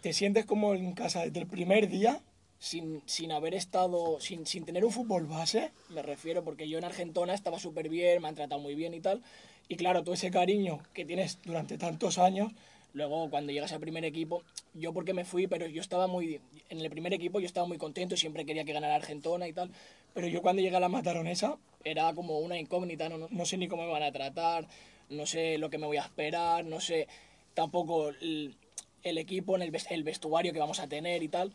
te 0.00 0.12
sientes 0.12 0.44
como 0.44 0.74
en 0.74 0.92
casa 0.94 1.22
desde 1.24 1.40
el 1.40 1.46
primer 1.46 1.88
día, 1.88 2.20
sin, 2.58 3.02
sin 3.06 3.32
haber 3.32 3.54
estado, 3.54 4.20
sin, 4.20 4.46
sin 4.46 4.64
tener 4.64 4.84
un 4.84 4.92
fútbol 4.92 5.26
base, 5.26 5.70
me 5.90 6.02
refiero, 6.02 6.44
porque 6.44 6.68
yo 6.68 6.78
en 6.78 6.84
Argentona 6.84 7.34
estaba 7.34 7.58
súper 7.58 7.88
bien, 7.88 8.22
me 8.22 8.28
han 8.28 8.34
tratado 8.34 8.60
muy 8.60 8.74
bien 8.74 8.94
y 8.94 9.00
tal, 9.00 9.22
y 9.68 9.76
claro, 9.76 10.02
todo 10.02 10.14
ese 10.14 10.30
cariño 10.30 10.80
que 10.92 11.04
tienes 11.04 11.38
durante 11.44 11.78
tantos 11.78 12.18
años, 12.18 12.52
luego 12.94 13.30
cuando 13.30 13.52
llegas 13.52 13.72
al 13.72 13.80
primer 13.80 14.04
equipo, 14.04 14.42
yo 14.74 14.92
porque 14.92 15.14
me 15.14 15.24
fui, 15.24 15.46
pero 15.46 15.66
yo 15.66 15.80
estaba 15.80 16.06
muy, 16.06 16.40
en 16.68 16.80
el 16.80 16.90
primer 16.90 17.12
equipo 17.14 17.40
yo 17.40 17.46
estaba 17.46 17.66
muy 17.66 17.78
contento, 17.78 18.16
siempre 18.16 18.44
quería 18.44 18.64
que 18.64 18.72
ganara 18.72 18.94
Argentona 18.96 19.48
y 19.48 19.52
tal, 19.52 19.70
pero 20.14 20.26
yo 20.26 20.42
cuando 20.42 20.62
llegué 20.62 20.76
a 20.76 20.80
la 20.80 20.88
Mataronesa 20.88 21.56
era 21.84 22.12
como 22.14 22.38
una 22.38 22.58
incógnita, 22.58 23.08
no, 23.08 23.18
no- 23.18 23.28
no 23.30 23.44
sé 23.44 23.56
ni 23.56 23.66
cómo 23.68 23.84
me 23.84 23.90
van 23.92 24.02
a 24.04 24.12
tratar, 24.12 24.66
no 25.12 25.26
sé 25.26 25.58
lo 25.58 25.70
que 25.70 25.78
me 25.78 25.86
voy 25.86 25.98
a 25.98 26.02
esperar, 26.02 26.64
no 26.64 26.80
sé 26.80 27.08
tampoco 27.54 28.10
el, 28.10 28.56
equipo, 29.02 29.56
en 29.56 29.62
el 29.62 30.02
vestuario 30.04 30.52
que 30.52 30.58
vamos 30.58 30.80
a 30.80 30.88
tener 30.88 31.22
y 31.22 31.28
tal. 31.28 31.52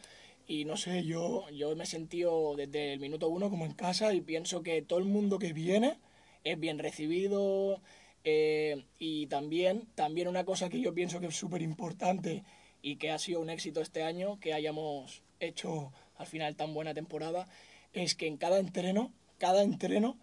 Y 0.48 0.64
no 0.66 0.78
sé, 0.78 1.04
yo, 1.04 1.50
yo 1.50 1.76
me 1.76 1.84
he 1.84 1.88
sentido 1.88 2.56
desde 2.56 2.94
el 2.94 3.00
minuto 3.00 3.28
uno 3.28 3.50
como 3.50 3.66
en 3.66 3.74
casa 3.74 4.14
y 4.14 4.22
pienso 4.22 4.64
que 4.64 4.82
todo 4.82 5.00
el 5.00 5.06
mundo 5.06 5.40
que 5.40 5.54
viene 5.54 6.00
es 6.44 6.60
bien 6.60 6.80
recibido. 6.80 7.82
eh, 8.24 8.84
y 9.00 9.28
también, 9.28 9.88
también 9.96 10.28
una 10.28 10.46
cosa 10.46 10.70
que 10.70 10.80
yo 10.82 10.94
pienso 10.94 11.20
que 11.20 11.28
es 11.28 11.36
súper 11.36 11.62
importante 11.62 12.44
y 12.82 12.98
que 12.98 13.12
ha 13.12 13.20
sido 13.20 13.42
un 13.42 13.50
éxito 13.50 13.82
este 13.82 14.04
año, 14.04 14.40
que 14.40 14.54
hayamos 14.54 15.22
hecho 15.40 15.92
al 16.18 16.28
final 16.28 16.56
tan 16.56 16.74
buena 16.74 16.94
temporada, 16.94 17.48
es 17.94 18.16
que 18.16 18.28
en 18.28 18.38
cada 18.38 18.60
entreno, 18.60 19.12
cada 19.38 19.64
entreno, 19.64 20.18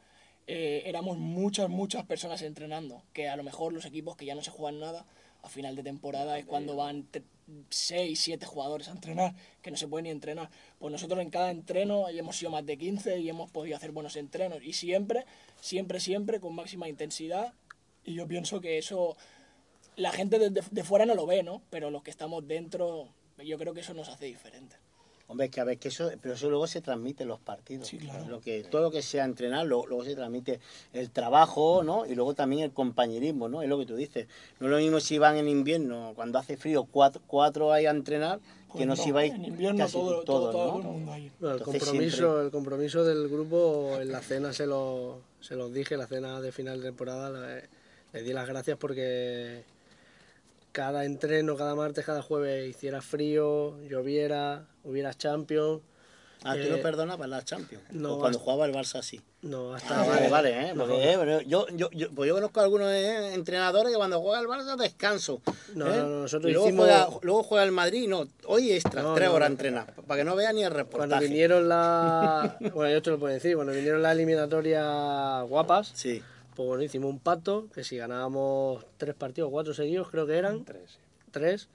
eh, 0.46 0.82
éramos 0.86 1.16
muchas, 1.18 1.68
muchas 1.68 2.04
personas 2.04 2.42
entrenando, 2.42 3.02
que 3.12 3.28
a 3.28 3.36
lo 3.36 3.42
mejor 3.42 3.72
los 3.72 3.84
equipos 3.84 4.16
que 4.16 4.26
ya 4.26 4.34
no 4.34 4.42
se 4.42 4.50
juegan 4.50 4.80
nada, 4.80 5.06
a 5.42 5.48
final 5.48 5.76
de 5.76 5.82
temporada 5.82 6.38
es 6.38 6.46
cuando 6.46 6.74
van 6.76 7.06
6, 7.68 8.18
7 8.18 8.46
jugadores 8.46 8.88
a 8.88 8.92
entrenar, 8.92 9.34
que 9.60 9.70
no 9.70 9.76
se 9.76 9.86
pueden 9.88 10.04
ni 10.04 10.10
entrenar. 10.10 10.48
Pues 10.78 10.90
nosotros 10.90 11.20
en 11.20 11.28
cada 11.30 11.50
entreno 11.50 12.08
hemos 12.08 12.36
sido 12.36 12.50
más 12.50 12.64
de 12.64 12.78
15 12.78 13.18
y 13.18 13.28
hemos 13.28 13.50
podido 13.50 13.76
hacer 13.76 13.90
buenos 13.90 14.16
entrenos. 14.16 14.62
Y 14.64 14.72
siempre, 14.72 15.26
siempre, 15.60 16.00
siempre 16.00 16.40
con 16.40 16.54
máxima 16.54 16.88
intensidad. 16.88 17.52
Y 18.04 18.14
yo 18.14 18.26
pienso 18.26 18.60
que 18.62 18.78
eso 18.78 19.16
la 19.96 20.12
gente 20.12 20.38
de, 20.38 20.48
de- 20.50 20.62
de 20.70 20.84
fuera 20.84 21.04
no 21.04 21.14
lo 21.14 21.26
ve, 21.26 21.42
¿no? 21.42 21.60
Pero 21.68 21.90
los 21.90 22.02
que 22.02 22.10
estamos 22.10 22.46
dentro, 22.48 23.08
yo 23.44 23.58
creo 23.58 23.74
que 23.74 23.80
eso 23.80 23.92
nos 23.92 24.08
hace 24.08 24.24
diferente. 24.24 24.76
Hombre, 25.26 25.46
es 25.46 25.52
que 25.52 25.60
a 25.60 25.64
ver, 25.64 25.78
que 25.78 25.88
eso, 25.88 26.10
pero 26.20 26.34
eso 26.34 26.50
luego 26.50 26.66
se 26.66 26.82
transmite 26.82 27.22
en 27.22 27.30
los 27.30 27.40
partidos. 27.40 27.88
Sí, 27.88 27.96
claro. 27.96 28.26
Lo 28.28 28.40
que, 28.40 28.62
todo 28.64 28.82
lo 28.82 28.90
que 28.90 29.00
sea 29.00 29.24
entrenar, 29.24 29.66
lo- 29.66 29.86
luego 29.86 30.04
se 30.04 30.14
transmite 30.14 30.60
el 30.92 31.10
trabajo, 31.10 31.82
¿no? 31.82 32.04
Y 32.04 32.14
luego 32.14 32.34
también 32.34 32.62
el 32.62 32.72
compañerismo, 32.72 33.48
¿no? 33.48 33.62
Es 33.62 33.68
lo 33.68 33.78
que 33.78 33.86
tú 33.86 33.96
dices. 33.96 34.28
No 34.60 34.66
es 34.66 34.70
lo 34.72 34.78
mismo 34.78 35.00
si 35.00 35.16
van 35.18 35.36
en 35.38 35.48
invierno, 35.48 36.12
cuando 36.14 36.38
hace 36.38 36.56
frío, 36.58 36.84
cuatro, 36.84 37.22
cuatro 37.26 37.72
ahí 37.72 37.86
a 37.86 37.90
entrenar, 37.90 38.38
que 38.38 38.78
Pues 38.78 38.86
no, 38.86 38.96
si 38.96 39.12
vais 39.12 39.32
En 39.32 39.44
invierno 39.46 39.78
casi 39.78 39.92
todo, 39.94 40.24
todo, 40.24 40.50
todos, 40.50 40.52
todo 40.52 40.72
¿no? 40.72 40.76
el 40.78 40.84
mundo 40.84 41.12
ahí. 41.12 41.32
Bueno, 41.40 41.54
el 41.54 41.60
Entonces 41.60 41.82
compromiso, 41.84 42.16
siempre- 42.16 42.44
el 42.44 42.50
compromiso 42.50 43.04
del 43.04 43.28
grupo 43.28 43.98
en 44.00 44.12
la 44.12 44.20
cena 44.20 44.52
se 44.52 44.66
lo, 44.66 45.20
se 45.40 45.56
los 45.56 45.72
dije, 45.72 45.96
la 45.96 46.06
cena 46.06 46.40
de 46.42 46.52
final 46.52 46.80
de 46.80 46.88
temporada, 46.88 47.30
le, 47.30 47.68
le 48.12 48.22
di 48.22 48.32
las 48.34 48.46
gracias 48.46 48.76
porque 48.76 49.62
cada 50.72 51.04
entreno, 51.04 51.56
cada 51.56 51.74
martes, 51.74 52.04
cada 52.04 52.20
jueves 52.20 52.68
hiciera 52.68 53.00
frío, 53.00 53.80
lloviera, 53.88 54.66
hubiera 54.84 55.12
Champions. 55.14 55.80
Ah, 56.46 56.52
tú 56.56 56.60
Eh, 56.60 56.68
no 56.70 56.76
perdonabas 56.82 57.26
la 57.26 57.42
Champions. 57.42 57.82
no, 57.92 58.14
o 58.16 58.18
cuando 58.18 58.36
hasta- 58.38 58.44
jugaba 58.44 58.66
el 58.66 58.74
Barça 58.74 58.98
así. 58.98 59.18
No, 59.40 59.72
hasta 59.74 60.02
Ah, 60.02 60.06
vale, 60.06 60.28
vale, 60.28 60.50
¿eh? 60.70 60.74
No, 60.74 60.84
Porque, 60.86 61.12
eh, 61.12 61.16
pero 61.18 61.40
yo, 61.40 61.66
yo, 61.68 61.90
yo, 61.90 62.10
pues 62.10 62.28
yo 62.28 62.34
conozco 62.34 62.60
a 62.60 62.64
algunos 62.64 62.88
eh, 62.90 63.32
entrenadores 63.32 63.90
que 63.92 63.96
cuando 63.96 64.20
juega 64.20 64.40
el 64.40 64.46
Barça 64.46 64.76
descanso. 64.76 65.40
No, 65.74 65.86
¿eh? 65.86 65.96
no, 65.96 66.06
no, 66.06 66.20
nosotros 66.22 66.52
luego, 66.52 66.66
hicimos- 66.68 66.84
juega, 66.86 67.08
luego 67.22 67.42
juega 67.44 67.64
el 67.64 67.72
Madrid, 67.72 68.08
no, 68.08 68.26
hoy 68.46 68.72
extra, 68.72 69.00
No, 69.02 69.14
tres 69.14 69.28
no, 69.30 69.34
horas 69.34 69.48
no. 69.48 69.52
entrenar, 69.54 69.94
para 70.06 70.20
que 70.20 70.24
no 70.24 70.36
vea 70.36 70.52
ni 70.52 70.64
el 70.64 70.70
Cuando 70.72 70.84
reportaje. 70.90 71.24
vinieron 71.26 71.66
la... 71.68 72.58
Bueno, 72.74 72.90
yo 72.92 73.00
te 73.00 73.10
lo 73.10 73.18
puedo 73.18 73.32
decir, 73.32 73.54
cuando 73.54 73.72
vinieron 73.72 74.02
las 74.02 74.12
eliminatorias 74.14 75.48
guapas, 75.48 75.92
Sí, 75.94 76.22
pues 76.54 76.68
bueno, 76.68 76.82
hicimos 76.82 77.10
un 77.10 77.20
pacto 77.20 77.68
que 77.74 77.84
si 77.84 77.96
ganábamos 77.96 78.84
tres 78.98 79.14
partidos, 79.14 79.50
cuatro 79.50 79.72
seguidos 79.72 80.10
creo 80.10 80.26
que 80.26 80.36
eran, 80.36 80.64
Tres, 80.64 80.90
sí. 80.90 80.98
tres, 81.30 81.68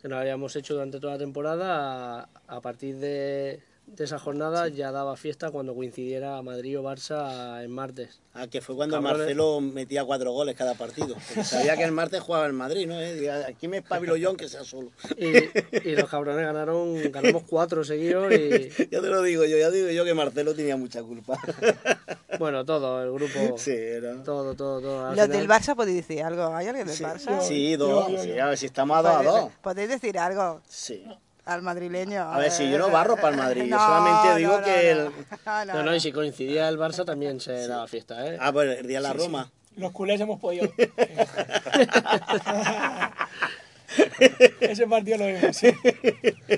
que 0.00 0.08
nos 0.08 0.18
habíamos 0.18 0.54
hecho 0.56 0.74
durante 0.74 1.00
toda 1.00 1.14
la 1.14 1.18
temporada, 1.18 2.20
a, 2.20 2.28
a 2.46 2.60
partir 2.60 2.96
de, 2.96 3.62
de 3.96 4.04
esa 4.04 4.18
jornada 4.18 4.68
ya 4.68 4.92
daba 4.92 5.16
fiesta 5.16 5.50
cuando 5.50 5.74
coincidiera 5.74 6.40
Madrid 6.42 6.78
o 6.78 6.82
Barça 6.82 7.62
en 7.64 7.70
martes. 7.70 8.20
ah, 8.34 8.46
que 8.46 8.60
fue 8.60 8.76
cuando 8.76 8.94
Cabrones. 8.96 9.18
Marcelo 9.20 9.60
metía 9.60 10.04
cuatro 10.04 10.30
goles 10.32 10.54
cada 10.56 10.74
partido. 10.74 11.16
Porque 11.28 11.42
sabía 11.44 11.76
que 11.76 11.82
el 11.84 11.92
martes 11.92 12.20
jugaba 12.20 12.46
el 12.46 12.52
Madrid, 12.52 12.86
¿no? 12.86 13.00
Eh, 13.00 13.30
Aquí 13.48 13.66
me 13.66 13.78
espabilo 13.78 14.16
yo 14.16 14.28
aunque 14.28 14.48
sea 14.48 14.62
solo. 14.64 14.90
Y, 15.16 15.88
y 15.88 15.96
los 15.96 16.08
cabrones 16.08 16.44
ganaron, 16.46 17.10
ganamos 17.10 17.42
cuatro 17.48 17.82
seguidos 17.82 18.32
y 18.32 18.68
Ya 18.90 19.00
te 19.00 19.08
lo 19.08 19.22
digo 19.22 19.44
yo, 19.44 19.56
ya 19.58 19.70
digo 19.70 19.88
yo 19.90 20.04
que 20.04 20.14
Marcelo 20.14 20.54
tenía 20.54 20.76
mucha 20.76 21.02
culpa. 21.02 21.38
bueno, 22.38 22.64
todo, 22.64 23.02
el 23.02 23.10
grupo, 23.12 23.58
sí, 23.58 23.72
era... 23.72 24.22
todo, 24.22 24.54
todo, 24.54 24.80
todo. 24.80 25.02
Los 25.06 25.12
final- 25.14 25.28
del 25.30 25.48
Barça 25.48 25.74
podéis 25.74 26.06
decir 26.06 26.22
algo. 26.22 26.54
¿Hay 26.54 26.66
alguien 26.68 26.86
del 26.86 26.96
Barça? 26.98 27.40
Sí, 27.40 27.74
dos, 27.76 28.06
sí, 28.20 28.38
a 28.38 28.46
ver 28.46 28.58
si 28.58 28.66
estamos 28.66 28.96
a 28.96 29.02
dos 29.02 29.10
a 29.12 29.16
¿Podéis, 29.22 29.42
dos. 29.44 29.52
podéis 29.62 29.88
decir 29.88 30.18
algo 30.18 30.60
Sí. 30.68 31.04
Al 31.48 31.62
madrileño? 31.62 32.22
A 32.22 32.38
ver, 32.38 32.50
si 32.50 32.70
yo 32.70 32.78
no 32.78 32.90
barro 32.90 33.16
para 33.16 33.30
el 33.30 33.36
Madrid, 33.36 33.62
yo 33.62 33.68
No, 33.76 33.78
solamente 33.86 34.36
digo 34.38 34.58
no, 34.58 34.64
que 34.64 34.70
no, 34.94 35.00
el- 35.06 35.66
no, 35.66 35.74
No, 35.74 35.82
no, 35.82 35.94
y 35.94 36.00
si 36.00 36.12
coincidía 36.12 36.68
el 36.68 36.78
Barça 36.78 37.04
también 37.04 37.40
se 37.40 37.66
daba 37.66 37.86
fiesta, 37.88 38.26
¿eh? 38.26 38.36
Ah, 38.40 38.52
pues 38.52 38.78
el 38.78 38.86
día 38.86 38.98
de 38.98 39.02
la 39.02 39.12
Roma. 39.14 39.50
Los 39.76 39.92
culés 39.92 40.20
hemos 40.20 40.38
podido. 40.40 40.68
Ese 44.60 44.86
partido 44.86 45.16
lo 45.16 45.26
vimos, 45.28 45.56
sí. 45.56 45.68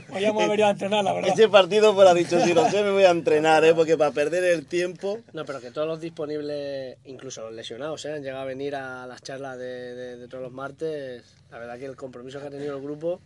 Podríamos 0.08 0.42
haber 0.42 0.58
ido 0.58 0.66
a 0.68 0.70
entrenar, 0.70 1.04
la 1.04 1.12
verdad. 1.12 1.30
Ese 1.32 1.48
partido 1.48 1.94
pues 1.94 2.08
ha 2.08 2.14
dicho, 2.14 2.40
si 2.40 2.52
lo 2.52 2.68
sé 2.68 2.82
me 2.82 2.90
voy 2.90 3.04
a 3.04 3.10
entrenar, 3.10 3.64
¿eh? 3.64 3.72
porque 3.74 3.96
para 3.96 4.10
perder 4.10 4.42
el 4.44 4.66
tiempo... 4.66 5.20
No, 5.32 5.44
pero 5.44 5.60
que 5.60 5.70
todos 5.70 5.86
los 5.86 6.00
disponibles, 6.00 6.96
incluso 7.04 7.42
los 7.42 7.52
lesionados, 7.52 8.04
¿eh? 8.06 8.14
han 8.14 8.22
llegado 8.22 8.42
a 8.42 8.46
venir 8.46 8.74
a 8.74 9.06
las 9.06 9.22
charlas 9.22 9.56
de, 9.58 9.94
de- 9.94 10.16
de 10.16 10.26
todos 10.28 10.42
los 10.42 10.52
martes. 10.52 11.22
La 11.52 11.58
verdad 11.58 11.78
que 11.78 11.84
el 11.86 11.94
compromiso 11.96 12.40
que 12.40 12.48
ha 12.48 12.50
tenido 12.50 12.76
el 12.76 12.82
grupo, 12.82 13.20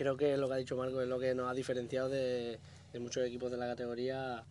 creo 0.00 0.16
que 0.16 0.32
es 0.32 0.38
lo 0.38 0.48
que 0.48 0.54
ha 0.54 0.56
dicho 0.56 0.76
Marco, 0.76 1.02
es 1.02 1.08
lo 1.08 1.18
que 1.18 1.34
nos 1.34 1.50
ha 1.50 1.52
diferenciado 1.52 2.08
de, 2.08 2.58
de 2.90 3.00
muchos 3.00 3.22
equipos 3.22 3.50
de 3.50 3.58
la 3.58 3.66
categoría 3.66 4.44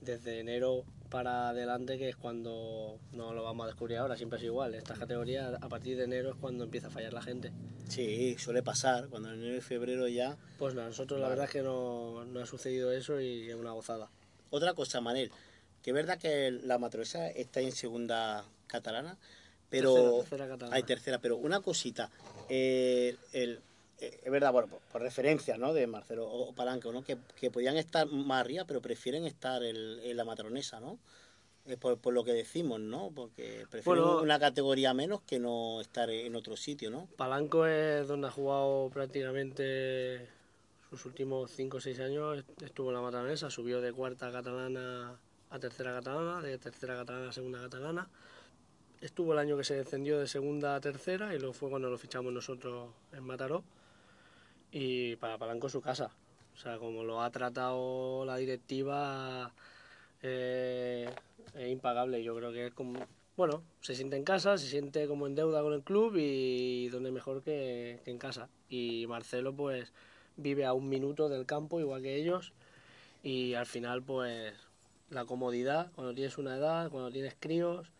desde 0.00 0.38
enero 0.38 0.84
para 1.10 1.48
adelante, 1.48 1.98
que 1.98 2.10
es 2.10 2.14
cuando 2.14 3.00
no 3.10 3.34
lo 3.34 3.42
vamos 3.42 3.64
a 3.64 3.66
descubrir 3.66 3.98
ahora, 3.98 4.16
siempre 4.16 4.38
sido 4.38 4.52
igual. 4.52 4.72
Estas 4.76 4.96
categorías, 4.96 5.52
a 5.60 5.68
partir 5.68 5.96
de 5.96 6.04
enero 6.04 6.30
es 6.30 6.36
cuando 6.36 6.62
empieza 6.62 6.86
a 6.86 6.90
fallar 6.90 7.12
la 7.12 7.22
gente. 7.22 7.50
Sí, 7.88 8.36
suele 8.38 8.62
pasar, 8.62 9.08
cuando 9.08 9.30
en 9.32 9.40
enero 9.40 9.56
y 9.56 9.60
febrero 9.62 10.06
ya... 10.06 10.36
Pues 10.58 10.74
no, 10.76 10.82
a 10.82 10.86
nosotros 10.86 11.18
la 11.20 11.28
verdad 11.28 11.46
es 11.46 11.50
que 11.50 11.62
no, 11.62 12.24
no 12.26 12.38
ha 12.40 12.46
sucedido 12.46 12.92
eso 12.92 13.20
y 13.20 13.50
es 13.50 13.56
una 13.56 13.72
gozada. 13.72 14.10
Otra 14.50 14.74
cosa, 14.74 15.00
Manel, 15.00 15.32
que 15.82 15.90
es 15.90 15.94
verdad 15.94 16.18
que 16.20 16.52
la 16.52 16.78
Matroesa 16.78 17.28
está 17.30 17.60
en 17.60 17.72
segunda 17.72 18.44
catalana, 18.68 19.18
pero... 19.70 19.92
Tercera, 19.92 20.18
tercera 20.20 20.48
catalana. 20.48 20.76
Hay 20.76 20.84
tercera, 20.84 21.18
pero 21.18 21.36
una 21.36 21.60
cosita, 21.62 22.12
eh, 22.48 23.16
el- 23.32 23.60
es 24.00 24.30
verdad, 24.30 24.52
bueno, 24.52 24.68
por, 24.68 24.80
por 24.80 25.02
referencia, 25.02 25.56
¿no? 25.56 25.72
De 25.72 25.86
Marcelo 25.86 26.26
o 26.28 26.52
Palanco, 26.52 26.92
¿no? 26.92 27.02
Que, 27.04 27.16
que 27.36 27.50
podían 27.50 27.76
estar 27.76 28.06
más 28.06 28.40
arriba, 28.40 28.64
pero 28.66 28.80
prefieren 28.82 29.24
estar 29.24 29.62
el- 29.62 30.00
en 30.02 30.16
la 30.16 30.24
Matronesa, 30.24 30.80
¿no? 30.80 30.98
Es 31.66 31.76
por, 31.78 31.96
por 31.98 32.12
lo 32.12 32.24
que 32.24 32.32
decimos, 32.34 32.78
¿no? 32.80 33.10
Porque 33.14 33.66
prefiero 33.70 34.04
Bueno. 34.06 34.22
una 34.22 34.38
categoría 34.38 34.92
menos 34.92 35.22
que 35.22 35.38
no 35.38 35.80
estar 35.80 36.10
en 36.10 36.36
otro 36.36 36.56
sitio, 36.56 36.90
¿no? 36.90 37.08
Palanco 37.16 37.66
es 37.66 38.06
donde 38.06 38.28
ha 38.28 38.30
jugado 38.30 38.90
prácticamente 38.92 40.28
sus 40.90 41.06
últimos 41.06 41.50
5 41.52 41.78
o 41.78 41.80
6 41.80 42.00
años. 42.00 42.44
Estuvo 42.62 42.90
en 42.90 42.94
la 42.96 43.00
Matanesa, 43.00 43.48
subió 43.50 43.80
de 43.80 43.92
cuarta 43.92 44.30
catalana 44.30 45.18
a 45.50 45.58
tercera 45.58 45.92
catalana, 45.94 46.42
de 46.42 46.58
tercera 46.58 46.96
catalana 46.96 47.30
a 47.30 47.32
segunda 47.32 47.60
catalana. 47.62 48.08
Estuvo 49.00 49.32
el 49.32 49.38
año 49.38 49.56
que 49.56 49.64
se 49.64 49.74
descendió 49.74 50.18
de 50.18 50.26
segunda 50.26 50.76
a 50.76 50.80
tercera 50.80 51.34
y 51.34 51.38
luego 51.38 51.52
fue 51.54 51.70
cuando 51.70 51.88
lo 51.90 51.98
fichamos 51.98 52.32
nosotros 52.32 52.90
en 53.12 53.22
Mataró. 53.24 53.64
Y 54.76 55.14
para 55.16 55.38
Palanco 55.38 55.68
su 55.68 55.80
casa. 55.80 56.10
O 56.52 56.56
sea, 56.56 56.78
como 56.78 57.04
lo 57.04 57.22
ha 57.22 57.30
tratado 57.30 58.24
la 58.24 58.36
directiva, 58.36 59.52
eh, 60.20 61.08
es 61.54 61.70
impagable. 61.70 62.24
Yo 62.24 62.34
creo 62.34 62.52
que 62.52 62.72
como. 62.72 62.98
Bueno, 63.36 63.62
se 63.80 63.94
siente 63.94 64.16
en 64.16 64.24
casa, 64.24 64.58
se 64.58 64.66
siente 64.66 65.06
como 65.06 65.28
en 65.28 65.36
deuda 65.36 65.62
con 65.62 65.74
el 65.74 65.82
club 65.82 66.16
y 66.16 66.88
donde 66.88 67.12
mejor 67.12 67.44
que, 67.44 68.00
que 68.04 68.10
en 68.10 68.18
casa. 68.18 68.48
Y 68.68 69.06
Marcelo, 69.06 69.54
pues, 69.54 69.92
vive 70.36 70.64
a 70.64 70.72
un 70.72 70.88
minuto 70.88 71.28
del 71.28 71.46
campo, 71.46 71.78
igual 71.78 72.02
que 72.02 72.16
ellos. 72.16 72.52
Y 73.22 73.54
al 73.54 73.66
final, 73.66 74.02
pues, 74.02 74.54
la 75.08 75.24
comodidad, 75.24 75.92
cuando 75.94 76.14
tienes 76.14 76.36
una 76.36 76.56
edad, 76.56 76.90
cuando 76.90 77.12
tienes 77.12 77.36
críos, 77.38 77.92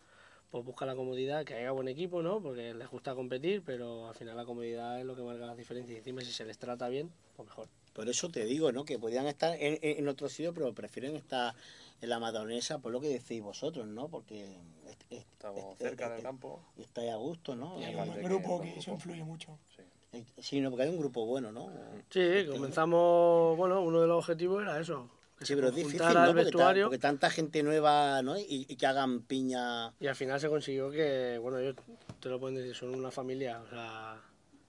pues 0.55 0.63
busca 0.65 0.85
la 0.85 0.95
comodidad, 0.95 1.43
que 1.43 1.53
haya 1.53 1.71
buen 1.71 1.89
equipo, 1.89 2.21
¿no? 2.21 2.41
Porque 2.41 2.73
les 2.73 2.89
gusta 2.89 3.13
competir, 3.13 3.61
pero 3.65 4.07
al 4.07 4.15
final 4.15 4.37
la 4.37 4.45
comodidad 4.45 4.97
es 4.97 5.05
lo 5.05 5.13
que 5.13 5.21
marca 5.21 5.45
las 5.45 5.57
diferencias. 5.57 5.93
Y 5.95 5.97
encima, 5.97 6.21
si 6.21 6.31
se 6.31 6.45
les 6.45 6.57
trata 6.57 6.87
bien, 6.87 7.11
pues 7.35 7.49
mejor. 7.49 7.67
Por 7.91 8.07
eso 8.07 8.29
te 8.29 8.45
digo, 8.45 8.71
¿no? 8.71 8.85
Que 8.85 8.97
podían 8.97 9.27
estar 9.27 9.53
en, 9.59 9.77
en- 9.81 10.07
otro 10.07 10.29
sitio, 10.29 10.53
pero 10.53 10.71
prefieren 10.73 11.17
estar 11.17 11.53
en 11.99 12.07
la 12.09 12.19
Madonesa, 12.19 12.79
por 12.79 12.93
lo 12.93 13.01
que 13.01 13.09
decís 13.09 13.41
vosotros, 13.43 13.85
¿no? 13.85 14.07
Porque 14.07 14.45
est- 14.87 15.03
Estamos 15.11 15.73
est- 15.73 15.81
cerca 15.81 16.09
del 16.11 16.23
campo. 16.23 16.61
Y 16.77 16.83
estáis 16.83 17.11
a 17.11 17.17
gusto, 17.17 17.57
¿no? 17.57 17.77
Y 17.77 17.83
hay 17.83 17.95
un 17.95 18.21
grupo 18.23 18.61
que 18.61 18.79
eso 18.79 18.91
influye 18.91 19.25
mucho. 19.25 19.59
Sí. 19.75 20.23
Sí, 20.39 20.61
no, 20.61 20.69
porque 20.69 20.83
hay 20.83 20.89
un 20.89 20.97
grupo 20.99 21.25
bueno, 21.25 21.51
¿no? 21.51 21.69
Sí, 22.09 22.45
comenzamos, 22.49 23.57
bueno, 23.57 23.81
uno 23.81 23.99
de 23.99 24.07
los 24.07 24.19
objetivos 24.19 24.61
era 24.61 24.79
eso. 24.79 25.09
Sí, 25.45 25.55
pero 25.55 25.69
es 25.69 25.75
difícil, 25.75 25.99
¿no? 25.99 26.33
Porque, 26.33 26.51
ta- 26.51 26.73
porque 26.83 26.97
tanta 26.97 27.29
gente 27.29 27.63
nueva, 27.63 28.21
¿no? 28.21 28.37
Y, 28.37 28.65
y 28.67 28.75
que 28.75 28.85
hagan 28.85 29.21
piña. 29.21 29.93
y 29.99 30.07
al 30.07 30.15
final 30.15 30.39
se 30.39 30.49
consiguió 30.49 30.89
que, 30.91 31.37
bueno, 31.41 31.57
ellos 31.59 31.75
te 32.19 32.29
lo 32.29 32.39
pueden 32.39 32.55
decir, 32.57 32.75
son 32.75 32.93
una 32.95 33.11
familia, 33.11 33.61
o 33.61 33.69
sea, 33.69 34.21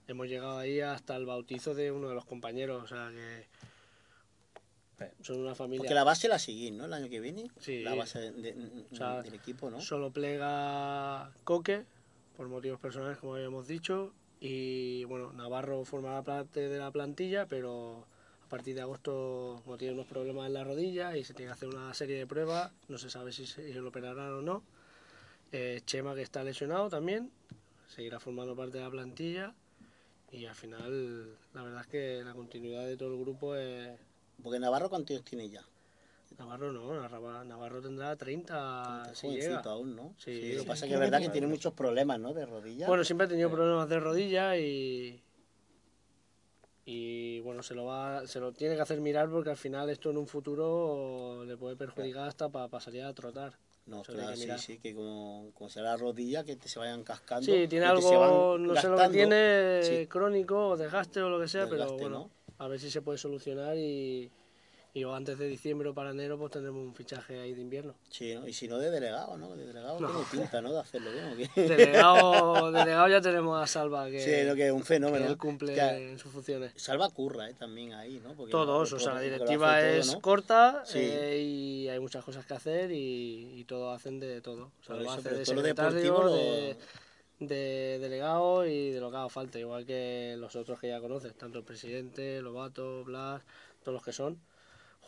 hemos 0.07 0.27
llegado 0.27 0.57
ahí 0.57 0.79
hasta 0.79 1.15
el 1.15 1.25
bautizo 1.25 1.73
de 1.73 1.91
uno 1.91 2.07
de 2.09 2.15
los 2.15 2.25
compañeros, 2.25 2.83
o 2.83 2.87
sea 2.87 3.09
que 3.11 3.47
son 5.21 5.39
una 5.41 5.53
familia. 5.53 5.79
Porque 5.81 5.93
la 5.93 6.03
base 6.03 6.27
la 6.27 6.39
seguís, 6.39 6.71
¿no? 6.73 6.85
El 6.85 6.93
año 6.93 7.07
que 7.09 7.19
viene. 7.19 7.51
Sí. 7.59 7.83
La 7.83 7.93
base 7.93 8.19
de- 8.19 8.31
de- 8.31 8.85
O 8.91 8.95
sea, 8.95 9.21
del 9.21 9.35
equipo, 9.35 9.69
¿no? 9.69 9.79
Solo 9.79 10.11
plega 10.11 11.31
Coque, 11.43 11.85
por 12.35 12.47
motivos 12.47 12.79
personales, 12.79 13.17
como 13.19 13.35
habíamos 13.35 13.67
dicho, 13.67 14.13
y 14.39 15.03
bueno, 15.05 15.33
Navarro 15.33 15.83
formará 15.85 16.23
parte 16.23 16.67
de 16.67 16.79
la 16.79 16.89
plantilla, 16.91 17.45
pero 17.47 18.07
a 18.47 18.49
partir 18.49 18.75
de 18.75 18.81
agosto 18.81 19.59
como 19.65 19.77
tiene 19.77 19.93
unos 19.93 20.07
problemas 20.07 20.47
en 20.47 20.53
la 20.53 20.63
rodilla 20.63 21.17
y 21.17 21.25
se 21.25 21.33
tiene 21.33 21.49
que 21.49 21.53
hacer 21.53 21.67
una 21.67 21.93
serie 21.93 22.17
de 22.17 22.25
pruebas, 22.25 22.71
no 22.87 22.97
se 22.97 23.09
sabe 23.09 23.33
si 23.33 23.45
se, 23.45 23.73
lo 23.73 23.89
operarán 23.89 24.31
o 24.31 24.41
no. 24.41 24.63
Eh, 25.51 25.81
Chema, 25.85 26.15
que 26.15 26.21
está 26.21 26.45
lesionado 26.45 26.89
también, 26.89 27.29
seguirá 27.89 28.21
formando 28.21 28.55
parte 28.55 28.77
de 28.77 28.85
la 28.85 28.89
plantilla. 28.89 29.53
Y 30.31 30.45
al 30.45 30.55
final, 30.55 31.37
la 31.53 31.61
verdad 31.61 31.81
es 31.81 31.87
que 31.87 32.21
la 32.23 32.33
continuidad 32.33 32.85
de 32.85 32.95
todo 32.95 33.13
el 33.15 33.19
grupo 33.19 33.53
es. 33.55 33.99
Porque 34.41 34.59
Navarro, 34.59 34.89
¿cuántos 34.89 35.21
tiene 35.25 35.49
ya? 35.49 35.63
Navarro 36.37 36.71
no, 36.71 37.43
Navarro, 37.43 37.81
tendrá 37.81 38.15
30 38.15 39.01
Está 39.01 39.15
si 39.15 39.27
llega. 39.27 39.59
aún, 39.59 39.95
¿no? 39.95 40.13
Sí, 40.17 40.33
lo 40.35 40.39
que 40.39 40.59
sí, 40.59 40.65
pasa 40.65 40.85
es 40.85 40.89
que 40.89 40.93
es 40.93 40.99
verdad 41.01 41.19
que 41.19 41.29
tiene 41.29 41.47
muchos 41.47 41.73
problemas, 41.73 42.17
¿no? 42.17 42.33
De 42.33 42.45
rodillas. 42.45 42.87
Bueno, 42.87 43.03
siempre 43.03 43.25
ha 43.25 43.29
tenido 43.29 43.51
problemas 43.51 43.89
de 43.89 43.99
rodilla 43.99 44.57
y. 44.57 45.21
Y 46.89 47.41
bueno, 47.41 47.63
se 47.63 47.75
lo 47.75 47.83
va, 47.83 48.25
se 48.27 48.39
lo 48.39 48.53
tiene 48.53 48.75
que 48.75 48.81
hacer 48.81 49.01
mirar 49.01 49.29
porque 49.29 49.49
al 49.49 49.57
final 49.57 49.89
esto 49.89 50.09
en 50.09 50.15
un 50.15 50.25
futuro 50.25 51.43
le 51.43 51.57
puede 51.57 51.75
perjudicar 51.75 52.29
hasta 52.29 52.47
para 52.47 52.79
salir 52.79 53.03
a 53.03 53.13
trotar. 53.13 53.57
No, 53.87 54.03
tiene 54.03 54.21
claro, 54.21 54.37
sí, 54.37 54.51
sí, 54.57 54.79
que 54.79 54.95
como, 54.95 55.51
como 55.53 55.69
será 55.69 55.91
la 55.91 55.97
rodilla, 55.97 56.45
que 56.45 56.55
te 56.55 56.69
se 56.69 56.79
vayan 56.79 57.03
cascando. 57.03 57.45
Sí, 57.45 57.67
tiene 57.67 57.85
se 57.87 57.91
algo, 57.91 58.57
van 58.57 58.67
no 58.67 58.75
sé 58.77 58.87
lo 58.87 58.97
que 58.97 59.09
tiene, 59.09 59.79
Sí. 59.83 60.07
crónico 60.07 60.69
o 60.69 60.77
desgaste 60.77 61.21
o 61.21 61.29
lo 61.29 61.41
que 61.41 61.49
sea, 61.49 61.65
Desgaste, 61.65 61.93
pero 61.97 61.97
bueno, 61.99 62.31
a 62.57 62.67
ver 62.69 62.79
si 62.79 62.89
se 62.89 63.01
puede 63.01 63.17
solucionar 63.17 63.75
y, 63.75 64.31
y 64.97 65.03
o 65.03 65.13
antes 65.13 65.37
de 65.37 65.47
diciembre 65.47 65.89
o 65.89 65.93
para 65.93 66.11
enero 66.11 66.37
pues 66.39 66.51
tendremos 66.51 66.81
un 66.83 66.95
fichaje 66.95 67.39
ahí 67.39 67.53
de 67.53 67.61
invierno. 67.61 67.93
Sí, 68.09 68.33
¿no? 68.33 68.47
y 68.47 68.53
si 68.53 68.67
no 68.67 68.77
de 68.79 68.89
delegado, 68.89 69.37
¿no? 69.37 69.55
De 69.55 69.65
delegado 69.67 69.99
No. 69.99 70.07
tiene 70.09 70.25
pinta, 70.31 70.61
¿no? 70.61 70.73
De 70.73 70.79
hacerlo 70.79 71.09
bien. 71.35 71.49
Delegado, 71.55 72.71
delegado 72.71 73.07
ya 73.07 73.21
tenemos 73.21 73.61
a 73.61 73.67
Salva 73.67 74.09
que, 74.09 74.19
sí, 74.19 74.47
lo 74.47 74.55
que 74.55 74.67
es 74.67 74.71
un 74.71 74.79
que 74.79 74.85
fenómeno. 74.85 75.27
él 75.27 75.37
cumple 75.37 75.73
Que 75.75 76.11
en 76.11 76.19
sus 76.19 76.31
funciones. 76.31 76.73
Salva 76.75 77.09
curra, 77.09 77.49
¿eh? 77.49 77.53
También 77.53 77.93
ahí, 77.93 78.19
¿no? 78.23 78.33
Porque 78.33 78.51
Todos, 78.51 78.91
o 78.93 78.99
sea, 78.99 79.13
la 79.13 79.21
directiva 79.21 79.77
todo, 79.79 79.87
es 79.89 80.15
corta 80.17 80.83
Sí. 80.85 80.99
eh, 81.01 81.39
y 81.41 81.89
hay 81.89 81.99
muchas 81.99 82.23
cosas 82.25 82.45
que 82.45 82.53
hacer 82.53 82.91
y, 82.91 83.59
y 83.59 83.63
todos 83.65 83.95
hacen 83.95 84.19
de 84.19 84.41
todo. 84.41 84.71
O 84.81 84.83
sea, 84.83 84.95
lo 84.95 85.11
hace 85.11 85.29
de 85.29 85.43
todo 85.45 85.55
secretario, 85.55 86.23
lo- 86.23 86.33
de, 86.33 86.75
de 87.39 87.99
delegado 87.99 88.65
y 88.65 88.89
de 88.91 88.99
lo 88.99 89.11
que 89.11 89.17
haga 89.17 89.29
falta, 89.29 89.59
igual 89.59 89.85
que 89.85 90.35
los 90.39 90.55
otros 90.55 90.79
que 90.79 90.87
ya 90.87 90.99
conoces, 90.99 91.35
tanto 91.35 91.59
el 91.59 91.63
presidente, 91.65 92.41
Lobato, 92.41 93.03
Blas, 93.03 93.43
todos 93.83 93.93
los 93.93 94.03
que 94.03 94.11
son. 94.11 94.39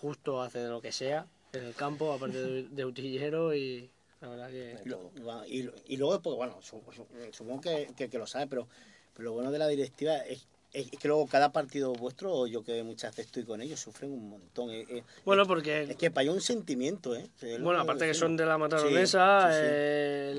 Justo 0.02 0.41
hace 0.41 0.60
de 0.60 0.70
lo 0.70 0.82
que 0.82 0.91
sea 0.91 1.28
en 1.54 1.64
el 1.64 1.76
campo, 1.76 2.14
aparte 2.14 2.38
de, 2.38 2.64
de 2.70 2.86
utillero 2.86 3.54
y 3.54 3.89
la 4.22 4.30
verdad 4.30 4.50
que... 4.50 4.78
Y, 4.86 4.89
lo- 4.89 5.45
y, 5.45 5.70
y 5.93 5.97
luego, 5.97 6.22
pues 6.22 6.36
bueno, 6.36 6.62
su- 6.62 6.82
su- 6.93 7.08
supongo 7.34 7.62
que, 7.62 7.89
que, 7.97 8.10
que 8.10 8.18
lo 8.18 8.28
sabe, 8.28 8.47
pero, 8.47 8.68
pero 9.14 9.26
lo 9.26 9.34
bueno 9.34 9.52
de 9.52 9.60
la 9.60 9.68
directiva 9.68 10.18
es, 10.18 10.47
es 10.72 10.89
que 10.91 11.08
luego 11.08 11.26
cada 11.28 11.52
partido 11.52 11.91
vuestro, 11.93 12.45
yo 12.47 12.64
que 12.64 12.82
muchas 12.84 13.12
veces 13.12 13.26
estoy 13.26 13.43
con 13.43 13.62
ellos, 13.62 13.80
sufren 13.80 14.12
un 14.12 14.30
montón. 14.30 14.70
eh, 14.70 14.86
eh, 14.89 15.04
Bueno, 15.26 15.41
es, 15.41 15.47
porque 15.47 15.84
es 15.84 15.95
que 15.97 16.12
para 16.12 16.24
ellos 16.24 16.36
un 16.36 16.41
sentimiento, 16.41 17.16
¿eh? 17.16 17.28
Bueno, 17.60 17.80
aparte 17.80 18.06
que 18.06 18.14
son 18.14 18.38
de 18.38 18.45
la 18.45 18.58
Mataronesa, 18.58 19.50
Sí, 19.52 19.58
sí, 19.58 19.62
sí. 19.62 19.68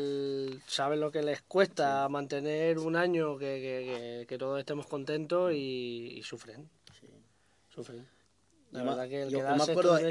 el- 0.01 0.63
saben 0.67 1.01
lo 1.01 1.11
que 1.11 1.23
les 1.23 1.43
cuesta 1.43 2.09
mantener 2.09 2.79
un 2.79 2.97
año 2.97 3.37
que, 3.37 4.25
que- 4.29 4.39
todos 4.39 4.59
estemos 4.61 4.87
contentos 4.87 5.53
y, 5.53 6.15
y 6.17 6.23
sufren. 6.23 6.71
Sí. 6.99 7.09
Sufren. 7.69 8.07
La 8.71 8.79
Yo 8.81 8.85
me- 8.85 8.91
verdad 8.93 9.09
que 9.09 9.23
el 9.23 9.31
yo- 9.31 9.39
yo 9.39 9.45
me 9.45 9.53
quedarse 9.55 9.73
acuerdo 9.73 9.99
el, 9.99 10.05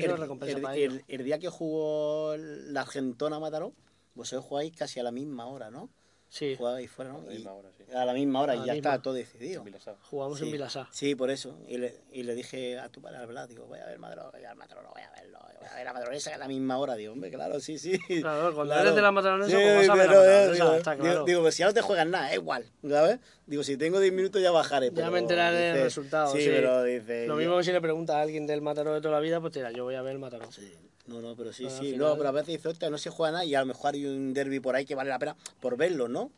el- 0.75 1.03
el- 1.07 1.23
día 1.23 1.39
que 1.39 1.47
jugó 1.49 2.35
la 2.37 2.81
Argentona 2.81 3.39
Mataró, 3.39 3.73
vosotros 4.15 4.45
jugáis 4.45 4.75
casi 4.75 4.99
a 4.99 5.03
la 5.03 5.11
misma 5.11 5.45
hora, 5.47 5.71
¿no? 5.71 5.89
Sí, 6.29 6.55
Jugabais 6.55 6.89
fuera, 6.91 7.11
¿no? 7.11 7.19
A 7.19 7.23
la 7.23 7.31
misma 7.31 7.53
hora, 7.53 7.69
sí. 7.75 7.83
A 7.91 8.05
la 8.05 8.13
misma 8.13 8.41
hora 8.41 8.55
y 8.55 8.59
la 8.59 8.65
ya 8.67 8.73
estaba 8.75 9.01
todo 9.01 9.15
decidido. 9.15 9.65
Jugamos 10.03 10.39
en 10.39 10.45
Sí. 10.45 10.51
Vilasá. 10.51 10.87
Sí, 10.91 11.15
por 11.15 11.31
eso. 11.31 11.57
Y 11.67 11.77
le, 11.77 11.95
y 12.11 12.21
le 12.21 12.35
dije 12.35 12.77
a 12.77 12.89
tu 12.89 13.01
padre, 13.01 13.17
al 13.17 13.23
hablar, 13.23 13.47
digo, 13.47 13.65
voy 13.65 13.79
a 13.79 13.85
ver 13.87 13.97
Madro, 13.97 14.29
voy 14.31 14.43
a 14.43 14.49
ver 14.49 14.55
Madro, 14.55 14.83
no 14.83 14.91
voy 14.91 15.01
a 15.01 15.09
verlo, 15.09 15.39
voy 15.59 15.67
a 15.67 15.75
ver 15.75 15.87
a 15.87 15.93
Madronesa 15.93 16.35
a 16.35 16.37
la 16.37 16.47
misma 16.47 16.77
hora. 16.77 16.95
Digo, 16.95 17.13
hombre, 17.13 17.31
claro, 17.31 17.59
sí, 17.59 17.79
sí. 17.79 17.97
Claro, 18.21 18.53
cuando 18.53 18.75
eres 18.75 18.93
de 18.93 19.01
la 19.01 19.11
Madronesa, 19.11 19.49
Sí, 19.49 19.55
a 19.55 19.57
ver 19.57 19.75
la 19.75 19.81
eh, 19.83 19.87
Madronesa, 19.87 20.51
digo, 20.53 20.73
está 20.75 20.91
digo, 20.91 21.03
claro. 21.03 21.25
Digo, 21.25 21.41
pues 21.41 21.55
si 21.55 21.59
ya 21.61 21.65
no 21.65 21.73
te 21.73 21.81
juegas 21.81 22.07
nada, 22.07 22.29
es 22.29 22.35
igual, 22.35 22.65
¿sabes? 22.87 23.19
Digo, 23.47 23.63
si 23.63 23.77
tengo 23.77 23.99
10 23.99 24.13
minutos 24.13 24.39
ya 24.39 24.51
bajaré. 24.51 24.89
Ya 24.89 24.93
pero 24.93 25.11
me 25.11 25.19
enteraré 25.19 25.57
del 25.57 25.83
resultado. 25.83 26.31
Sí, 26.31 26.41
sí. 26.41 26.49
pero 26.49 26.83
dice... 26.83 27.25
Lo 27.25 27.37
mismo 27.37 27.57
que 27.57 27.63
si 27.63 27.71
le 27.71 27.81
preguntas 27.81 28.17
a 28.17 28.21
alguien 28.21 28.45
del 28.45 28.61
Mataró 28.61 28.93
de 28.93 29.01
toda 29.01 29.15
la 29.15 29.19
vida, 29.19 29.41
pues 29.41 29.53
te 29.53 29.59
dirá, 29.59 29.71
yo 29.71 29.83
voy 29.83 29.95
a 29.95 30.03
ver 30.03 30.13
el 30.13 30.19
Mataró. 30.19 30.51
Sí. 30.51 30.71
No, 31.09 31.21
no, 31.21 31.35
pero 31.35 31.51
sí, 31.51 31.63
Pero 31.63 31.75
sí. 31.77 31.91
final- 31.91 31.99
No, 32.09 32.17
pero 32.17 32.29
a 32.29 32.31
veces 32.31 32.47
dice, 32.55 32.67
hostia, 32.69 32.89
no 32.89 32.97
se 32.97 33.09
juega 33.09 33.31
nada 33.33 33.45
y 33.45 33.55
a 33.55 33.59
lo 33.61 33.65
mejor 33.65 33.93
hay 33.95 34.05
un 34.05 34.33
derby 34.33 34.59
por 34.59 34.75
ahí 34.75 34.85
que 34.85 34.95
vale 34.95 35.09
la 35.09 35.19
pena 35.19 35.35
por 35.59 35.75
verlo, 35.75 36.07
¿no? 36.07 36.31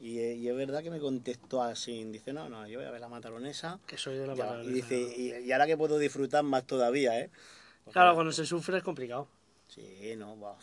Y, 0.00 0.18
eh, 0.18 0.34
y 0.34 0.48
es 0.48 0.56
verdad 0.56 0.82
que 0.82 0.90
me 0.90 0.98
contestó 0.98 1.62
así, 1.62 2.02
dice, 2.04 2.32
no, 2.32 2.48
no, 2.48 2.66
yo 2.66 2.78
voy 2.80 2.88
a 2.88 2.90
ver 2.90 3.00
la 3.00 3.08
mataronesa. 3.08 3.78
Que 3.86 3.96
soy 3.96 4.16
de 4.16 4.26
la 4.26 4.34
Mataronesa. 4.34 4.70
y 4.70 4.72
dice, 4.72 4.96
y, 5.16 5.46
y 5.46 5.52
ahora 5.52 5.66
que 5.66 5.76
puedo 5.76 5.98
disfrutar 5.98 6.42
más 6.42 6.66
todavía, 6.66 7.18
¿eh? 7.20 7.30
Porque- 7.84 7.92
Claro, 7.92 8.14
cuando 8.14 8.32
se 8.32 8.44
sufre 8.44 8.78
es 8.78 8.82
complicado. 8.82 9.28
Sí, 9.68 10.14
no, 10.16 10.38
va. 10.40 10.56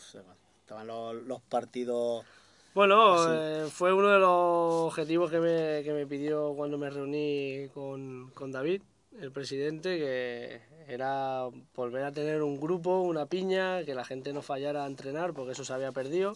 estaban 0.61 0.87
los, 0.87 1.15
los 1.23 1.41
partidos... 1.41 2.25
Bueno, 2.73 3.15
eh, 3.33 3.67
fue 3.69 3.91
uno 3.93 4.07
de 4.09 4.19
los 4.19 4.29
objetivos 4.87 5.29
que 5.29 5.39
me, 5.39 5.83
que 5.83 5.91
me 5.93 6.07
pidió 6.07 6.53
cuando 6.55 6.77
me 6.77 6.89
reuní 6.89 7.67
con, 7.73 8.31
con 8.33 8.51
David, 8.51 8.81
el 9.19 9.31
presidente, 9.31 9.97
que 9.97 10.61
era 10.87 11.47
volver 11.75 12.03
a 12.03 12.11
tener 12.11 12.41
un 12.41 12.59
grupo, 12.59 13.01
una 13.01 13.25
piña, 13.25 13.83
que 13.83 13.95
la 13.95 14.05
gente 14.05 14.33
no 14.33 14.41
fallara 14.41 14.83
a 14.83 14.87
entrenar, 14.87 15.33
porque 15.33 15.53
eso 15.53 15.63
se 15.65 15.73
había 15.73 15.91
perdido. 15.91 16.35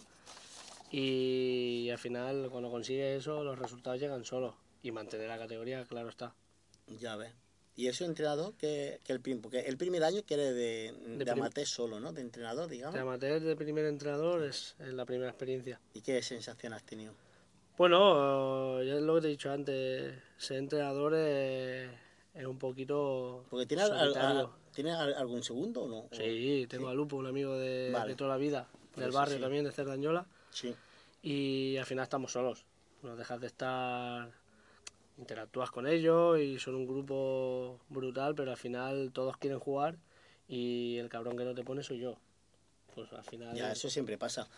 Y 0.90 1.88
al 1.90 1.98
final, 1.98 2.48
cuando 2.50 2.70
consigues 2.70 3.20
eso, 3.20 3.42
los 3.44 3.58
resultados 3.58 4.00
llegan 4.00 4.24
solos. 4.24 4.54
Y 4.82 4.92
mantener 4.92 5.28
la 5.28 5.38
categoría, 5.38 5.84
claro 5.84 6.08
está. 6.08 6.34
Ya 7.00 7.16
ves. 7.16 7.32
Y 7.74 7.88
eso 7.88 8.04
entrenador 8.04 8.54
que, 8.54 9.00
que 9.04 9.12
el 9.12 9.20
prim- 9.20 9.42
porque 9.42 9.60
el 9.60 9.76
primer 9.76 10.02
año 10.04 10.22
que 10.24 10.34
eres 10.34 10.54
de, 10.54 10.94
de, 11.24 11.30
amateur 11.30 11.66
solo, 11.66 12.00
¿no? 12.00 12.12
De 12.12 12.22
entrenador, 12.22 12.68
digamos. 12.68 12.94
De 12.94 13.00
amateur, 13.00 13.40
de 13.40 13.54
primer 13.56 13.84
entrenador, 13.84 14.44
es, 14.44 14.76
es 14.78 14.94
la 14.94 15.04
primera 15.04 15.28
experiencia. 15.28 15.78
¿Y 15.92 16.00
qué 16.00 16.22
sensación 16.22 16.72
has 16.72 16.84
tenido? 16.84 17.12
Bueno, 17.76 18.82
ya 18.82 18.94
es 18.94 19.02
lo 19.02 19.16
que 19.16 19.20
te 19.20 19.26
he 19.26 19.30
dicho 19.30 19.50
antes, 19.50 20.14
ser 20.38 20.56
entrenador 20.56 21.14
es, 21.14 21.90
es 22.36 22.46
un 22.46 22.58
poquito 22.58 23.44
Porque 23.50 23.66
tiene, 23.66 23.82
al- 23.84 24.16
al- 24.16 24.48
¿tiene 24.74 24.92
al- 24.92 25.14
algún 25.14 25.42
segundo 25.42 25.84
o 25.84 25.88
no? 25.88 26.08
Sí, 26.12 26.66
tengo 26.68 26.88
a 26.88 26.94
Lupo, 26.94 27.16
un 27.16 27.26
amigo 27.26 27.56
de, 27.56 27.90
Vale. 27.92 28.10
de 28.10 28.16
toda 28.16 28.30
la 28.30 28.36
vida. 28.36 28.68
del 28.96 29.10
barrio 29.10 29.36
sí. 29.36 29.42
también, 29.42 29.62
de 29.64 29.72
Cerdañola, 29.72 30.26
Sí. 30.50 30.74
y 31.22 31.76
al 31.76 31.84
final 31.84 32.04
estamos 32.04 32.32
solos. 32.32 32.64
Nos 33.02 33.18
dejas 33.18 33.38
de 33.42 33.46
estar, 33.46 34.30
interactúas 35.18 35.70
con 35.70 35.86
ellos 35.86 36.38
y 36.38 36.58
son 36.58 36.76
un 36.76 36.86
grupo 36.86 37.78
brutal, 37.90 38.34
pero 38.34 38.50
al 38.52 38.56
final 38.56 39.10
todos 39.12 39.36
quieren 39.36 39.58
jugar 39.58 39.98
y 40.48 40.96
el 40.96 41.08
cabrón 41.10 41.36
que 41.36 41.44
no 41.44 41.54
te 41.54 41.62
pone 41.62 41.82
soy 41.82 41.98
yo. 41.98 42.16
Pues 42.94 43.12
al 43.12 43.24
final... 43.24 43.54
Ya, 43.54 43.72
eso 43.72 43.90
siempre 43.90 44.16
pasa. 44.16 44.48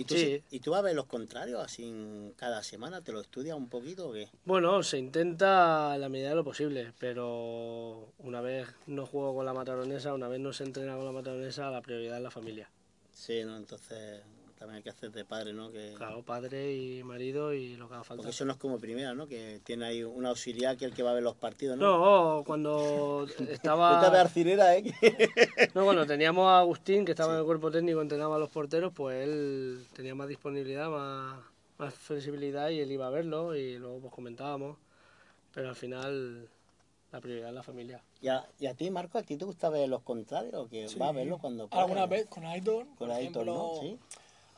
¿Y 0.00 0.04
tú, 0.04 0.14
Sí. 0.14 0.42
¿Y 0.50 0.60
tú 0.60 0.70
vas 0.70 0.80
a 0.80 0.82
ver 0.82 0.94
los 0.94 1.04
contrarios 1.04 1.62
así 1.62 1.84
en 1.84 2.32
cada 2.36 2.62
semana? 2.62 3.02
¿Te 3.02 3.12
lo 3.12 3.20
estudias 3.20 3.54
un 3.54 3.68
poquito 3.68 4.08
o 4.08 4.12
qué? 4.12 4.30
Bueno, 4.46 4.82
se 4.82 4.96
intenta 4.96 5.92
a 5.92 5.98
la 5.98 6.08
medida 6.08 6.30
de 6.30 6.36
lo 6.36 6.44
posible, 6.44 6.94
pero 6.98 8.12
una 8.18 8.40
vez 8.40 8.66
no 8.86 9.04
juego 9.04 9.34
con 9.34 9.44
la 9.44 9.52
mataronesa, 9.52 10.14
una 10.14 10.28
vez 10.28 10.40
no 10.40 10.54
se 10.54 10.64
entrena 10.64 10.96
con 10.96 11.04
la 11.04 11.12
mataronesa, 11.12 11.70
la 11.70 11.82
prioridad 11.82 12.16
es 12.16 12.22
la 12.22 12.30
familia. 12.30 12.70
Sí, 13.12 13.44
¿no? 13.44 13.58
Entonces 13.58 14.22
también 14.60 14.76
hay 14.76 14.82
que 14.82 14.90
hacer 14.90 15.10
de 15.10 15.24
padre, 15.24 15.54
¿no? 15.54 15.72
Que... 15.72 15.94
Claro, 15.96 16.22
padre 16.22 16.76
y 16.76 17.02
marido 17.02 17.54
y 17.54 17.76
lo 17.76 17.88
que 17.88 17.94
haga 17.94 18.04
falta. 18.04 18.18
Porque 18.20 18.30
eso 18.32 18.44
no 18.44 18.52
es 18.52 18.58
como 18.58 18.78
primera, 18.78 19.14
¿no? 19.14 19.26
Que 19.26 19.58
tiene 19.64 19.86
ahí 19.86 20.04
un 20.04 20.26
auxiliar 20.26 20.76
que 20.76 20.84
es 20.84 20.90
el 20.90 20.94
que 20.94 21.02
va 21.02 21.12
a 21.12 21.14
ver 21.14 21.22
los 21.22 21.34
partidos, 21.34 21.78
¿no? 21.78 22.36
No, 22.36 22.44
cuando 22.44 23.26
estaba... 23.48 24.00
Arcirera, 24.20 24.76
¿eh? 24.76 24.84
No, 25.74 25.84
cuando 25.84 26.04
teníamos 26.04 26.46
a 26.46 26.58
Agustín, 26.58 27.06
que 27.06 27.12
estaba 27.12 27.32
en 27.32 27.38
el 27.38 27.46
cuerpo 27.46 27.70
técnico, 27.70 28.02
entrenaba 28.02 28.36
a 28.36 28.38
los 28.38 28.50
porteros, 28.50 28.92
pues 28.92 29.26
él 29.26 29.86
tenía 29.94 30.14
más 30.14 30.28
disponibilidad, 30.28 30.90
más, 30.90 31.38
más 31.78 31.94
flexibilidad 31.94 32.68
y 32.68 32.80
él 32.80 32.92
iba 32.92 33.06
a 33.06 33.10
verlo 33.10 33.56
y 33.56 33.78
luego 33.78 34.00
pues 34.00 34.12
comentábamos. 34.12 34.76
Pero 35.54 35.70
al 35.70 35.74
final 35.76 36.50
la 37.12 37.20
prioridad 37.22 37.48
es 37.48 37.54
la 37.54 37.62
familia. 37.62 38.02
¿Y 38.20 38.28
a, 38.28 38.46
y 38.58 38.66
a 38.66 38.74
ti, 38.74 38.90
Marco, 38.90 39.16
a 39.16 39.22
ti 39.22 39.38
te 39.38 39.46
gusta 39.46 39.70
ver 39.70 39.88
los 39.88 40.02
contrarios 40.02 40.52
o 40.54 40.68
que 40.68 40.86
Sí. 40.86 40.98
va 40.98 41.08
a 41.08 41.12
verlo 41.12 41.38
cuando? 41.38 41.66
Alguna 41.70 42.04
vez 42.04 42.26
con 42.26 42.44
Aitor, 42.44 42.84
Con 42.88 42.96
por 42.96 43.10
Aitor, 43.10 43.42
ejemplo, 43.44 43.54
¿no? 43.74 43.80
Sí. 43.80 43.98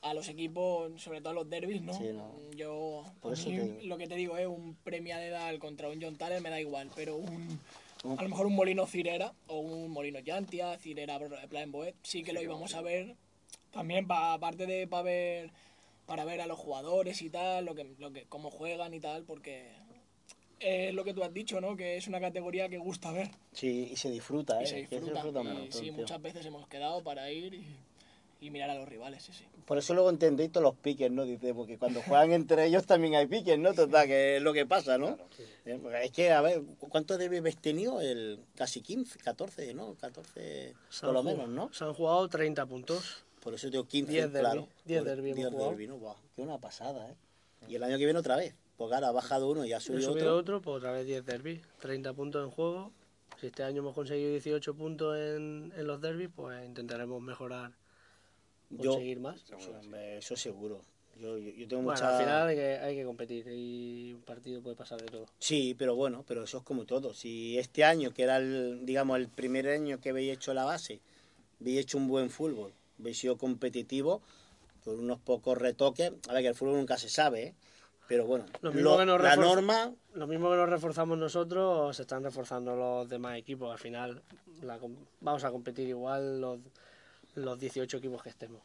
A 0.03 0.15
los 0.15 0.29
equipos, 0.29 1.01
sobre 1.01 1.21
todo 1.21 1.31
a 1.31 1.35
los 1.35 1.49
derbis, 1.49 1.81
¿no? 1.83 1.95
Sí, 1.95 2.11
no. 2.13 2.33
Yo, 2.57 3.05
Por 3.21 3.33
eso 3.33 3.49
te 3.51 3.83
lo 3.85 3.97
que 3.97 4.07
te 4.09 4.17
digo 4.17 4.37
es 4.37 4.47
un 4.47 4.75
premio 4.85 5.17
de 5.17 5.29
edad 5.29 5.57
contra 5.59 5.89
un 5.89 6.03
John 6.03 6.17
Thaler 6.17 6.43
me 6.43 6.51
da 6.51 6.61
igual, 6.61 6.91
pero 6.95 7.17
un, 7.17 7.61
a 8.19 8.23
lo 8.23 8.29
mejor 8.29 8.47
un 8.47 8.55
Molino 8.55 8.87
Cirera 8.87 9.33
o 9.47 9.59
un 9.61 9.91
Molino 9.91 10.19
Llantia, 10.19 10.77
Cirera 10.79 11.19
Boet, 11.69 11.95
sí 12.03 12.23
que 12.23 12.33
lo 12.33 12.43
íbamos 12.43 12.75
a 12.75 12.83
ver. 12.83 13.15
También, 13.71 14.07
pa- 14.07 14.35
aparte 14.35 14.67
de 14.67 14.87
para 14.87 15.03
ver 15.03 15.51
para 16.05 16.25
ver 16.25 16.41
a 16.41 16.47
los 16.47 16.59
jugadores 16.59 17.23
y 17.23 17.31
tal, 17.31 17.65
lo 17.65 17.75
que, 17.77 17.87
lo 17.99 18.13
que, 18.13 18.25
cómo 18.25 18.51
juegan 18.51 18.93
y 18.93 18.99
tal, 19.01 19.23
porque 19.23 19.71
es 20.59 20.93
lo 20.93 21.05
que 21.05 21.15
tú 21.15 21.23
has 21.23 21.33
dicho, 21.33 21.61
¿no? 21.61 21.77
Que 21.77 21.97
es 21.97 22.07
una 22.09 22.21
categoría 22.21 22.69
que 22.69 22.77
gusta 22.77 23.13
ver. 23.13 23.31
Sí, 23.53 23.89
y 23.93 23.97
se 23.97 24.11
disfruta, 24.11 24.61
¿eh? 24.61 24.65
Y 24.65 24.67
se 24.67 24.77
disfruta. 24.77 25.25
un 25.41 25.47
Y 25.47 25.49
montón, 25.55 25.73
sí, 25.73 25.85
tío. 25.87 25.93
muchas 25.93 26.21
veces 26.21 26.45
hemos 26.45 26.67
quedado 26.69 27.03
para 27.03 27.31
ir 27.31 27.55
y, 27.55 27.65
y 28.43 28.51
mirar 28.51 28.71
a 28.71 28.75
los 28.75 28.89
rivales, 28.89 29.23
sí, 29.23 29.33
sí. 29.33 29.45
Por 29.65 29.79
eso 29.79 29.95
luego 29.95 30.11
entendéis 30.11 30.51
todos 30.51 30.65
los 30.65 30.75
piques, 30.75 31.11
¿no? 31.13 31.25
Dice, 31.25 31.55
porque 31.55 31.79
cuando 31.79 32.03
juegan 32.03 32.33
entre 32.33 32.67
ellos 32.67 32.85
también 32.85 33.15
hay 33.15 33.27
piques, 33.27 33.57
¿no? 33.59 33.73
Total, 33.73 34.07
que 34.07 34.37
es 34.39 34.43
lo 34.43 34.53
que 34.53 34.67
pasa, 34.67 34.99
¿no? 34.99 35.17
Eh, 35.65 35.79
porque 35.81 36.05
Es 36.05 36.11
que, 36.11 36.33
a 36.33 36.41
ver, 36.43 36.61
¿cuántos 36.91 37.19
derbis 37.19 37.39
habéis 37.39 37.57
tenido? 37.59 38.01
El, 38.01 38.41
casi 38.57 38.81
15, 38.81 39.21
14, 39.21 39.75
¿no? 39.75 39.95
14, 39.95 40.75
Se 40.91 41.01
por 41.07 41.13
lo 41.13 41.21
han 41.21 41.25
menos, 41.27 41.41
jugado- 41.47 41.67
¿no? 41.69 41.73
Se 41.73 41.85
han 41.85 41.95
jugado 41.95 42.29
30 42.29 42.67
puntos. 42.67 43.25
Por 43.41 43.55
eso 43.55 43.71
tengo 43.71 43.85
15, 43.85 44.11
10 44.13 44.33
derbi, 44.33 44.41
claro. 44.41 44.69
10 44.85 45.01
Por- 45.03 45.09
derbi 45.09 45.27
hemos 45.31 45.37
10 45.37 45.49
jugado. 45.51 45.71
derbi, 45.71 45.87
¿no? 45.87 45.97
Buah, 45.99 46.17
qué 46.35 46.43
una 46.43 46.59
pasada, 46.59 47.09
¿eh? 47.11 47.15
Y 47.69 47.77
el 47.77 47.83
año 47.85 47.97
que 47.99 48.05
viene 48.05 48.19
otra 48.19 48.37
vez. 48.37 48.55
Porque 48.77 48.95
ahora 48.97 49.09
ha 49.09 49.13
bajado 49.13 49.49
uno 49.51 49.65
y 49.65 49.73
ha 49.73 49.79
subido 49.79 50.11
subido 50.11 50.37
otro. 50.37 50.57
otro, 50.57 50.63
pues 50.63 50.77
otra 50.79 50.91
vez 50.91 51.07
10 51.07 51.25
derbis, 51.25 51.61
30 51.81 52.13
puntos 52.13 52.43
en 52.45 52.51
juego. 52.51 52.91
Si 53.41 53.47
este 53.47 53.63
año 53.63 53.79
hemos 53.83 53.95
conseguido 53.95 54.31
18 54.31 54.75
puntos 54.75 55.17
en, 55.17 55.73
en 55.77 55.87
los 55.87 56.01
derbis, 56.01 56.29
pues 56.35 56.65
intentaremos 56.67 57.21
mejorar, 57.23 57.73
Yo, 58.79 58.93
conseguir 58.93 59.21
más. 59.21 59.41
Sí, 59.41 59.55
hombre, 59.81 60.19
eso 60.19 60.37
seguro. 60.37 60.81
Yo, 61.21 61.37
yo, 61.39 61.51
yo 61.53 61.69
tengo 61.69 61.83
Bueno, 61.83 61.99
mucha... 62.01 62.09
al 62.09 62.23
final 62.25 62.49
hay 62.49 62.57
que, 62.57 62.79
hay 62.79 62.97
que 62.97 63.05
competir 63.05 63.47
y 63.49 64.13
un 64.15 64.23
partido 64.23 64.63
puede 64.63 64.77
pasar 64.77 65.01
de 65.01 65.07
todo. 65.09 65.27
Sí, 65.39 65.75
pero 65.79 65.95
bueno, 65.95 66.25
pero 66.27 66.45
eso 66.45 66.59
es 66.59 66.65
como 66.65 66.85
todo. 66.87 67.13
Si 67.15 67.59
este 67.59 67.85
año, 67.85 68.13
que 68.13 68.23
era 68.23 68.39
el, 68.39 68.85
digamos, 68.85 69.19
el 69.19 69.29
primer 69.29 69.69
año 69.69 70.01
que 70.01 70.11
habéis 70.11 70.33
hecho 70.33 70.55
la 70.55 70.65
base, 70.65 71.01
habéis 71.61 71.81
hecho 71.81 71.99
un 71.99 72.09
buen 72.09 72.31
fútbol, 72.31 72.73
habéis 72.99 73.19
sido 73.19 73.37
competitivo, 73.37 74.23
con 74.85 74.99
unos 74.99 75.21
pocos 75.21 75.57
retoques, 75.59 76.13
a 76.29 76.33
ver 76.33 76.43
que 76.43 76.49
el 76.49 76.55
fútbol 76.55 76.77
nunca 76.77 76.97
se 76.97 77.09
sabe, 77.09 77.43
¿eh? 77.45 77.55
pero 78.09 78.27
bueno, 78.27 78.47
Lo 78.63 78.73
mismo 78.73 78.91
lo- 78.91 78.99
que 78.99 79.07
nos 79.07 79.23
la 79.23 79.37
norma, 79.37 79.95
Lo 80.15 80.27
mismo 80.27 80.51
que 80.51 80.57
nos 80.57 80.69
reforzamos 80.69 81.17
nosotros, 81.19 81.95
se 81.97 82.03
están 82.03 82.25
reforzando 82.25 82.75
los 82.75 83.09
demás 83.09 83.39
equipos. 83.39 83.71
Al 83.71 83.79
final 83.79 84.23
la 84.63 84.79
vamos 85.21 85.45
a 85.45 85.51
competir 85.51 85.89
igual 85.89 86.41
los, 86.41 86.59
los 87.35 87.59
18 87.59 87.97
equipos 87.99 88.23
que 88.23 88.29
estemos. 88.31 88.61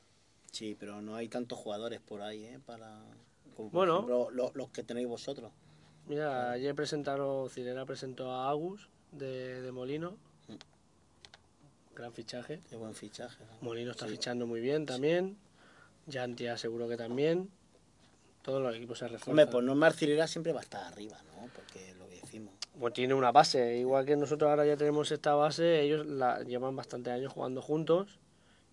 sí, 0.51 0.75
pero 0.79 1.01
no 1.01 1.15
hay 1.15 1.27
tantos 1.27 1.59
jugadores 1.59 1.99
por 2.01 2.21
ahí, 2.21 2.43
¿eh? 2.45 2.59
Para, 2.65 2.99
como 3.55 3.69
por 3.69 3.79
Bueno. 3.79 3.93
ejemplo, 3.97 4.29
lo- 4.31 4.51
los 4.55 4.69
que 4.69 4.81
tenéis 4.83 5.07
vosotros. 5.07 5.51
Mira, 6.07 6.51
ayer 6.51 6.73
presentaron, 6.73 7.49
Cirera 7.49 7.85
presentó 7.85 8.31
a 8.31 8.49
Agus 8.49 8.89
de, 9.11 9.61
de 9.61 9.71
Molino. 9.71 10.15
Gran 11.95 12.13
fichaje. 12.13 12.61
Qué 12.69 12.75
buen 12.75 12.93
fichaje. 12.95 13.43
¿no? 13.43 13.57
Molino 13.61 13.91
está 13.91 14.05
Sí. 14.05 14.11
fichando 14.13 14.45
muy 14.47 14.61
bien 14.61 14.85
también. 14.85 15.37
Yantia 16.05 16.57
seguro 16.57 16.87
que 16.87 16.95
también. 16.97 17.49
Todos 18.41 18.61
los 18.61 18.75
equipos 18.75 18.99
se 18.99 19.05
refuerzan. 19.07 19.31
Hombre, 19.31 19.47
pues 19.47 19.65
Norma 19.65 19.87
Arcilera 19.87 20.27
siempre 20.27 20.53
va 20.53 20.59
a 20.59 20.63
estar 20.63 20.83
arriba, 20.85 21.17
¿no? 21.35 21.49
Porque 21.53 21.93
lo 21.95 22.07
que 22.07 22.21
decimos. 22.21 22.53
Pues 22.79 22.93
tiene 22.93 23.13
una 23.13 23.31
base. 23.31 23.77
Igual 23.77 24.05
que 24.05 24.15
nosotros 24.15 24.49
ahora 24.49 24.65
ya 24.65 24.77
tenemos 24.77 25.11
esta 25.11 25.33
base, 25.35 25.81
ellos 25.81 26.05
la 26.05 26.41
llevan 26.43 26.75
bastante 26.75 27.11
años 27.11 27.33
jugando 27.33 27.61
juntos 27.61 28.19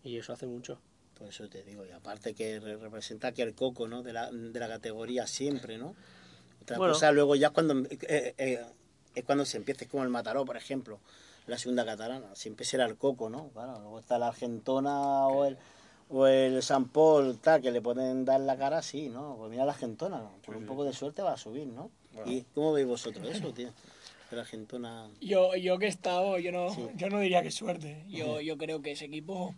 y 0.04 0.16
eso 0.18 0.32
hace 0.32 0.46
mucho. 0.46 0.78
Por 1.18 1.28
eso 1.28 1.48
te 1.48 1.62
digo, 1.62 1.84
y 1.86 1.90
aparte 1.90 2.34
que 2.34 2.60
re- 2.60 2.76
representa 2.76 3.32
que 3.32 3.42
el 3.42 3.54
coco, 3.54 3.88
¿no? 3.88 4.02
De 4.02 4.12
la, 4.12 4.30
de 4.30 4.58
la 4.60 4.68
categoría 4.68 5.26
siempre, 5.26 5.78
¿no? 5.78 5.94
Otra 6.62 6.78
Bueno. 6.78 6.92
cosa 6.94 7.12
luego 7.12 7.34
ya 7.36 7.50
cuando 7.50 7.74
eh, 7.90 8.34
eh, 8.38 8.64
es 9.14 9.24
cuando 9.24 9.44
se 9.44 9.56
empieza, 9.58 9.84
es 9.84 9.90
como 9.90 10.02
el 10.02 10.08
Mataró, 10.08 10.44
por 10.44 10.56
ejemplo, 10.56 10.98
la 11.46 11.56
segunda 11.58 11.84
catalana, 11.84 12.34
siempre 12.34 12.64
será 12.64 12.84
el 12.86 12.96
coco, 12.96 13.28
¿no? 13.28 13.48
Claro, 13.50 13.78
luego 13.80 13.98
está 14.00 14.18
la 14.18 14.28
Argentona 14.28 15.26
o 15.28 15.44
el 15.44 15.56
o 16.10 16.26
el 16.26 16.62
San 16.62 16.88
Paul, 16.88 17.38
tal, 17.38 17.62
que 17.62 17.70
le 17.70 17.80
pueden 17.80 18.24
dar 18.26 18.38
la 18.40 18.56
cara, 18.58 18.82
sí, 18.82 19.08
¿no? 19.08 19.36
Pues 19.38 19.50
mira 19.50 19.64
la 19.64 19.72
Argentona, 19.72 20.18
¿no? 20.18 20.32
con 20.44 20.54
un 20.56 20.66
poco 20.66 20.84
de 20.84 20.92
suerte 20.92 21.22
va 21.22 21.32
a 21.32 21.36
subir, 21.38 21.66
¿no? 21.66 21.90
Bueno. 22.12 22.30
¿Y 22.30 22.42
cómo 22.54 22.72
veis 22.74 22.86
vosotros 22.86 23.26
eso, 23.28 23.52
tío? 23.54 23.70
La 24.30 24.40
Argentona... 24.42 25.08
Yo, 25.20 25.54
yo 25.56 25.78
que 25.78 25.86
he 25.86 25.88
estado, 25.88 26.38
yo 26.38 26.50
no, 26.52 26.74
Sí. 26.74 26.86
yo 26.96 27.08
no 27.08 27.20
diría 27.20 27.42
que 27.42 27.50
suerte. 27.50 28.04
Yo, 28.08 28.40
yo 28.40 28.58
creo 28.58 28.82
que 28.82 28.92
ese 28.92 29.06
equipo 29.06 29.54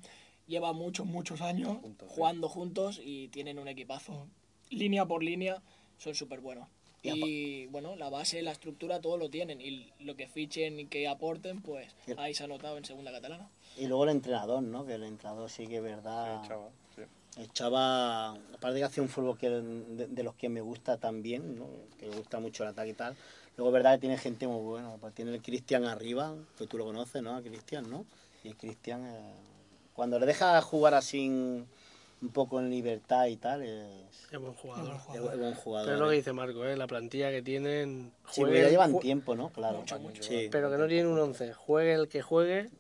lleva 0.47 0.73
muchos, 0.73 1.07
muchos 1.07 1.41
años 1.41 1.79
Juntos, 1.81 2.09
sí. 2.09 2.15
jugando 2.15 2.49
juntos 2.49 3.01
y 3.03 3.29
tienen 3.29 3.59
un 3.59 3.69
equipazo. 3.69 4.27
Línea 4.71 5.05
por 5.07 5.23
línea 5.23 5.63
son 5.99 6.15
súper 6.15 6.41
buenos. 6.41 6.69
Y 7.03 7.11
Y 7.11 7.67
bueno, 7.67 7.95
la 7.97 8.09
base, 8.11 8.43
la 8.43 8.51
estructura, 8.53 9.01
todo 9.01 9.17
lo 9.17 9.29
tienen. 9.31 9.61
Y 9.61 9.93
lo 10.01 10.17
que 10.17 10.27
fichen 10.27 10.81
y 10.81 10.87
que 10.87 11.07
aporten, 11.09 11.63
pues 11.63 11.95
Sí. 12.05 12.13
ahí 12.19 12.35
se 12.35 12.45
ha 12.45 12.47
notado 12.49 12.77
en 12.79 12.85
segunda 12.85 13.13
catalana. 13.13 13.49
Y 13.77 13.87
luego 13.87 14.05
el 14.05 14.11
entrenador, 14.11 14.63
¿no? 14.63 14.85
Que 14.87 14.95
el 14.95 15.05
entrenador 15.05 15.49
sí 15.51 15.67
que 15.67 15.77
es 15.77 15.83
verdad... 15.83 16.43
Sí, 16.43 16.49
chaval, 16.49 16.71
sí. 16.97 17.03
El 17.41 17.53
Chava, 17.53 18.31
aparte 18.31 18.79
que 18.79 18.85
hace 18.85 19.01
un 19.03 19.09
fútbol 19.11 19.37
que 19.39 19.51
de, 19.51 20.07
de 20.09 20.23
los 20.23 20.35
que 20.37 20.49
me 20.49 20.63
gusta 20.63 20.97
también, 20.97 21.57
¿no? 21.59 21.67
que 21.99 22.07
me 22.07 22.17
gusta 22.17 22.41
mucho 22.41 22.63
el 22.63 22.71
ataque 22.71 22.91
y 22.91 22.95
tal. 22.95 23.15
Luego, 23.59 23.71
verdad 23.73 23.95
que 23.95 24.01
tiene 24.01 24.17
gente 24.19 24.47
muy 24.49 24.63
buena. 24.63 24.97
Pues 24.97 25.15
tiene 25.15 25.33
el 25.33 25.43
Cristian 25.43 25.85
arriba, 25.85 26.35
que 26.59 26.67
tú 26.67 26.79
lo 26.79 26.87
conoces, 26.87 27.23
¿no? 27.23 27.37
A 27.37 27.43
Cristian, 27.43 27.89
¿no? 27.91 28.05
Y 28.43 28.49
el 28.49 28.57
Cristian, 28.57 29.05
eh, 29.07 29.35
cuando 29.97 30.19
le 30.21 30.27
deja 30.27 30.61
jugar 30.63 30.95
así 30.95 31.27
un 31.29 31.67
poco 32.33 32.61
en 32.61 32.71
libertad 32.71 33.27
y 33.27 33.37
tal, 33.37 33.63
es, 33.63 34.29
Es 34.33 34.39
buen 34.39 34.55
jugador. 34.55 34.97
Es 35.15 35.21
buen 35.21 35.33
es 35.35 35.39
buen 35.41 35.55
jugador. 35.55 35.87
Pero 35.87 35.97
es 35.97 36.01
lo 36.03 36.09
que 36.09 36.15
¿eh? 36.15 36.17
dice 36.19 36.33
Marco, 36.33 36.65
¿eh? 36.65 36.77
la 36.77 36.87
plantilla 36.87 37.31
que 37.31 37.43
tienen. 37.43 38.13
Sí, 38.31 38.41
porque 38.43 38.53
juegue- 38.59 38.63
ya 38.65 38.71
llevan 38.71 38.99
tiempo, 39.01 39.35
¿no? 39.35 39.51
Claro. 39.51 39.79
Mucho, 39.79 39.99
mucho. 39.99 40.23
Sí. 40.23 40.49
Pero 40.51 40.71
que 40.71 40.77
no 40.79 40.87
tienen 40.87 41.07
un 41.09 41.19
11. 41.19 41.53
Juegue 41.53 41.95
el 41.95 42.09
que 42.09 42.23
juegue, 42.23 42.71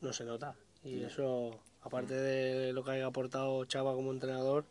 no 0.00 0.12
se 0.12 0.24
nota. 0.24 0.54
Y 0.84 1.02
eso, 1.02 1.50
aparte 1.82 2.14
de 2.14 2.72
lo 2.72 2.82
que 2.84 2.92
haya 2.92 3.06
aportado 3.06 3.64
Chava 3.66 3.92
como 3.94 4.12
entrenador, 4.12 4.64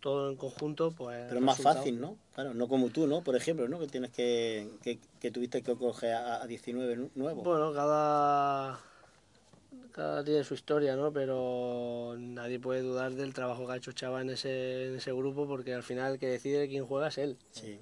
todo 0.00 0.30
en 0.30 0.36
conjunto, 0.36 0.90
pues. 0.92 1.24
Pero 1.28 1.36
es 1.38 1.44
más 1.44 1.56
resultado. 1.58 1.76
fácil, 1.80 2.00
¿no? 2.00 2.16
Claro, 2.34 2.54
no 2.54 2.66
como 2.66 2.88
tú, 2.88 3.06
¿no? 3.06 3.20
Por 3.22 3.36
ejemplo, 3.36 3.68
¿no? 3.68 3.78
Que 3.78 3.86
tienes 3.88 4.10
que, 4.10 4.70
que, 4.82 4.98
que 5.20 5.30
tuviste 5.30 5.62
que 5.62 5.74
coger 5.76 6.14
a, 6.14 6.42
a 6.42 6.46
19 6.46 6.96
nu- 6.96 7.10
nuevos. 7.14 7.44
Bueno, 7.44 7.72
cada. 7.74 8.80
Cada 9.94 10.24
tiene 10.24 10.42
su 10.42 10.54
historia, 10.54 10.96
¿no? 10.96 11.12
Pero 11.12 12.16
nadie 12.18 12.58
puede 12.58 12.82
dudar 12.82 13.14
del 13.14 13.32
trabajo 13.32 13.64
que 13.64 13.72
ha 13.74 13.76
hecho 13.76 13.92
Chava 13.92 14.22
en 14.22 14.30
ese, 14.30 14.88
en 14.88 14.96
ese 14.96 15.12
grupo, 15.12 15.46
porque 15.46 15.72
al 15.72 15.84
final 15.84 16.14
el 16.14 16.18
que 16.18 16.26
decide 16.26 16.68
quién 16.68 16.84
juega 16.84 17.06
es 17.06 17.18
él. 17.18 17.36
Sí. 17.52 17.78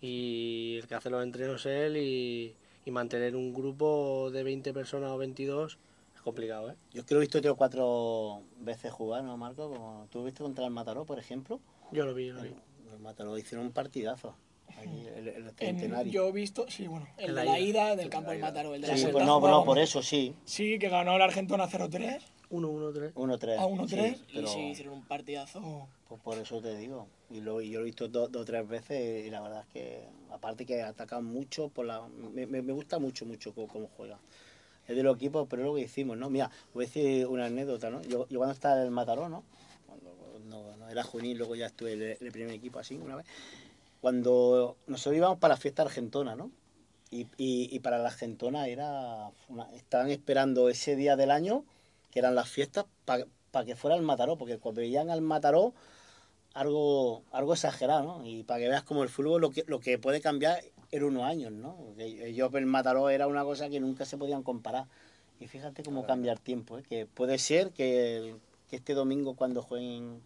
Y 0.00 0.78
el 0.80 0.86
que 0.86 0.94
hace 0.94 1.10
los 1.10 1.22
entrenos 1.22 1.66
es 1.66 1.66
él 1.66 1.98
y, 1.98 2.56
y 2.86 2.90
mantener 2.90 3.36
un 3.36 3.52
grupo 3.52 4.30
de 4.32 4.42
20 4.42 4.72
personas 4.72 5.10
o 5.10 5.18
22 5.18 5.78
es 6.14 6.22
complicado, 6.22 6.70
¿eh? 6.70 6.76
Yo 6.92 7.02
es 7.02 7.06
que 7.06 7.12
lo 7.12 7.20
he 7.20 7.24
visto 7.24 7.42
tres 7.42 7.52
o 7.52 7.56
cuatro 7.56 8.42
veces 8.60 8.90
jugar, 8.90 9.22
¿no, 9.22 9.36
Marco? 9.36 9.68
Como 9.68 10.08
tú 10.10 10.24
viste 10.24 10.42
contra 10.42 10.64
el 10.64 10.70
Mataró, 10.70 11.04
por 11.04 11.18
ejemplo. 11.18 11.60
Yo 11.92 12.06
lo 12.06 12.14
vi, 12.14 12.28
yo 12.28 12.34
lo 12.34 12.42
vi. 12.42 12.54
El 12.90 13.00
Mataró 13.00 13.36
hicieron 13.36 13.66
un 13.66 13.72
partidazo. 13.72 14.34
El, 14.82 15.28
el 15.28 15.36
En- 15.48 15.54
centenario. 15.56 16.12
yo 16.12 16.28
he 16.28 16.32
visto, 16.32 16.66
sí, 16.68 16.86
bueno, 16.86 17.06
el 17.16 17.30
En 17.30 17.34
de 17.34 17.44
la 17.44 17.44
la 17.52 17.58
ida. 17.60 17.68
ida 17.86 17.96
del 17.96 18.10
campo 18.10 18.30
del 18.30 18.40
Mataró, 18.40 18.74
el 18.74 18.80
de 18.82 18.88
la 18.88 18.94
Sí, 18.96 19.02
vuelta 19.02 19.18
pues 19.18 19.26
no, 19.26 19.40
no, 19.40 19.64
por 19.64 19.78
eso 19.78 20.02
sí. 20.02 20.34
Sí, 20.44 20.78
que 20.78 20.88
ganó 20.88 21.16
el 21.16 21.22
Argentona 21.22 21.68
0-3. 21.68 22.20
1-1-3. 22.50 23.12
1-3. 23.12 23.58
A 23.58 23.66
1-3 23.66 24.16
sí, 24.16 24.38
y 24.38 24.46
sí, 24.46 24.60
hicieron 24.70 24.94
un 24.94 25.04
partidazo. 25.04 25.88
pues 26.08 26.20
por 26.22 26.38
eso 26.38 26.60
te 26.62 26.76
digo. 26.78 27.06
Y, 27.30 27.40
lo, 27.42 27.60
y 27.60 27.70
yo 27.70 27.80
lo 27.80 27.84
he 27.84 27.86
visto 27.86 28.08
dos 28.08 28.34
o 28.34 28.44
tres 28.44 28.66
veces 28.66 29.26
y 29.26 29.30
la 29.30 29.40
verdad 29.42 29.60
es 29.66 29.72
que, 29.72 30.08
aparte 30.30 30.64
que 30.64 30.80
atacan 30.82 31.24
mucho, 31.26 31.68
por 31.68 31.84
la, 31.84 32.06
me, 32.08 32.46
me- 32.46 32.62
me 32.62 32.72
gusta 32.72 32.98
mucho, 32.98 33.26
mucho 33.26 33.52
cómo, 33.54 33.68
cómo 33.68 33.90
juega. 33.96 34.18
Es 34.86 34.96
de 34.96 35.02
los 35.02 35.16
equipos, 35.16 35.46
pero 35.50 35.60
es 35.62 35.68
lo 35.68 35.74
que 35.74 35.82
hicimos, 35.82 36.16
¿no? 36.16 36.30
Mira, 36.30 36.50
voy 36.72 36.84
a 36.84 36.86
decir 36.86 37.26
una 37.26 37.44
anécdota, 37.44 37.90
¿no? 37.90 38.00
Yo, 38.04 38.26
yo 38.30 38.38
cuando 38.38 38.54
estaba 38.54 38.76
en 38.78 38.84
el 38.84 38.90
Mataró, 38.90 39.28
¿no? 39.28 39.44
Cuando 39.86 40.14
no, 40.46 40.74
no 40.78 40.88
era 40.88 41.02
juvenil, 41.02 41.36
luego 41.36 41.54
ya 41.54 41.66
estuve 41.66 41.92
en 41.92 42.00
el, 42.02 42.10
en 42.18 42.26
el 42.26 42.32
primer 42.32 42.54
equipo 42.54 42.78
así 42.78 42.94
una 42.96 43.16
vez. 43.16 43.26
Cuando 44.00 44.76
nosotros 44.86 45.16
íbamos 45.16 45.38
para 45.38 45.54
la 45.54 45.60
fiesta 45.60 45.82
argentona, 45.82 46.36
¿no? 46.36 46.50
Y, 47.10 47.22
y, 47.36 47.68
y 47.74 47.78
para 47.80 47.98
la 47.98 48.08
argentona 48.08 48.66
era 48.68 49.30
una- 49.48 49.72
estaban 49.74 50.10
esperando 50.10 50.68
ese 50.68 50.94
día 50.94 51.16
del 51.16 51.30
año, 51.30 51.64
que 52.10 52.18
eran 52.18 52.34
las 52.34 52.48
fiestas, 52.48 52.84
para 53.04 53.64
que 53.64 53.76
fuera 53.76 53.96
el 53.96 54.02
Mataró, 54.02 54.36
porque 54.36 54.58
cuando 54.58 54.80
veían 54.82 55.10
al 55.10 55.20
Mataró, 55.22 55.72
algo, 56.54 57.22
algo 57.32 57.52
exagerado, 57.54 58.02
¿no? 58.02 58.26
Y 58.26 58.42
para 58.42 58.60
que 58.60 58.68
veas 58.68 58.82
como 58.82 59.02
el 59.02 59.08
fútbol 59.08 59.40
lo 59.40 59.50
que, 59.50 59.64
lo 59.66 59.80
que 59.80 59.98
puede 59.98 60.20
cambiar 60.20 60.60
en 60.90 61.04
unos 61.04 61.24
años, 61.24 61.52
¿no? 61.52 61.74
Porque 61.76 62.34
Yo 62.34 62.50
el 62.54 62.66
Mataró 62.66 63.10
era 63.10 63.26
una 63.26 63.44
cosa 63.44 63.68
que 63.68 63.80
nunca 63.80 64.04
se 64.04 64.16
podían 64.18 64.42
comparar. 64.42 64.86
Y 65.40 65.46
fíjate 65.46 65.82
cómo 65.82 66.04
cambia 66.04 66.32
el 66.32 66.40
tiempo, 66.40 66.78
¿eh? 66.78 66.82
que 66.82 67.06
puede 67.06 67.38
ser 67.38 67.70
que, 67.70 68.34
que 68.68 68.76
este 68.76 68.94
domingo 68.94 69.34
cuando 69.36 69.62
jueguen 69.62 70.20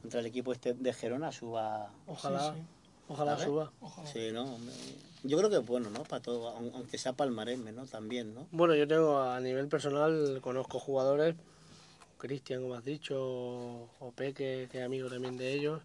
contra 0.00 0.20
el 0.20 0.26
equipo 0.26 0.52
este 0.52 0.74
de 0.74 0.92
Gerona 0.92 1.32
suba... 1.32 1.90
Ojalá, 2.06 2.52
Sí, 2.52 2.60
sí. 2.60 2.66
Ojalá 3.08 3.38
suba. 3.38 3.72
Ojalá. 3.80 4.06
Sí, 4.08 4.30
¿no? 4.32 4.42
Hombre, 4.54 4.74
Yo 5.22 5.38
creo 5.38 5.48
que 5.50 5.56
es 5.56 5.66
bueno, 5.66 5.88
¿no? 5.90 6.02
Para 6.04 6.22
todo, 6.22 6.48
aun- 6.50 6.70
aunque 6.74 6.98
sea 6.98 7.12
palmareme, 7.14 7.72
¿no? 7.72 7.86
También, 7.86 8.34
¿no? 8.34 8.46
Bueno, 8.50 8.74
yo 8.74 8.86
tengo 8.86 9.18
a 9.20 9.40
nivel 9.40 9.68
personal, 9.68 10.38
conozco 10.42 10.78
jugadores, 10.78 11.34
Cristian, 12.18 12.62
como 12.62 12.74
has 12.74 12.84
dicho, 12.84 13.16
o 13.20 14.12
Peque, 14.14 14.68
que 14.70 14.78
es 14.80 14.84
amigo 14.84 15.08
también 15.08 15.36
de 15.38 15.52
ellos, 15.54 15.80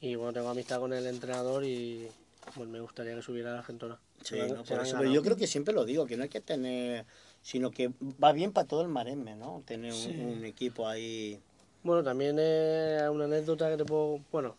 y 0.00 0.14
bueno, 0.16 0.32
tengo 0.32 0.48
amistad 0.48 0.80
con 0.80 0.92
el 0.92 1.06
entrenador 1.06 1.64
y 1.64 2.08
bueno, 2.56 2.72
me 2.72 2.80
gustaría 2.80 3.14
que 3.14 3.22
subiera 3.22 3.50
a 3.50 3.52
la 3.54 3.58
Argentina. 3.60 3.98
Sí, 4.22 4.36
¿no? 4.36 4.64
Por 4.64 4.80
eso, 4.80 4.96
pero 4.98 5.12
yo 5.12 5.22
creo 5.22 5.36
que 5.36 5.46
siempre 5.46 5.72
lo 5.74 5.84
digo, 5.84 6.06
que 6.06 6.16
no 6.16 6.22
hay 6.24 6.28
que 6.28 6.40
tener, 6.40 7.04
sino 7.42 7.70
que 7.70 7.90
va 8.22 8.32
bien 8.32 8.52
para 8.52 8.66
todo 8.66 8.82
el 8.82 8.88
maresme, 8.88 9.36
¿no? 9.36 9.62
Tener 9.66 9.92
un, 9.92 9.98
Sí. 9.98 10.16
un 10.18 10.44
equipo 10.44 10.86
ahí. 10.88 11.40
Bueno, 11.82 12.02
también 12.02 12.38
es 12.38 13.08
una 13.08 13.24
anécdota 13.26 13.68
que 13.70 13.76
te 13.76 13.84
puedo... 13.84 14.20
Bueno, 14.32 14.56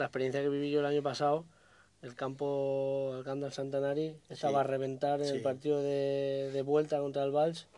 la 0.00 0.06
experiencia 0.06 0.40
que 0.42 0.48
viví 0.48 0.70
yo 0.70 0.80
el 0.80 0.86
año 0.86 1.02
pasado, 1.02 1.44
el 2.02 2.14
campo 2.16 3.12
Alcántara 3.14 3.52
Santanari 3.52 4.16
estaba 4.30 4.60
a 4.60 4.64
reventar 4.64 5.20
en 5.20 5.26
sí. 5.26 5.32
el 5.36 5.42
partido 5.42 5.80
de, 5.82 6.50
de 6.52 6.62
vuelta 6.62 6.98
contra 6.98 7.22
el 7.22 7.30
Vals 7.30 7.68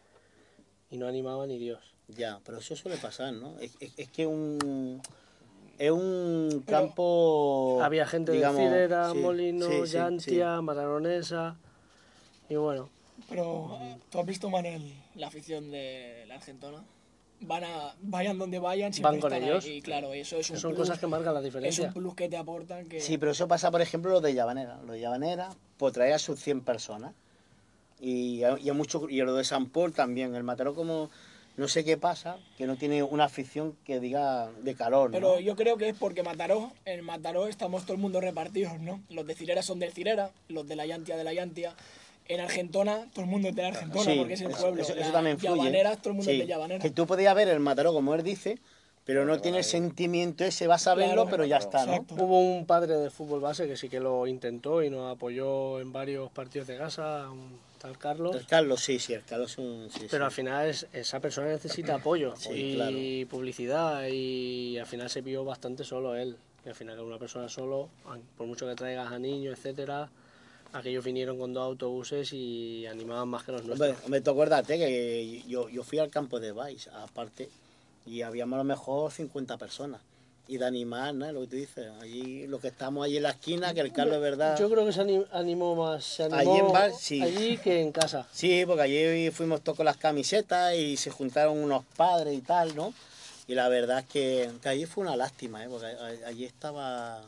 y 0.90 0.96
no 0.96 1.06
animaba 1.08 1.46
ni 1.46 1.58
Dios. 1.58 1.80
Ya, 2.08 2.40
pero 2.44 2.58
eso 2.58 2.76
suele 2.76 2.96
pasar, 2.98 3.32
¿no? 3.34 3.58
Es, 3.58 3.76
es- 3.80 3.92
es 3.98 4.08
que 4.08 4.26
un 4.26 5.02
es 5.78 5.90
un 5.90 6.62
Pero 6.64 6.78
campo 6.78 7.78
Había 7.82 8.06
gente 8.06 8.30
digamos, 8.32 8.56
de 8.58 8.68
Cirera, 8.68 9.12
sí, 9.12 9.18
Molino, 9.18 9.66
sí, 9.66 9.72
sí, 9.86 9.92
Llantia, 9.92 10.60
Mataronesa 10.60 11.56
y 12.48 12.54
bueno, 12.56 12.88
Pero, 13.28 13.76
¿tú 14.10 14.18
has 14.20 14.26
visto, 14.26 14.48
Manel, 14.50 14.92
la 15.16 15.26
afición 15.28 15.70
de 15.70 16.24
la 16.28 16.34
Argentona? 16.34 16.84
Van 17.43 17.64
a, 17.64 17.95
vayan 18.01 18.38
donde 18.38 18.59
vayan, 18.59 18.93
siempre 18.93 19.12
Van 19.12 19.20
con 19.20 19.32
están 19.32 19.49
ellos. 19.49 19.64
ahí. 19.64 19.72
Y 19.78 19.82
claro, 19.82 20.12
eso 20.12 20.38
es 20.38 20.51
un 20.51 20.57
son 20.59 20.70
plus, 20.72 20.80
cosas 20.88 20.99
que 20.99 21.07
marcan 21.07 21.34
la 21.34 21.40
es 21.40 21.45
diferencia. 21.45 21.86
un 21.88 21.93
plus 21.93 22.14
que 22.14 22.28
te 22.28 22.36
aportan 22.36 22.88
que... 22.88 23.01
Sí, 23.01 23.18
pero 23.18 23.32
eso 23.32 23.49
pasa, 23.49 23.70
por 23.70 23.80
ejemplo, 23.80 24.11
lo 24.11 24.20
de 24.20 24.34
Llavanera. 24.34 24.80
Lo 24.86 24.93
de 24.93 25.01
Llavanera, 25.01 25.51
pues 25.76 25.93
trae 25.93 26.12
a 26.12 26.18
sus 26.18 26.40
100 26.40 26.62
personas. 26.62 27.12
Y 28.01 28.43
a, 28.43 28.59
y 28.59 28.68
a 28.68 28.72
mucho, 28.72 29.09
y 29.09 29.18
lo 29.20 29.34
de 29.34 29.45
San 29.45 29.66
Paul 29.66 29.93
también. 29.93 30.34
El 30.34 30.43
Mataró 30.43 30.74
como, 30.74 31.11
no 31.57 31.68
sé 31.68 31.84
qué 31.84 31.97
pasa, 31.97 32.36
que 32.59 32.66
no 32.66 32.76
tiene 32.76 33.03
una 33.03 33.24
afición 33.24 33.76
que 33.84 34.01
diga 34.01 34.51
de 34.62 34.74
calor, 34.74 35.11
¿no? 35.11 35.14
Pero 35.14 35.38
yo 35.40 35.55
creo 35.55 35.76
que 35.76 35.90
es 35.90 35.97
porque 35.97 36.22
Mataró, 36.22 36.72
en 36.84 37.05
Mataró 37.05 37.47
estamos 37.47 37.82
todo 37.84 37.95
el 37.95 38.01
mundo 38.01 38.20
repartidos, 38.20 38.80
¿no? 38.80 39.01
Los 39.11 39.26
de 39.26 39.34
Cirera 39.34 39.62
son 39.62 39.78
del 39.78 39.93
Cirera, 39.93 40.30
los 40.49 40.66
de 40.66 40.76
la 40.76 40.86
Llantia 40.86 41.16
de 41.16 41.24
la 41.24 41.32
Llantia. 41.32 41.74
En 42.28 42.40
Argentona, 42.40 43.08
todo 43.12 43.24
el 43.24 43.30
mundo 43.30 43.48
es 43.48 43.54
de 43.56 43.62
la 43.62 43.68
Argentona 43.68 44.04
Sí, 44.10 44.18
porque 44.18 44.34
es 44.34 44.40
el 44.42 44.50
eso- 44.52 44.60
pueblo. 44.60 44.82
Eso, 44.82 44.94
eso 44.94 45.10
también 45.12 45.34
influye. 45.36 45.56
Llavaneras, 45.56 45.98
todo 45.98 46.10
el 46.10 46.14
mundo 46.16 46.30
Sí, 46.30 46.36
es 46.40 46.46
de 46.46 46.46
Llavanera. 46.46 46.80
Que 46.82 46.90
tú 46.90 47.06
podías 47.06 47.34
ver 47.34 47.48
el 47.48 47.60
Mataró, 47.60 47.92
como 47.92 48.14
él 48.14 48.22
dice, 48.22 48.58
pero 49.04 49.24
no 49.24 49.40
tiene 49.40 49.58
el 49.58 49.64
sentimiento 49.64 50.44
ese, 50.44 50.66
vas 50.68 50.86
a 50.86 50.94
verlo, 50.94 51.14
Claro, 51.24 51.30
pero 51.30 51.44
ya 51.44 51.56
está, 51.56 51.84
¿no? 51.84 51.92
exacto. 51.94 52.14
Hubo 52.14 52.38
un 52.40 52.64
padre 52.66 52.96
de 52.96 53.10
fútbol 53.10 53.40
base 53.40 53.66
que 53.66 53.76
sí 53.76 53.88
que 53.88 53.98
lo 53.98 54.26
intentó 54.28 54.82
y 54.82 54.90
nos 54.90 55.12
apoyó 55.12 55.80
en 55.80 55.92
varios 55.92 56.30
partidos 56.30 56.68
de 56.68 56.78
casa, 56.78 57.28
un 57.30 57.58
tal 57.80 57.98
Carlos. 57.98 58.36
El 58.36 58.46
Carlos, 58.46 58.80
sí, 58.80 59.00
sí, 59.00 59.12
el 59.12 59.24
Carlos 59.24 59.50
es 59.50 59.58
un... 59.58 59.88
sí, 59.90 60.06
Pero 60.08 60.24
sí. 60.24 60.26
al 60.26 60.30
final 60.30 60.68
es- 60.68 60.86
esa 60.92 61.18
persona 61.18 61.48
necesita 61.48 61.96
apoyo 61.96 62.34
Sí, 62.36 62.50
y 62.52 62.74
claro. 62.76 62.96
publicidad 63.28 64.06
y 64.08 64.78
al 64.78 64.86
final 64.86 65.10
se 65.10 65.20
vio 65.20 65.44
bastante 65.44 65.82
solo 65.82 66.14
él. 66.14 66.36
Y 66.64 66.68
al 66.68 66.76
final 66.76 67.00
una 67.00 67.18
persona 67.18 67.48
solo, 67.48 67.88
por 68.38 68.46
mucho 68.46 68.68
que 68.68 68.76
traigas 68.76 69.10
a 69.10 69.18
niños, 69.18 69.58
etcétera, 69.58 70.08
aquellos 70.72 71.04
vinieron 71.04 71.38
con 71.38 71.52
dos 71.52 71.64
autobuses 71.64 72.32
y 72.32 72.86
animaban 72.86 73.28
más 73.28 73.44
que 73.44 73.52
los 73.52 73.64
nuestros. 73.64 73.90
Hombre, 73.90 74.04
hombre, 74.04 74.20
tú 74.20 74.30
acuérdate 74.30 74.78
que 74.78 75.42
yo, 75.46 75.68
yo 75.68 75.82
fui 75.84 75.98
al 75.98 76.10
campo 76.10 76.40
de 76.40 76.52
Vice, 76.52 76.90
aparte, 76.90 77.48
y 78.06 78.22
habíamos 78.22 78.54
a 78.56 78.58
lo 78.58 78.64
mejor 78.64 79.10
50 79.12 79.56
personas. 79.58 80.00
Y 80.48 80.58
de 80.58 80.66
animar, 80.66 81.14
¿no? 81.14 81.30
Lo 81.30 81.42
que 81.42 81.46
tú 81.46 81.56
dices, 81.56 81.86
allí, 82.00 82.46
lo 82.48 82.58
que 82.58 82.66
estamos 82.68 83.04
allí 83.06 83.16
en 83.16 83.22
la 83.22 83.30
esquina, 83.30 83.72
que 83.72 83.80
el 83.80 83.92
Carlos 83.92 84.16
es 84.16 84.20
verdad... 84.22 84.58
Yo 84.58 84.68
creo 84.68 84.84
que 84.84 84.92
se 84.92 85.00
ani- 85.00 85.24
animó 85.30 85.76
más, 85.76 86.04
se 86.04 86.24
Allí 86.24 86.34
animó 86.34 86.66
en 86.66 86.72
Val, 86.72 86.92
sí. 86.98 87.22
allí 87.22 87.58
que 87.58 87.80
en 87.80 87.92
casa. 87.92 88.26
Sí, 88.32 88.64
porque 88.66 88.82
allí 88.82 89.30
fuimos 89.30 89.62
todos 89.62 89.76
con 89.76 89.86
las 89.86 89.96
camisetas 89.96 90.74
y 90.74 90.96
se 90.96 91.10
juntaron 91.10 91.56
unos 91.58 91.84
padres 91.96 92.36
y 92.36 92.40
tal, 92.40 92.74
¿no? 92.74 92.92
Y 93.46 93.54
la 93.54 93.68
verdad 93.68 94.00
es 94.00 94.06
que, 94.06 94.50
que 94.60 94.68
allí 94.68 94.84
fue 94.84 95.04
una 95.04 95.14
lástima, 95.16 95.64
¿eh? 95.64 95.68
Porque 95.70 95.86
allí 96.26 96.44
estaba 96.44 97.22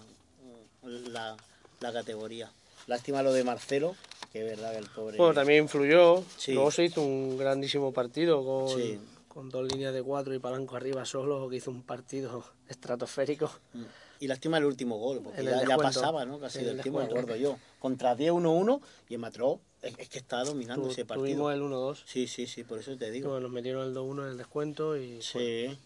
la, 0.83 1.37
la 1.81 1.93
categoría. 1.93 2.51
Lástima 2.87 3.23
lo 3.23 3.33
de 3.33 3.45
Marcelo, 3.45 3.97
que 4.33 4.41
es 4.41 4.45
verdad 4.47 4.73
que 4.73 4.79
el 4.79 4.87
pobre... 4.87 5.17
Bueno, 5.17 5.35
también 5.35 5.65
influyó. 5.65 6.23
Sí. 6.37 6.53
Luego 6.53 6.71
se 6.71 6.85
hizo 6.85 7.03
un 7.03 7.39
grandísimo 7.39 7.93
partido 7.93 8.45
con, 8.45 8.69
Sí. 8.69 8.99
con 9.29 9.49
dos 9.49 9.67
líneas 9.71 9.95
de 9.95 10.03
cuatro 10.03 10.35
y 10.35 10.39
Palanco 10.39 10.77
arriba 10.77 11.05
solo, 11.05 11.49
que 11.49 11.57
hizo 11.57 11.71
un 11.71 11.83
partido 11.83 12.45
estratosférico. 12.69 13.51
Mm. 13.73 13.83
Y 14.21 14.27
lástima 14.29 14.59
el 14.59 14.65
último 14.65 14.97
gol, 14.99 15.21
porque 15.23 15.43
ya, 15.43 15.51
el 15.51 15.55
ya 15.55 15.59
descuento. 15.61 15.83
pasaba, 15.83 16.25
¿no? 16.25 16.39
Casi 16.39 16.61
del 16.61 16.77
el 16.77 16.83
tiempo, 16.83 17.01
me 17.01 17.07
acuerdo 17.07 17.37
yo. 17.37 17.57
Contra 17.79 18.15
10-1-1 18.17 18.81
y 19.09 19.15
el 19.15 19.21
Matró 19.21 19.61
es, 19.83 19.99
es 19.99 20.09
que 20.09 20.19
estaba 20.19 20.45
dominando 20.45 20.87
Tu- 20.87 20.93
ese 20.93 21.05
partido. 21.05 21.27
tuvimos 21.27 21.53
el 21.55 21.63
1-2. 21.63 22.03
Sí, 22.07 22.27
sí, 22.29 22.47
sí, 22.47 22.65
por 22.65 22.79
eso 22.79 22.97
te 22.97 23.11
digo. 23.11 23.31
bueno, 23.31 23.43
nos 23.49 23.53
metieron 23.53 23.87
el 23.89 23.93
2-1 23.95 24.25
en 24.25 24.31
el 24.33 24.39
descuento 24.39 24.97
y 24.97 25.21
Sí. 25.21 25.77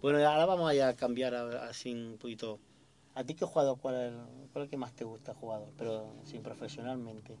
Bueno, 0.00 0.18
ahora 0.26 0.46
vamos 0.46 0.72
a 0.72 0.94
cambiar 0.96 1.34
así 1.34 1.92
un 1.92 2.18
poquito. 2.18 2.58
¿A 3.14 3.24
ti 3.24 3.34
qué 3.34 3.44
jugador, 3.44 3.78
cuál 3.80 3.94
es, 3.94 4.00
el, 4.12 4.16
cuál 4.52 4.62
es 4.62 4.66
el 4.66 4.70
que 4.70 4.76
más 4.76 4.92
te 4.92 5.04
gusta 5.04 5.34
jugador? 5.34 5.68
Pero 5.78 6.12
sin 6.24 6.42
profesionalmente. 6.42 7.36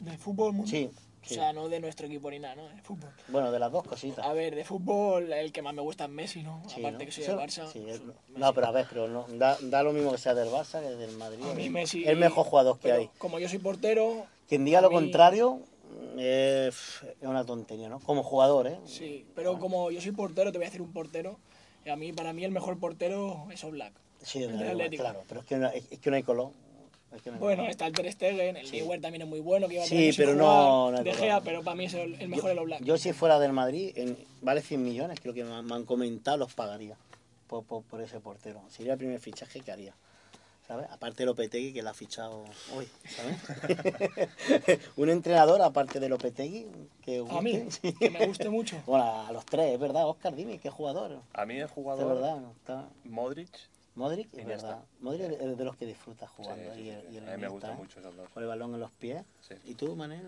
De 0.00 0.16
fútbol, 0.16 0.52
mundo. 0.52 0.70
Sí, 0.70 0.88
O 1.24 1.28
sea, 1.28 1.52
no 1.52 1.68
de 1.68 1.80
nuestro 1.80 2.06
equipo 2.06 2.30
ni 2.30 2.38
nada, 2.38 2.54
¿no? 2.54 2.68
De 2.68 2.80
fútbol. 2.82 3.10
Bueno, 3.26 3.50
de 3.52 3.58
las 3.58 3.70
dos 3.70 3.82
cositas. 3.84 4.24
A 4.24 4.32
ver, 4.32 4.54
de 4.54 4.64
fútbol, 4.64 5.32
el 5.32 5.52
que 5.52 5.60
más 5.60 5.74
me 5.74 5.82
gusta 5.82 6.04
es 6.04 6.10
Messi, 6.10 6.42
¿no? 6.42 6.62
Sí, 6.68 6.80
Aparte 6.80 7.04
¿no? 7.04 7.06
que 7.06 7.12
soy 7.12 7.24
del 7.24 7.36
Barça. 7.36 7.66
sí, 7.66 7.80
pues, 7.80 7.96
es- 7.96 8.02
no, 8.36 8.54
pero 8.54 8.66
a 8.68 8.70
ver, 8.70 8.86
pero 8.88 9.08
no, 9.08 9.26
da, 9.28 9.58
da 9.60 9.82
lo 9.82 9.92
mismo 9.92 10.12
que 10.12 10.18
sea 10.18 10.34
del 10.34 10.48
Barça 10.48 10.80
que 10.80 10.88
del 10.90 11.16
Madrid. 11.16 11.44
A 11.44 11.52
mí 11.54 11.68
Messi... 11.68 12.04
el 12.06 12.16
mejor 12.16 12.46
jugador 12.46 12.78
que 12.78 12.92
hay. 12.92 13.10
Como 13.18 13.38
yo 13.38 13.48
soy 13.48 13.58
portero... 13.58 14.26
Quien 14.48 14.64
diga 14.64 14.80
lo 14.80 14.88
mí- 14.88 14.94
contrario 14.94 15.60
eh, 16.16 16.68
es 16.70 17.02
una 17.20 17.44
tontería, 17.44 17.88
¿no? 17.88 17.98
Como 18.00 18.22
jugador, 18.22 18.66
¿eh? 18.68 18.78
Sí, 18.86 19.26
pero 19.34 19.58
como 19.58 19.90
yo 19.90 20.00
soy 20.00 20.12
portero, 20.12 20.52
te 20.52 20.58
voy 20.58 20.66
a 20.66 20.68
decir 20.68 20.80
un 20.80 20.92
portero. 20.92 21.38
Y 21.84 21.90
a 21.90 21.96
mí, 21.96 22.12
para 22.12 22.32
mí, 22.32 22.44
el 22.44 22.50
mejor 22.52 22.78
portero 22.78 23.46
es 23.50 23.62
Oblak. 23.64 23.92
Sí, 24.22 24.42
El 24.42 24.58
del 24.58 24.68
Atlético. 24.70 25.02
claro, 25.02 25.24
pero 25.28 25.40
es 25.40 25.46
que 25.46 25.56
no, 25.56 25.68
es, 25.68 25.84
que 26.00 26.10
no 26.10 26.16
hay 26.16 26.22
color. 26.22 26.50
Es 27.14 27.22
que 27.22 27.30
no 27.30 27.36
hay 27.36 27.40
Bueno, 27.40 27.56
color. 27.62 27.70
está 27.70 27.86
el 27.86 27.92
Ter 27.94 28.12
Stegen, 28.12 28.56
el 28.56 28.66
Sí. 28.66 28.76
Neuer 28.78 29.00
también 29.00 29.22
es 29.22 29.28
muy 29.28 29.40
bueno, 29.40 29.66
que 29.68 29.74
iba 29.74 29.82
a 29.84 29.86
Sí, 29.86 29.94
tener 30.12 30.16
pero 30.16 30.34
no- 30.34 30.90
no 30.90 31.02
De. 31.02 31.12
Gea, 31.14 31.40
pero 31.40 31.62
para 31.62 31.74
mí 31.76 31.86
es 31.86 31.94
el, 31.94 32.14
el 32.20 32.28
mejor 32.28 32.50
el 32.50 32.58
Oblak. 32.58 32.82
Yo 32.82 32.98
si 32.98 33.12
fuera 33.12 33.38
del 33.38 33.52
Madrid, 33.52 33.92
en- 33.96 34.18
vale 34.42 34.60
100 34.60 34.82
millones, 34.84 35.18
creo 35.20 35.32
que 35.34 35.44
me, 35.44 35.54
han- 35.54 35.64
me 35.66 35.74
han 35.74 35.84
comentado, 35.84 36.36
los 36.36 36.52
pagaría 36.54 36.96
por, 37.46 37.64
por, 37.64 37.82
por 37.84 38.00
ese 38.02 38.20
portero. 38.20 38.60
Sería 38.68 38.92
el 38.92 38.98
primer 38.98 39.20
fichaje 39.20 39.60
que 39.60 39.72
haría. 39.72 39.94
¿Sabes? 40.66 40.86
Aparte 40.90 41.22
de 41.22 41.24
Lopetegui, 41.24 41.72
que 41.72 41.80
lo 41.82 41.88
ha 41.88 41.94
fichado 41.94 42.44
hoy, 42.76 42.86
¿sabes? 43.08 43.38
Un 44.98 45.08
entrenador, 45.08 45.62
aparte 45.62 45.98
de 45.98 46.10
Lopetegui, 46.10 46.66
que 47.02 47.24
A 47.26 47.40
mí, 47.40 47.58
guste, 47.58 47.80
sí. 47.90 47.94
que 47.94 48.10
me 48.10 48.26
guste 48.26 48.50
mucho. 48.50 48.76
Bueno, 48.84 49.26
a 49.26 49.32
los 49.32 49.46
tres, 49.46 49.72
es 49.72 49.80
verdad, 49.80 50.06
Oscar, 50.06 50.36
dime, 50.36 50.58
¿qué 50.58 50.68
jugador? 50.68 51.22
A 51.32 51.46
mí 51.46 51.54
el 51.56 51.62
Es 51.62 51.70
jugador 51.70 52.08
verdad, 52.16 52.36
¿no? 52.40 52.50
Está... 52.52 52.86
Modric, 53.04 53.48
Modric, 53.98 54.32
es 54.32 54.46
verdad. 54.46 54.84
Modric 55.00 55.32
es 55.40 55.58
de 55.58 55.64
los 55.64 55.76
que 55.76 55.84
disfruta 55.86 56.26
jugando. 56.28 56.72
Sí, 56.74 56.80
y 56.80 56.82
sí, 56.84 56.88
el- 56.90 57.00
sí. 57.02 57.06
y 57.12 57.16
el 57.18 57.28
A 57.28 57.36
mí 57.36 57.42
me 57.42 57.46
¿eh? 57.48 57.74
mucho 57.76 57.98
esos 58.00 58.16
dos. 58.16 58.28
Con 58.30 58.42
el 58.42 58.48
balón 58.48 58.74
en 58.74 58.80
los 58.80 58.92
pies. 58.92 59.24
Sí. 59.46 59.54
¿Y 59.64 59.74
tú, 59.74 59.94
Manel? 59.96 60.22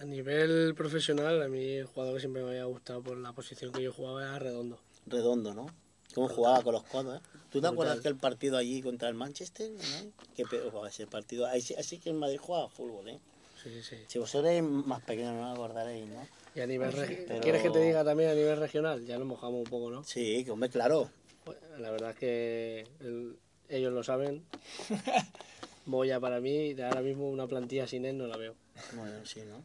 A 0.00 0.04
nivel 0.04 0.74
profesional, 0.74 1.40
a 1.42 1.48
mí 1.48 1.64
el 1.74 1.86
jugador 1.86 2.14
que 2.14 2.20
siempre 2.20 2.42
me 2.42 2.50
había 2.50 2.64
gustado 2.64 3.02
por 3.02 3.16
la 3.16 3.32
posición 3.32 3.72
que 3.72 3.82
yo 3.82 3.92
jugaba 3.92 4.22
era 4.22 4.38
Redondo. 4.38 4.78
Redondo, 5.06 5.54
¿no? 5.54 5.66
¿Cómo 6.14 6.28
jugaba 6.28 6.62
con 6.62 6.72
los 6.74 6.82
codos, 6.84 7.18
eh? 7.18 7.22
¿Tú 7.50 7.60
te 7.60 7.66
acuerdas 7.68 8.00
que 8.00 8.08
el 8.08 8.16
partido 8.16 8.56
allí 8.58 8.82
contra 8.82 9.08
el 9.08 9.14
Manchester? 9.14 9.70
¿no? 9.70 10.12
Que 10.34 10.44
oh, 10.72 10.86
ese 10.86 11.06
partido, 11.06 11.46
así, 11.46 11.74
así 11.74 11.98
que 11.98 12.10
el 12.10 12.16
Madrid 12.16 12.38
jugaba 12.38 12.68
fútbol, 12.68 13.08
¿eh? 13.08 13.20
Sí, 13.62 13.80
sí. 13.82 13.96
Si 14.08 14.18
vosotros 14.18 14.50
erais 14.50 14.62
más 14.64 15.02
pequeños 15.02 15.34
no 15.34 15.52
acordaréis, 15.52 16.08
¿no? 16.08 16.26
Y 16.54 16.60
a 16.60 16.66
nivel 16.66 16.90
Pero- 16.92 17.40
¿Quieres 17.40 17.62
que 17.62 17.70
te 17.70 17.78
diga 17.78 18.04
también 18.04 18.30
a 18.30 18.34
nivel 18.34 18.58
regional? 18.58 19.04
Ya 19.06 19.16
nos 19.18 19.26
mojamos 19.26 19.58
un 19.58 19.64
poco, 19.70 19.90
¿no? 19.90 20.02
Sí, 20.04 20.44
que 20.44 20.50
hombre, 20.50 20.68
claro. 20.68 21.08
Pues, 21.44 21.58
la 21.78 21.90
verdad 21.90 22.10
es 22.10 22.16
que 22.16 22.86
el- 23.00 23.36
ellos 23.68 23.92
lo 23.92 24.02
saben. 24.02 24.44
Moya 25.86 26.20
para 26.20 26.40
mí, 26.40 26.74
de 26.74 26.84
ahora 26.84 27.00
mismo 27.00 27.28
una 27.28 27.46
plantilla 27.46 27.86
sin 27.88 28.04
él 28.04 28.16
no 28.18 28.26
la 28.26 28.36
veo. 28.36 28.54
Bueno, 28.94 29.24
sí, 29.26 29.42
¿no? 29.48 29.64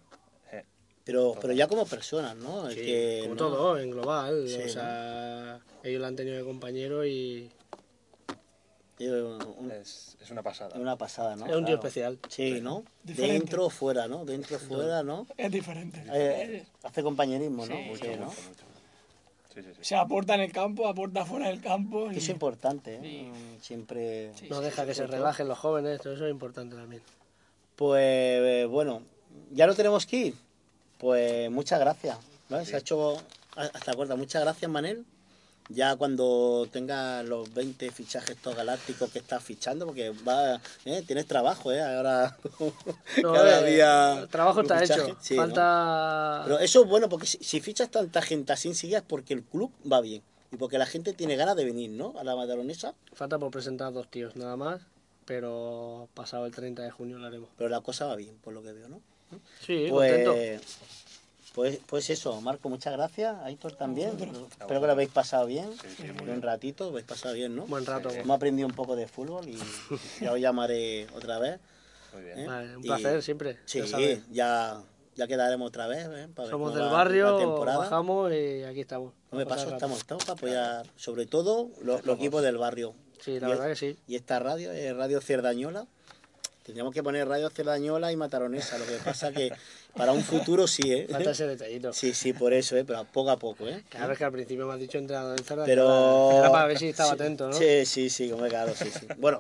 Eh, 0.52 0.64
Pero, 1.04 1.36
pero 1.40 1.54
ya 1.54 1.68
como 1.68 1.86
personas, 1.86 2.36
¿no? 2.36 2.68
Es 2.68 2.76
Sí, 2.76 2.82
que, 2.82 3.20
como 3.24 3.36
¿no? 3.36 3.38
todo, 3.38 3.80
en 3.80 3.92
global. 3.92 4.48
Sí, 4.48 4.62
o 4.64 4.70
sea, 4.70 5.60
ellos 5.84 6.02
la 6.02 6.08
han 6.08 6.16
tenido 6.16 6.38
de 6.38 6.44
compañero 6.44 7.06
y 7.06 7.52
Yo, 9.00 9.38
un- 9.60 9.70
Es, 9.70 10.18
es 10.20 10.32
una 10.32 10.42
pasada. 10.42 10.76
una 10.80 10.98
pasada, 10.98 11.36
¿no? 11.36 11.46
es 11.46 11.52
un 11.52 11.66
tío 11.66 11.76
Claro. 11.76 11.88
especial. 11.88 12.20
Sí, 12.30 12.62
¿no? 12.62 12.84
Diferente. 13.04 13.34
Dentro 13.38 13.66
o 13.68 13.70
fuera, 13.70 14.08
¿no? 14.08 14.26
Dentro 14.26 14.56
o 14.56 14.60
fuera, 14.60 15.04
¿no? 15.04 15.28
Es 15.38 15.52
diferente. 15.52 16.04
Eh, 16.12 16.66
hace 16.82 17.04
compañerismo, 17.04 17.68
¿no? 17.68 17.76
Sí, 17.78 17.84
Sí, 17.84 17.90
Mucho, 17.90 18.18
¿no? 18.18 18.26
mucho, 18.26 18.42
mucho. 18.42 18.66
Sí, 19.58 19.64
sí, 19.64 19.70
sí. 19.76 19.80
Se 19.82 19.96
aporta 19.96 20.36
en 20.36 20.42
el 20.42 20.52
campo, 20.52 20.88
aporta 20.88 21.26
fuera 21.26 21.48
del 21.48 21.62
campo. 21.62 22.12
y- 22.12 22.18
es 22.18 22.30
importante, 22.30 23.00
¿eh? 23.02 23.32
Siempre... 23.62 24.32
No 24.50 24.62
deja 24.62 24.86
que 24.86 24.94
se 24.94 25.08
relajen 25.08 25.48
los 25.48 25.58
jóvenes, 25.58 26.00
todo 26.02 26.14
eso 26.14 26.26
es 26.26 26.32
importante 26.32 26.76
también. 26.76 27.02
Pues 27.76 28.02
eh, 28.04 28.68
bueno, 28.70 29.02
ya 29.52 29.66
no 29.66 29.74
tenemos 29.74 30.06
que 30.06 30.18
ir. 30.18 30.34
Pues 31.00 31.50
muchas 31.50 31.80
gracias. 31.80 32.18
¿vale? 32.50 32.66
Se 32.66 32.76
ha 32.76 32.80
hecho 32.80 33.18
hasta 33.56 33.92
acuerdo. 33.92 34.16
Muchas 34.18 34.44
gracias, 34.44 34.70
Manel. 34.70 35.06
Ya 35.70 35.96
cuando 35.96 36.68
tengas 36.72 37.26
los 37.26 37.54
20 37.54 37.92
fichajes 37.92 38.38
todos 38.38 38.56
galácticos 38.56 39.12
que 39.12 39.20
estás 39.20 39.44
fichando, 39.44 39.86
porque 39.86 40.12
va, 40.28 40.62
¿eh? 40.86 41.04
tienes 41.06 41.26
trabajo, 41.26 41.72
¿eh? 41.72 41.82
Ahora 41.82 42.38
No, 43.22 43.34
cada 43.34 43.68
eh, 43.68 43.74
día 43.74 44.20
el 44.22 44.30
trabajo 44.30 44.62
está 44.62 44.84
hecho. 44.84 45.18
Sí, 45.20 45.36
¿no? 45.36 45.42
Falta. 45.42 46.42
Pero 46.46 46.60
eso 46.60 46.84
es 46.84 46.90
bueno, 46.90 47.10
porque 47.10 47.28
si, 47.28 47.38
si 47.44 47.60
fichas 47.60 47.90
tanta 47.90 48.22
gente 48.22 48.54
así 48.54 48.70
enseguida 48.70 49.00
es 49.00 49.04
porque 49.04 49.34
el 49.34 49.44
club 49.44 49.72
va 49.92 50.02
bien. 50.02 50.22
Y 50.52 50.56
porque 50.56 50.78
la 50.78 50.86
gente 50.86 51.14
tiene 51.14 51.36
ganas 51.36 51.58
de 51.58 51.66
venir, 51.66 51.92
¿no? 51.92 52.14
A 52.18 52.24
la 52.24 52.36
Madaronesa. 52.36 52.94
Falta 53.14 53.38
por 53.38 53.52
presentar 53.52 53.92
dos 53.92 54.10
tíos 54.10 54.38
nada 54.38 54.56
más, 54.56 54.82
pero 55.26 56.08
pasado 56.14 56.46
el 56.46 56.54
30 56.54 56.84
de 56.84 56.92
junio 56.92 57.18
lo 57.18 57.28
haremos. 57.28 57.50
Pero 57.58 57.70
la 57.70 57.82
cosa 57.82 58.06
va 58.06 58.16
bien, 58.16 58.38
por 58.38 58.54
lo 58.54 58.64
que 58.64 58.72
veo, 58.72 58.88
¿no? 58.88 59.02
Sí, 59.66 59.88
contento. 59.90 60.34
Pues, 61.58 61.80
pues, 61.88 62.08
eso, 62.12 62.40
Marco, 62.40 62.70
muchas 62.70 62.94
gracias. 62.94 63.36
Aitor 63.42 63.72
también. 63.74 64.10
Espero 64.12 64.80
que 64.80 64.86
lo 64.86 64.92
habéis 64.92 65.10
pasado 65.10 65.48
bien. 65.48 65.68
Sí, 65.98 66.04
un 66.08 66.24
bien. 66.24 66.42
ratito, 66.44 66.84
lo 66.84 66.92
habéis 66.92 67.08
pasado 67.08 67.34
bien, 67.34 67.56
¿no? 67.56 67.66
Buen 67.66 67.84
rato. 67.84 68.12
Hemos 68.12 68.36
aprendido 68.38 68.68
un 68.68 68.76
poco 68.76 68.96
de 68.96 69.08
fútbol 69.08 69.50
y 69.50 69.58
ya 70.22 70.34
os 70.34 70.40
llamaré 70.40 71.08
otra 71.16 71.40
vez. 71.40 71.60
Muy 72.14 72.22
bien. 72.22 72.40
¿eh? 72.42 72.46
Vale, 72.48 72.78
un 72.78 72.84
Y- 72.86 72.88
placer 72.88 73.24
siempre. 73.24 73.58
Sí, 73.66 73.82
ya 73.82 73.98
ya, 74.30 74.82
ya 75.16 75.26
quedaremos 75.28 75.68
otra 75.70 75.88
vez. 75.88 76.08
¿eh? 76.12 76.28
Para 76.36 76.48
Somos 76.48 76.76
del 76.76 76.84
barrio, 76.90 77.60
bajamos 77.66 78.32
y 78.34 78.62
aquí 78.64 78.82
estamos. 78.82 79.14
No 79.32 79.40
me 79.40 79.48
paso, 79.48 79.72
estamos, 79.74 79.98
estamos 79.98 80.26
para 80.26 80.38
apoyar, 80.38 80.86
sobre 80.96 81.26
todo 81.26 81.72
los, 81.82 82.06
los 82.06 82.18
equipos 82.18 82.44
del 82.44 82.60
barrio. 82.60 82.94
Sí, 83.20 83.40
la 83.40 83.48
Y- 83.48 83.50
verdad 83.50 83.68
que 83.70 83.76
sí. 83.76 83.98
Y 84.08 84.16
esta 84.16 84.38
radio 84.38 84.72
es 84.72 84.96
Radio 84.96 85.20
Cerdañola. 85.22 85.88
Tendríamos 86.68 86.94
que 86.94 87.02
poner 87.02 87.26
Radio 87.26 87.50
Cerdañola 87.50 88.12
y 88.12 88.18
Mataronesa. 88.18 88.78
Lo 88.78 88.86
que 88.86 88.98
pasa 88.98 89.32
que 89.32 89.54
para 89.96 90.12
un 90.12 90.22
futuro 90.22 90.68
sí, 90.68 90.92
¿eh? 90.92 91.08
Falta 91.10 91.32
ese 91.32 91.48
detallito. 91.48 91.94
Sí, 91.94 92.14
sí, 92.14 92.34
por 92.34 92.52
eso, 92.52 92.76
¿eh? 92.76 92.84
Pero 92.86 93.06
poco 93.06 93.30
a 93.32 93.38
poco, 93.40 93.66
¿eh? 93.70 93.86
Claro, 93.90 94.12
es 94.12 94.18
que 94.18 94.26
al 94.26 94.34
principio 94.34 94.68
me 94.68 94.74
has 94.74 94.80
dicho 94.82 94.98
entrenador 94.98 95.40
en 95.40 95.46
Cerda. 95.46 95.64
Pero... 95.64 96.32
Era 96.38 96.52
para 96.52 96.66
ver 96.68 96.78
si 96.78 96.90
estaba 96.90 97.12
Sí, 97.12 97.16
atento, 97.16 97.48
¿no? 97.48 97.54
Sí, 97.54 97.86
sí, 97.86 98.10
sí, 98.10 98.30
hombre, 98.34 98.50
claro, 98.50 98.74
sí, 98.76 98.90
sí. 98.92 99.08
Bueno, 99.18 99.40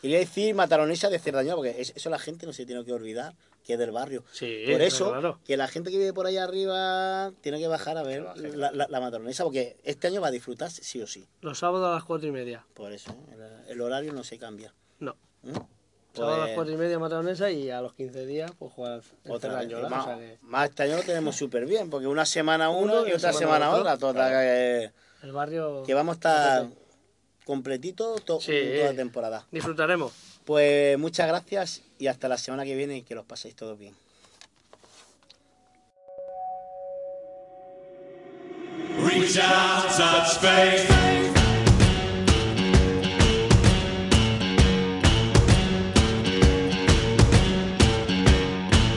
quería 0.00 0.18
decir 0.18 0.54
Mataronesa 0.54 1.10
de 1.10 1.18
Cerdañola, 1.18 1.56
porque 1.56 1.78
es- 1.78 1.92
eso 1.94 2.08
la 2.08 2.18
gente 2.18 2.46
no 2.46 2.54
se 2.54 2.64
tiene 2.64 2.82
que 2.86 2.92
olvidar, 2.94 3.34
que 3.62 3.74
es 3.74 3.78
del 3.78 3.90
barrio. 3.90 4.24
Sí, 4.32 4.64
Por 4.72 4.80
eso, 4.80 5.10
claro. 5.10 5.38
que 5.44 5.58
la 5.58 5.68
gente 5.68 5.90
que 5.90 5.98
vive 5.98 6.14
por 6.14 6.26
allá 6.26 6.44
arriba 6.44 7.32
tiene 7.42 7.58
que 7.58 7.68
bajar 7.68 7.98
a 7.98 8.02
ver 8.02 8.22
la, 8.54 8.72
la, 8.72 8.86
la 8.88 9.00
Mataronesa, 9.00 9.44
porque 9.44 9.76
este 9.84 10.06
año 10.06 10.22
va 10.22 10.28
a 10.28 10.30
disfrutar 10.30 10.70
sí 10.70 11.02
o 11.02 11.06
sí. 11.06 11.28
Los 11.42 11.58
sábados 11.58 11.86
a 11.90 11.94
las 11.96 12.04
cuatro 12.04 12.26
y 12.26 12.32
media. 12.32 12.64
Por 12.72 12.92
eso, 12.94 13.10
¿eh? 13.10 13.64
el, 13.68 13.80
horario 13.82 14.14
no 14.14 14.24
se 14.24 14.38
cambia. 14.38 14.72
No. 15.00 15.16
¿eh? 15.46 15.52
Sábado 16.16 16.34
a 16.34 16.38
las 16.38 16.46
Pues- 16.48 16.54
cuatro 16.56 16.72
y 16.74 16.76
media 16.76 16.98
mataronesa 16.98 17.50
y 17.50 17.70
a 17.70 17.80
los 17.80 17.92
15 17.94 18.26
días 18.26 18.50
pues 18.58 18.72
jugar 18.72 19.02
Otra. 19.28 19.50
Cerdañola, 19.50 19.88
Más, 19.88 20.00
o 20.02 20.04
sea 20.08 20.16
que 20.18 20.38
más 20.42 20.68
este 20.70 20.82
año 20.84 20.96
lo 20.96 21.02
tenemos 21.02 21.36
súper 21.36 21.66
bien, 21.66 21.90
porque 21.90 22.06
una 22.06 22.24
semana 22.26 22.70
uno 22.70 22.94
Uno 23.02 23.08
y 23.08 23.12
otra 23.12 23.32
semana 23.32 23.66
semana 23.66 23.70
otra. 23.70 23.98
Toda 23.98 24.28
que, 24.30 24.90
el 25.22 25.32
barrio... 25.32 25.82
que 25.84 25.94
vamos 25.94 26.14
a 26.14 26.16
estar 26.16 26.66
completitos 27.44 28.24
to- 28.24 28.40
Sí. 28.40 28.52
toda 28.76 28.90
la 28.90 28.96
temporada. 28.96 29.46
Disfrutaremos. 29.50 30.12
Pues 30.44 30.96
muchas 30.98 31.26
gracias 31.28 31.82
y 31.98 32.06
hasta 32.06 32.28
la 32.28 32.38
semana 32.38 32.64
que 32.64 32.74
viene 32.76 32.96
y 32.98 33.02
que 33.02 33.14
los 33.14 33.24
paséis 33.24 33.54
todos 33.56 33.78
bien. 33.78 33.94
Reach 38.98 39.36
out, 39.38 39.90
touch 39.96 40.38
faith. 40.40 41.35